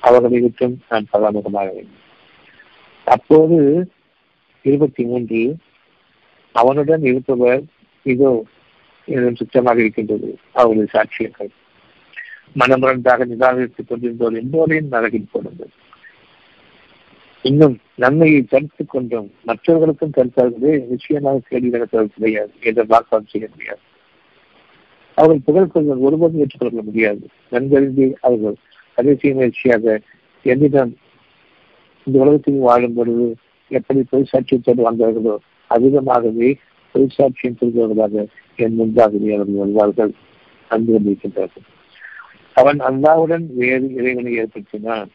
அவர்களை 0.00 0.40
விட்டும் 0.40 0.80
நான் 0.88 1.06
பராமுகமாக 1.12 1.72
வேண்டும். 1.72 1.98
அப்போது 3.04 3.90
இருபத்தி 4.62 5.04
மூன்று 5.04 5.56
அவனுடன் 6.52 7.02
இருப்பவர் 7.02 7.62
இதோ 8.02 8.44
என்னும் 9.04 9.34
சுத்தமாக 9.34 9.80
இருக்கின்றது. 9.80 10.38
அவருடைய 10.52 10.86
சாட்சியங்கள். 10.92 11.48
மனமுரண்டாக 12.58 13.24
நிராகரித்துக் 13.24 13.88
கொண்டிருந்தோர் 13.88 14.34
எல்லோரையும் 14.34 14.92
நரகில் 14.92 15.28
போடுங்கள். 15.32 15.68
இன்னும் 17.42 17.78
நன்மையை 17.94 18.42
தடுத்துக் 18.42 18.90
கொண்டும் 18.90 19.32
மற்றவர்களுக்கும் 19.44 20.12
தடுத்தார்களே 20.16 20.86
நிச்சயமாக 20.86 21.40
கேள்வி 21.48 21.68
நடத்துவது 21.68 22.08
கிடையாது 22.08 22.52
என்ற 22.60 22.84
வாக்குவாதம் 22.84 23.30
செய்ய 23.30 23.48
முடியாது. 23.50 23.78
அவர்கள் 25.14 25.40
புகழ் 25.44 25.66
கொள்வது 25.66 26.00
ஒருபோதும் 26.00 26.40
ஏற்றுக்கொள்ள 26.40 26.82
முடியாது. 26.82 27.26
நன்கருதி 27.50 28.12
அவர்கள் 28.20 28.54
கடைசி 28.94 29.32
முயற்சியாக 29.32 30.00
என்னிடம் 30.42 30.96
இந்த 32.04 32.18
உலகத்தில் 32.18 32.58
வாழும் 32.58 32.94
பொழுது 32.94 33.36
எப்படி 33.70 34.00
பொய் 34.10 34.30
சாட்சியத்தோடு 34.30 34.86
வாழ்ந்தார்களோ 34.86 35.34
அதிகமாகவே 35.70 36.48
பொய் 36.94 37.14
சாட்சியம் 37.16 37.58
என் 38.58 38.74
முன்பாகவே 38.74 39.28
அவர்கள் 39.34 39.60
வருவார்கள் 39.60 40.12
அன்பு 40.70 40.90
கொண்டிருக்கின்றார்கள் 40.92 41.66
அவன் 42.56 42.80
அல்லாவுடன் 42.80 43.44
வேறு 43.54 43.86
இறைவனை 43.94 44.32
ஏற்படுத்தினான். 44.38 45.10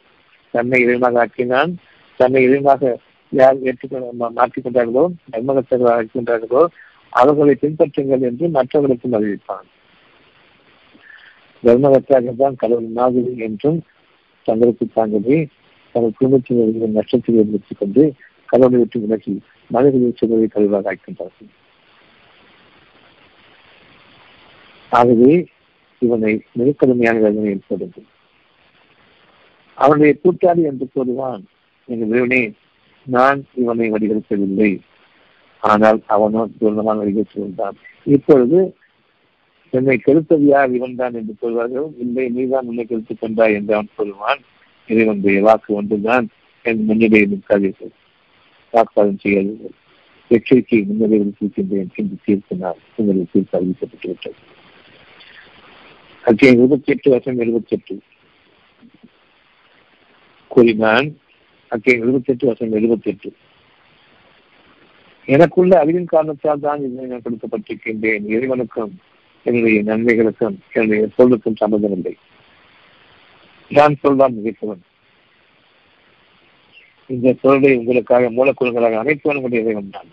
தன்னை 0.53 0.78
இறைவனாக 0.86 1.20
ஆக்கினான். 1.20 1.72
தன்னை 2.20 2.41
இறைவனாக 2.47 2.93
யார் 3.32 3.58
ஏற்றுக்கொள்ள 3.62 4.30
மாற்றிக்கொண்டார்களோ 4.38 5.03
நன்மகத்தர்களாக 5.32 6.01
இருக்கின்றார்களோ 6.01 6.64
அவர்களை 7.14 7.56
பின்பற்றுங்கள் 7.62 8.24
என்று 8.30 8.45
மற்றவர்களுக்கும் 8.49 9.16
அறிவிப்பான். 9.18 9.68
தர்மகத்தாக 11.64 12.34
தான் 12.38 12.56
கடவுள் 12.56 12.89
மாதிரி 12.93 13.34
என்றும் 13.39 13.80
தங்களுக்கு 14.47 14.86
தாங்களே 14.93 15.38
தங்கள் 15.95 16.18
குடும்பத்தினர்களின் 16.18 16.97
நஷ்டத்தில் 16.97 17.38
ஏற்படுத்திக் 17.41 17.80
கொண்டு 17.80 18.03
கடவுளை 18.56 18.80
விட்டு 18.82 18.99
விலகி 19.03 19.34
மனிதர்கள் 19.70 20.20
சொல்வதை 20.20 20.47
கருவாக 20.47 20.89
ஆக்கின்றார்கள் 20.91 21.53
ஆகவே 24.91 25.32
இவனை 26.01 26.34
மிகக்கடுமையான 26.60 27.22
வேதனை 27.24 27.49
ஏற்படுது. 27.53 28.01
அவனுடைய 29.78 30.14
கூட்டாளி 30.24 30.62
என்று 30.70 30.86
கூறுவான் 30.93 31.43
எங்கள் 31.89 32.12
தேவனே 32.14 32.41
நான் 33.08 33.39
இவனை 33.62 33.88
வடிவெடுக்கவில்லை 33.93 34.72
ஆனால் 35.64 35.99
அவனோ 36.16 36.43
வடிகரித்து 36.99 37.38
கொண்டான் 37.39 37.78
இப்பொழுது 38.16 38.60
என்னை 39.74 39.97
கெடுத்தது 39.97 40.45
யார் 40.53 40.76
இவன் 40.78 40.97
தான் 41.01 41.18
என்று 41.20 41.34
சொல்வார்கள். 41.43 41.89
இல்லை 42.03 42.26
நீதான் 42.30 42.68
உன்னை 42.72 42.86
கெடுத்துக் 42.86 43.22
கொண்டாய் 43.22 43.58
என்று 43.60 43.76
அவன் 43.78 43.95
சொல்வான் 43.99 44.41
இறைவனுடைய 44.89 45.41
வாக்கு 45.47 45.72
ஒன்றுதான். 45.74 46.28
என் 46.66 46.84
முன்னிலையை 46.89 47.26
நிற்காதீர்கள். 47.34 47.93
வாக்குவாதம் 48.76 49.21
செய்யாதீர்கள் 49.23 49.76
எச்சரிக்கை 50.32 50.80
முன்னிலையில் 50.82 51.34
இருக்கின்றேன் 51.39 51.91
என்று 51.95 52.17
தீர்த்தினால் 52.26 52.80
உங்களுக்கு 52.95 53.34
தீர்ப்பு 53.34 53.57
அறிவிக்கப்பட்டு 53.57 54.07
விட்டது 54.07 54.41
அத்தியம் 56.23 56.57
இருபத்தி 56.57 56.91
எட்டு 56.91 57.09
வருஷம் 57.09 57.39
எழுபத்தி 57.39 57.73
எட்டு 57.73 57.95
கூறினான் 60.51 61.07
அத்தியம் 61.71 62.03
இருபத்தி 62.03 62.32
எட்டு 62.32 62.47
வருஷம் 62.47 62.73
எழுபத்தி 62.73 63.09
எட்டு 63.09 63.30
எனக்குள்ள 65.28 65.73
அறிவின் 65.80 66.05
காரணத்தால் 66.05 66.59
தான் 66.59 66.82
இதனை 66.82 67.05
நான் 67.05 67.23
கொடுக்கப்பட்டிருக்கின்றேன். 67.26 68.26
இறைவனுக்கும் 68.28 68.91
என்னுடைய 69.45 69.80
நன்மைகளுக்கும் 69.84 70.57
என்னுடைய 70.71 71.07
சொல்லுக்கும் 71.17 71.59
சம்பந்தம் 71.59 71.91
இல்லை 71.91 72.13
நான் 73.71 73.95
சொல்வான் 74.01 74.36
மிகச்சவன் 74.38 74.84
இந்த 77.10 77.34
பொருளை 77.41 77.72
உங்களுக்காக 77.78 78.30
மூலக்கூறுகளாக 78.38 78.99
அமைப்பவன் 79.03 79.38
உங்களுடைய 79.39 79.64
இறைவன் 79.66 79.95
தான். 79.95 80.10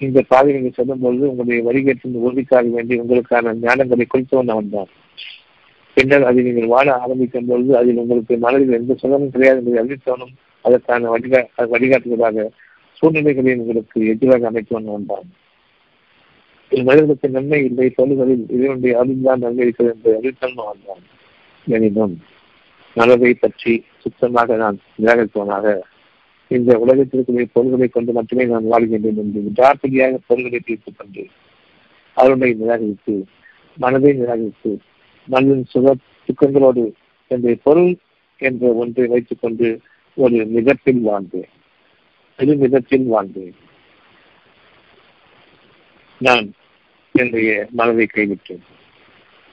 இந்த 0.00 0.18
பாதை 0.30 0.50
நீங்கள் 0.54 0.76
சொல்லும் 0.78 1.02
பொழுது 1.04 1.24
உங்களுடைய 1.30 1.60
வரிகேற்றின் 1.68 2.22
உறுதிக்காக 2.26 2.66
வேண்டி 2.76 2.94
உங்களுக்கான 3.02 3.54
ஞானங்களை 3.64 4.04
குறித்தவன் 4.06 4.52
அவன் 4.54 4.72
தான். 4.74 4.90
பின்னர் 5.96 6.28
அதை 6.30 6.42
நீங்கள் 6.42 6.72
வாழ 6.74 6.88
ஆரம்பிக்கும் 7.04 7.48
பொழுது 7.50 7.72
அதில் 7.76 8.00
உங்களுக்கு 8.02 8.34
மனதில் 8.44 8.76
எந்த 8.78 8.94
சுகமும் 8.94 9.32
கிடையாது 9.34 9.58
என்பதை 9.60 9.80
அறிவித்தவனும் 9.82 10.34
அதற்கான 10.64 11.10
வழிகா 11.14 11.40
வழிகாட்டுவதாக 11.74 12.46
சூழ்நிலைகளை 13.00 13.52
உங்களுக்கு 13.62 13.98
எதிராக 14.12 14.50
அமைத்தவன் 14.50 14.90
அவன் 14.92 15.10
தான். 15.12 15.28
மனிதர்களுக்கு 16.72 17.28
நன்மை 17.36 17.60
இல்லை 17.68 17.86
சொல்லுகளில் 17.98 18.44
இதனுடைய 18.56 18.94
அருள்தான் 19.02 19.44
நன்மை 19.44 19.64
இருக்கிறது 19.66 19.94
என்று 19.94 20.10
அறிவித்தவன் 20.18 20.64
அவன் 20.64 20.86
தான். 20.88 21.04
எனினும் 21.66 22.16
மனதை 22.98 23.34
பற்றி 23.34 23.72
சுத்தமாக 23.98 24.56
நான் 24.56 24.78
நிராகரிப்பவனாக 25.02 25.76
இந்த 26.48 26.78
உலகத்திற்குரிய 26.78 27.46
பொருள்களை 27.52 27.88
கொண்டு 27.88 28.12
மட்டுமே 28.12 28.44
நான் 28.44 28.70
வாழ்கின்றேன் 28.70 29.18
என்று 29.22 29.42
விடாப்பிடியாக 29.48 30.18
பொருள்களை 30.26 30.58
தீர்த்துக் 30.58 30.98
கொண்டு 30.98 31.26
அவருடைய 32.14 32.54
நிராகரித்து 32.54 33.14
மனதை 33.76 34.12
நிராகரித்து 34.12 34.72
மண்ணின் 35.28 35.64
சுக 35.64 35.94
துக்கங்களோடு 36.26 36.84
என்னுடைய 37.28 37.56
பொருள் 37.62 37.96
என்ற 38.38 38.72
ஒன்றை 38.72 39.06
வைத்துக் 39.06 39.38
கொண்டு 39.40 39.80
ஒரு 40.14 40.36
மிதத்தில் 40.54 41.00
வாழ்ந்தேன். 41.00 41.52
பெரு 42.36 42.54
மிதத்தில் 42.54 43.06
வாழ்ந்தேன். 43.06 43.56
நான் 46.18 46.52
என்னுடைய 47.12 47.66
மனதை 47.70 48.06
கைவிட்டேன். 48.14 48.64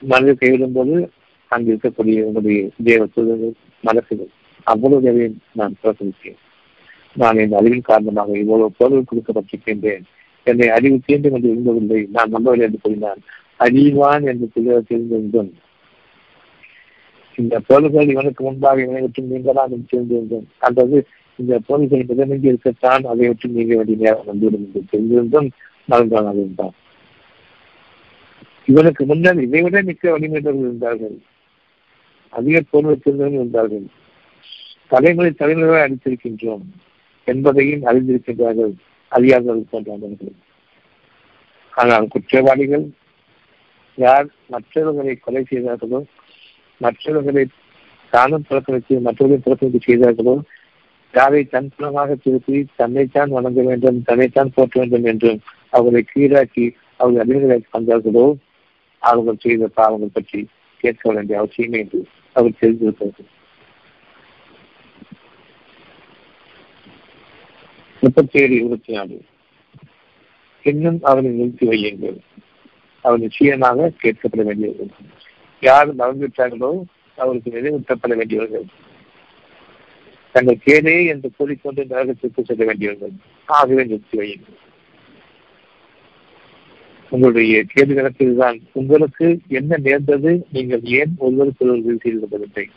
மனதை 0.02 0.36
கைவிடும் 0.36 0.74
போது 0.74 1.12
அங்கு 1.52 1.72
இருக்கக்கூடிய 1.74 2.26
உங்களுடைய 2.28 2.60
தேவ 2.89 3.02
சூழல்கள் 3.14 3.56
மனசுகள் 3.84 4.32
அவ்வளவு 4.68 5.04
தேவையும் 5.06 5.38
நான் 5.60 5.78
புறக்கணித்தேன். 5.82 6.39
நான் 7.16 7.39
என் 7.41 7.58
அறிவின் 7.60 7.89
காரணமாக 7.89 8.32
இவ்வளவு 8.43 8.78
பொருள் 8.80 9.10
கொடுக்கப்பட்டிருக்கின்றேன் 9.10 10.06
என்னை 10.48 10.68
அறிவு 10.78 10.98
தீர்ந்து 11.06 11.30
கொண்டு 11.34 11.48
இருந்ததில்லை. 11.54 12.02
நான் 12.16 12.34
நம்பவில்லை 12.36 12.66
என்று 12.68 12.80
கூறினான் 12.86 13.22
அறிவான் 13.66 14.26
என்று 14.32 14.48
தெரிந்திருந்தும் 14.56 15.52
இந்த 17.38 17.56
பொருள்கள் 17.68 18.12
இவனுக்கு 18.14 18.41
முன்பாக 18.43 18.84
இவனை 18.84 19.02
விட்டு 19.02 19.22
நீங்களாம் 19.32 19.72
என்று 19.76 19.91
தெரிந்திருந்தோம் 19.93 20.48
அல்லது 20.68 20.98
இந்த 21.39 21.54
பொருள்கள் 21.68 22.08
மிதமின்றி 22.10 22.52
இருக்கத்தான் 22.52 23.04
அதை 23.12 23.24
விட்டு 23.28 23.56
நீங்க 23.56 23.74
வேண்டிய 23.76 23.98
நேரம் 24.04 24.30
வந்துவிடும் 24.32 24.66
என்று 24.66 24.82
தெரிந்திருந்தும் 24.91 25.50
மறந்தான் 25.91 26.39
இருந்தான் 26.43 26.76
இவனுக்கு 28.68 29.04
முன்னர் 29.10 29.41
இதை 29.46 29.62
விட 29.64 29.82
மிக்க 29.89 30.12
வழிமுறைகள் 30.12 30.62
இருந்தார்கள். 30.66 31.18
அதிக 32.36 32.61
போர் 32.63 32.88
வைத்திருந்தவர்கள் 32.88 33.39
இருந்தார்கள். 33.39 33.86
தலைமுறை 34.91 35.31
தலைமுறை 35.33 35.79
அடித்திருக்கின்றோம் 35.81 36.65
என்பதையும் 37.27 37.86
அறிந்திருக்கின்றார்கள் 37.86 38.73
அறியாதவர்கள் 39.11 39.71
போன்றவர்கள் 39.71 40.33
ஆனால் 41.73 42.05
குற்றவாளிகள் 42.07 42.86
யார் 43.97 44.27
மற்றவர்களை 44.49 45.13
கொலை 45.17 45.43
செய்தார்களோ 45.43 45.99
மற்றவர்களை 46.81 47.43
தானும் 48.13 48.45
புறக்கணித்து 48.47 48.95
மற்றவர்களை 48.99 49.39
புறக்கணித்து 49.39 49.81
செய்தார்களோ 49.81 50.36
யாரை 51.13 51.41
தன் 51.45 51.69
புலமாக 51.75 52.15
திருப்பி 52.15 52.57
தன்னைத்தான் 52.75 53.31
வணங்க 53.31 53.61
வேண்டும் 53.63 53.99
தன்னைத்தான் 54.01 54.53
போற்ற 54.55 54.75
வேண்டும் 54.81 55.05
என்றும் 55.05 55.39
அவர்களை 55.69 56.01
கீழாக்கி 56.11 56.65
அவர்கள் 56.99 57.23
அறிவுகளை 57.23 57.59
வந்தார்களோ 57.71 58.25
அவர்கள் 59.01 59.43
செய்த 59.43 59.69
பாவங்கள் 59.77 60.15
பற்றி 60.15 60.41
கேட்க 60.83 61.13
வேண்டிய 61.13 61.39
அவசியமே 61.41 61.79
என்று 61.79 62.01
அவர் 62.38 62.59
தெரிந்திருக்கிறது 62.61 63.23
முப்பத்தி 68.03 68.39
ஏழு 68.41 68.55
இருபத்தி 68.55 68.91
நாலு 68.93 69.15
இன்னும் 70.69 70.99
அவனை 71.03 71.29
நிறுத்தி 71.31 71.65
வையுங்கள். 71.67 72.17
அவர் 73.01 73.23
நிச்சயமாக 73.25 73.91
கேட்கப்பட 74.03 74.43
வேண்டியவர்கள். 74.43 74.91
யார் 75.67 75.89
மறந்துவிட்டார்களோ 75.95 76.71
அவருக்கு 77.23 77.55
நினைவூட்டப்பட 77.55 78.15
வேண்டியவர்கள். 78.15 78.67
தங்கள் 80.36 80.63
கேடே 80.65 80.95
என்று 81.07 81.29
கூறிக்கொண்டு 81.38 81.83
நரகத்திற்கு 81.89 82.43
செல்ல 82.43 82.63
வேண்டியவர்கள். 82.65 83.15
ஆகவே 83.59 83.83
நிறுத்தி 83.83 84.17
வையுங்கள். 84.17 84.59
உங்களுடைய 87.10 87.64
கேள்வி 87.64 87.93
கணக்கில்தான் 87.93 88.58
உங்களுக்கு 88.74 89.39
என்ன 89.47 89.78
நேர்ந்தது? 89.78 90.45
நீங்கள் 90.51 90.82
ஏன் 90.82 91.14
ஒருவருக்கு 91.18 91.66
ஒருவர் 91.66 92.01
செய்து 92.01 92.70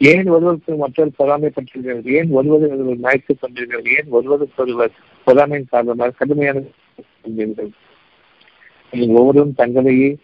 ஏன் 0.00 0.28
ஒருவருக்கு 0.28 0.76
மற்றொரு 0.76 1.10
பொறாமைப்பட்டீர்கள் 1.18 2.02
ஏன் 2.04 2.30
ஒருவரை 2.30 2.70
ஒருவர் 2.70 2.98
மயத்துக் 2.98 3.40
கொண்டிருக்கிறது 3.40 3.90
ஏன் 3.90 4.10
ஒருவருக்கு 4.10 4.62
ஒருவர் 4.62 4.92
பொறாமையின் 5.26 5.70
காரணமாக 5.70 6.10
கடுமையான 6.10 6.62
நீங்கள் 7.22 7.70
ஒவ்வொருவரும் 8.90 9.54
தங்களையே 9.56 10.16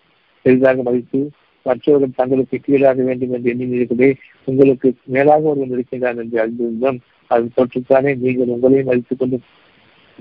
பெரிதாக 0.42 0.82
மதித்து 0.82 1.30
மற்றவர்கள் 1.62 2.16
தங்களுக்கு 2.16 2.58
கீழாக 2.58 3.02
வேண்டும் 3.02 3.32
என்று 3.32 3.54
எண்ணினீர்களே 3.54 4.14
உங்களுக்கு 4.44 4.94
மேலாக 5.04 5.40
ஒருவன் 5.40 5.70
இருக்கின்றான் 5.70 6.18
என்று 6.18 6.38
அறிந்திருந்தோம். 6.44 6.98
அதன் 7.26 7.52
தொற்றுத்தானே 7.56 8.16
நீங்கள் 8.16 8.46
உங்களையும் 8.46 8.84
மதித்துக் 8.84 9.18
கொண்டு 9.18 9.40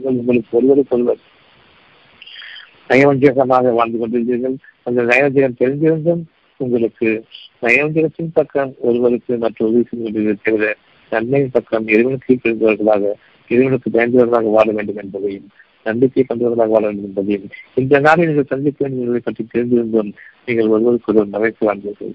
உங்களுக்கு 0.02 0.58
ஒருவருக்கு 0.58 0.96
ஒருவர் 0.96 1.18
நயவஞ்சகமாக 2.90 3.74
வாழ்ந்து 3.80 4.00
கொண்டிருந்தீர்கள். 4.02 4.56
அந்த 4.88 5.02
நயவஞ்சகம் 5.12 5.60
தெரிந்திருந்தும் 5.62 6.24
உங்களுக்கு 6.60 7.10
நயவஞ்சகத்தின் 7.62 8.34
பக்கம் 8.34 8.72
ஒருவருக்கு 8.88 9.34
மற்ற 9.38 9.66
உதவி 9.68 9.84
செய்து 9.90 10.04
கொண்டிருந்ததை 10.04 10.40
தவிர 10.44 10.66
நன்மையின் 11.12 11.52
பக்கம் 11.52 11.88
இறைவனுக்கு 11.88 12.34
பிரிந்தவர்களாக 12.44 13.14
இறைவனுக்கு 13.50 13.90
பயந்தவர்களாக 13.96 14.52
வாழ 14.58 14.68
வேண்டும் 14.72 15.00
என்பதையும் 15.04 15.48
நம்பிக்கை 15.86 16.24
கொண்டவர்களாக 16.24 16.72
வாழ 16.76 16.84
வேண்டும் 16.88 17.08
என்பதையும் 17.10 17.48
இந்த 17.74 18.00
நாளில் 18.00 18.30
நீங்கள் 18.30 18.52
சந்திக்க 18.54 18.80
வேண்டும் 18.84 19.26
பற்றி 19.28 19.44
தெரிந்திருந்தும் 19.54 20.12
நீங்கள் 20.46 20.72
ஒருவருக்கு 20.76 21.12
ஒருவர் 21.12 21.34
நகைத்து 21.36 21.68
வாழ்ந்தீர்கள். 21.68 22.14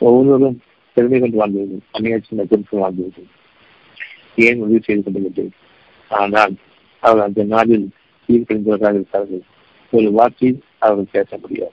ஒவ்வொருவரும் 0.00 0.58
பெருமை 0.96 1.18
கொண்டு 1.20 1.38
வாழ்ந்தீர்கள். 1.40 1.82
அந்நியாட்சி 1.96 2.38
நகருக்கு 2.40 2.82
வாழ்ந்தீர்கள். 2.84 3.28
ஏன் 4.38 4.62
உதவி 4.64 4.80
செய்து 4.86 5.02
கொண்டிருந்தீர்கள் 5.02 5.50
ஆனால் 6.10 6.54
அவர் 7.02 7.24
அந்த 7.26 7.42
நாளில் 7.54 7.86
கீழ்கழிந்தவர்களாக 8.28 8.98
இருக்கிறார்கள் 8.98 9.44
ஒரு 9.90 10.12
வார்த்தை 10.12 10.60
அவர்கள் 10.78 11.04
பேச 11.12 11.38
முடியாது. 11.40 11.72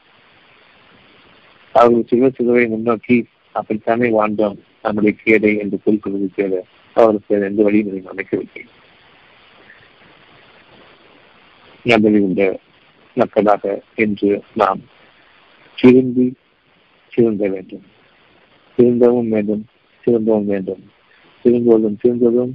அவர்கள் 1.71 2.07
சிவ 2.07 2.29
சிலுவை 2.29 2.67
முன்னோக்கி 2.67 3.25
அப்படித்தானே 3.51 4.09
வாழ்ந்தோம். 4.09 4.57
நம்முடைய 4.81 5.17
கேடை 5.25 5.57
என்று 5.59 5.79
குறிப்பிடுவது 5.83 6.31
தேவை 6.35 6.59
அவருக்கு 6.93 7.41
எந்த 7.41 7.63
வழியும் 7.63 8.05
அமைக்கவில்லை. 8.05 8.05
அமைக்கவில்லை 8.11 8.65
நம்புகின்ற 11.83 12.59
மக்களாக 13.13 13.81
என்று 13.95 14.43
நாம் 14.53 14.79
திரும்பி 15.75 16.35
திருந்த 17.15 17.47
வேண்டும். 17.47 17.83
திருந்தவும் 18.75 19.29
வேண்டும் 19.29 19.65
திரும்பவும் 20.03 20.45
வேண்டும். 20.45 20.91
திரும்புவதும் 21.45 21.97
திரும்புவதும் 22.03 22.53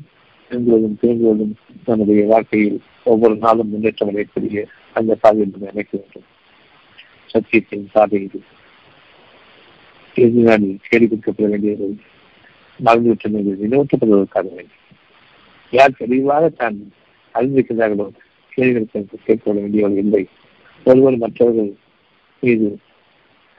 திரும்புவதும் 0.50 0.98
திரும்புவதும் 1.02 1.54
நம்முடைய 1.86 2.26
வாழ்க்கையில் 2.26 2.80
ஒவ்வொரு 3.04 3.36
நாளும் 3.36 3.68
முன்னேற்றம் 3.68 4.10
அடையக்கூடிய 4.10 4.64
அந்த 4.96 5.16
சாதியில் 5.22 5.52
நம்ம 5.52 5.70
அமைக்க 5.72 5.92
வேண்டும் 5.98 6.28
சத்தியத்தின் 7.30 7.86
பாதை 7.92 8.18
இது 8.26 8.40
எதிராளி 10.16 10.68
கேள்விக்கப்பட 10.88 11.46
வேண்டியது 11.52 11.86
மறந்துவிட்ட 12.80 13.28
நினைவூட்டப்படுவதற்காக 13.28 14.48
வேண்டும். 14.56 14.82
யார் 15.72 15.98
தெளிவாக 16.00 16.44
தான் 16.60 16.78
அறிந்திருக்கிறார்களோ 17.34 18.06
கேள்விகளுக்கு 18.52 19.18
கேட்கப்பட 19.26 19.56
வேண்டியவர்கள் 19.60 20.02
இல்லை. 20.04 20.22
ஒருவர் 20.86 21.22
மற்றவர்கள் 21.24 21.70
மீது 22.42 22.68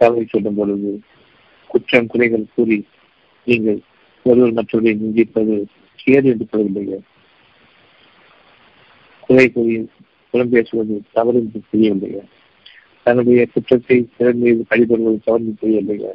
தவறி 0.01 0.25
சொல்லும் 0.25 0.57
பொழுது 0.59 0.91
குற்றம் 1.69 2.09
குறைகள் 2.11 2.51
கூறி 2.55 2.77
நீங்கள் 3.47 3.79
ஒருவர் 4.25 4.57
மற்றவர்களை 4.57 4.93
நிந்திப்பது 5.01 5.55
கேடு 5.99 6.29
என்று 6.31 6.45
சொல்லவில்லை 6.51 6.99
குறை 9.25 9.45
கூறி 9.51 9.75
புறம் 10.33 10.49
பேசுவது 10.49 10.95
தவறு 11.11 11.39
என்று 11.39 11.59
தெரியவில்லை 11.71 12.23
தன்னுடைய 13.05 13.45
குற்றத்தை 13.53 13.97
பிறர் 14.17 14.39
மீது 14.43 14.61
கழிபடுவது 14.69 15.19
தவறு 15.25 15.53
தெரியவில்லை 15.59 16.11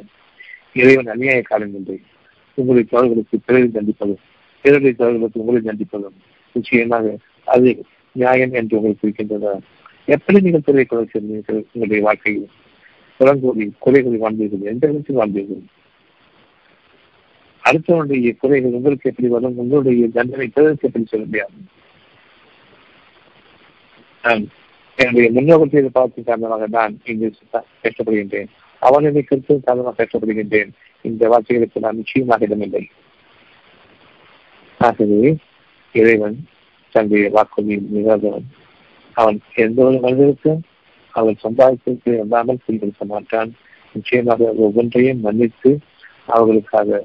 இறைவன் 0.73 1.11
அநியாய 1.13 1.41
காலம் 1.41 1.75
இல்லை 1.75 1.97
உங்களுடைய 2.57 2.85
தவறுகளுக்கு 2.91 3.37
பிறரை 3.45 3.69
தண்டிப்பதும் 3.77 4.23
பிறருடைய 4.65 4.93
தவறுகளுக்கு 5.01 5.41
உங்களை 5.43 5.61
தண்டிப்பதும் 5.61 6.17
நிச்சயமாக 6.55 7.15
அது 7.47 7.71
நியாயம் 8.15 8.53
என்று 8.53 8.77
உங்களுக்கு 8.77 9.05
இருக்கின்றதா? 9.07 9.53
எப்படி 10.07 10.39
நீங்கள் 10.41 10.65
துறை 10.65 10.85
கொலை 10.85 11.03
செய்தீர்கள் 11.11 11.59
உங்களுடைய 11.73 12.01
வாழ்க்கையில்? 12.03 12.47
புறங்கூறி 13.19 13.65
குறைகளை 13.79 14.17
வாழ்ந்தீர்கள் 14.19 14.69
எந்த 14.71 14.83
இடத்தில் 14.91 15.19
வாழ்ந்தீர்கள்? 15.19 15.63
அடுத்தவனுடைய 17.63 18.31
குறைகள் 18.37 18.77
உங்களுக்கு 18.79 19.09
எப்படி 19.09 19.27
வரும்? 19.27 19.57
உங்களுடைய 19.57 20.07
தண்டனை 20.07 20.47
பிறருக்கு 20.47 20.87
எப்படி 20.87 21.05
சொல்ல 21.05 21.25
முடியாது? 21.25 21.57
என்னுடைய 24.97 25.27
முன்னோக்கத்தை 25.35 25.89
பார்த்து 25.97 26.23
காரணமாக 26.29 26.67
நான் 26.77 26.95
இங்கு 27.11 27.27
கஷ்டப்படுகின்றேன் 27.83 28.49
அவனுடைய 28.81 29.23
கருத்து 29.27 29.53
காரணமாக 29.67 29.97
கஷ்டப்படுகின்றேன் 29.99 30.71
இந்த 31.05 31.27
வார்த்தைகளுக்கு 31.31 31.83
நான் 31.85 31.99
நிச்சயமாக 32.01 32.45
இடமில்லை. 32.45 32.83
ஆகவே 34.79 35.21
இறைவன் 35.95 36.37
தன்னுடைய 36.95 37.29
வாக்குறுதியில் 37.35 37.87
நிகழ்ந்தவன். 37.95 38.47
அவன் 39.15 39.37
எந்த 39.65 39.79
ஒரு 39.83 39.97
மனிதருக்கும் 40.05 40.61
அவன் 41.15 41.37
சம்பாதித்திற்கு 41.45 42.11
இல்லாமல் 42.23 42.63
குறிப்பிடுத்த 42.65 43.05
மாட்டான். 43.05 43.51
நிச்சயமாக 43.95 44.51
ஒவ்வொன்றையும் 44.65 45.23
மன்னித்து 45.25 45.71
அவர்களுக்காக 46.35 47.01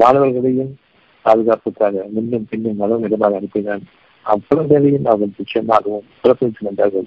மாணவர்களையும் 0.00 0.72
பாதுகாப்புக்காக 1.24 2.04
முன்னும் 2.14 2.48
பின்னும் 2.50 2.80
மதம் 2.82 3.04
இடமாக 3.08 3.38
அனுப்பினான். 3.40 3.84
அவ்வளவு 4.26 4.68
வேலையும் 4.68 5.04
அவர்கள் 5.04 5.38
நிச்சயமாகவும் 5.38 6.06
புறப்படுத்தி 6.20 6.66
வந்தார்கள் 6.66 7.06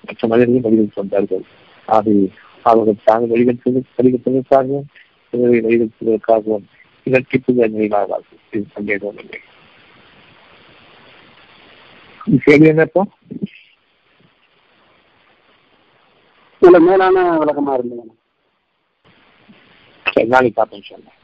மற்ற 0.00 0.28
மனிதர்களையும் 0.28 0.66
வழிகள் 0.66 1.00
வந்தார்கள் 1.00 1.44
ஆகவே 1.88 2.24
அவர்கள் 2.64 3.04
தாங்கள் 3.04 3.32
வழிகட்டுவது 3.34 3.82
வழிகட்டுவதற்காகவும் 3.96 4.88
பிறரை 5.32 5.60
வழிகட்டுவதற்காகவும் 5.60 6.66
இரட்டிப்பு 7.06 7.50
நிலையாவார்கள் 7.74 8.22
இது 8.52 8.64
சந்தேகம் 8.72 9.18
இல்லை. 9.18 9.40
கேள்வி 12.44 12.68
என்னப்போ 12.68 13.02
மேலான 16.86 17.18
விளக்கமா 17.40 17.74
இருந்தது 17.74 18.04
நாளைக்கு 20.30 20.56
பார்ப்போம் 20.56 20.86
சொன்னேன் 20.86 21.18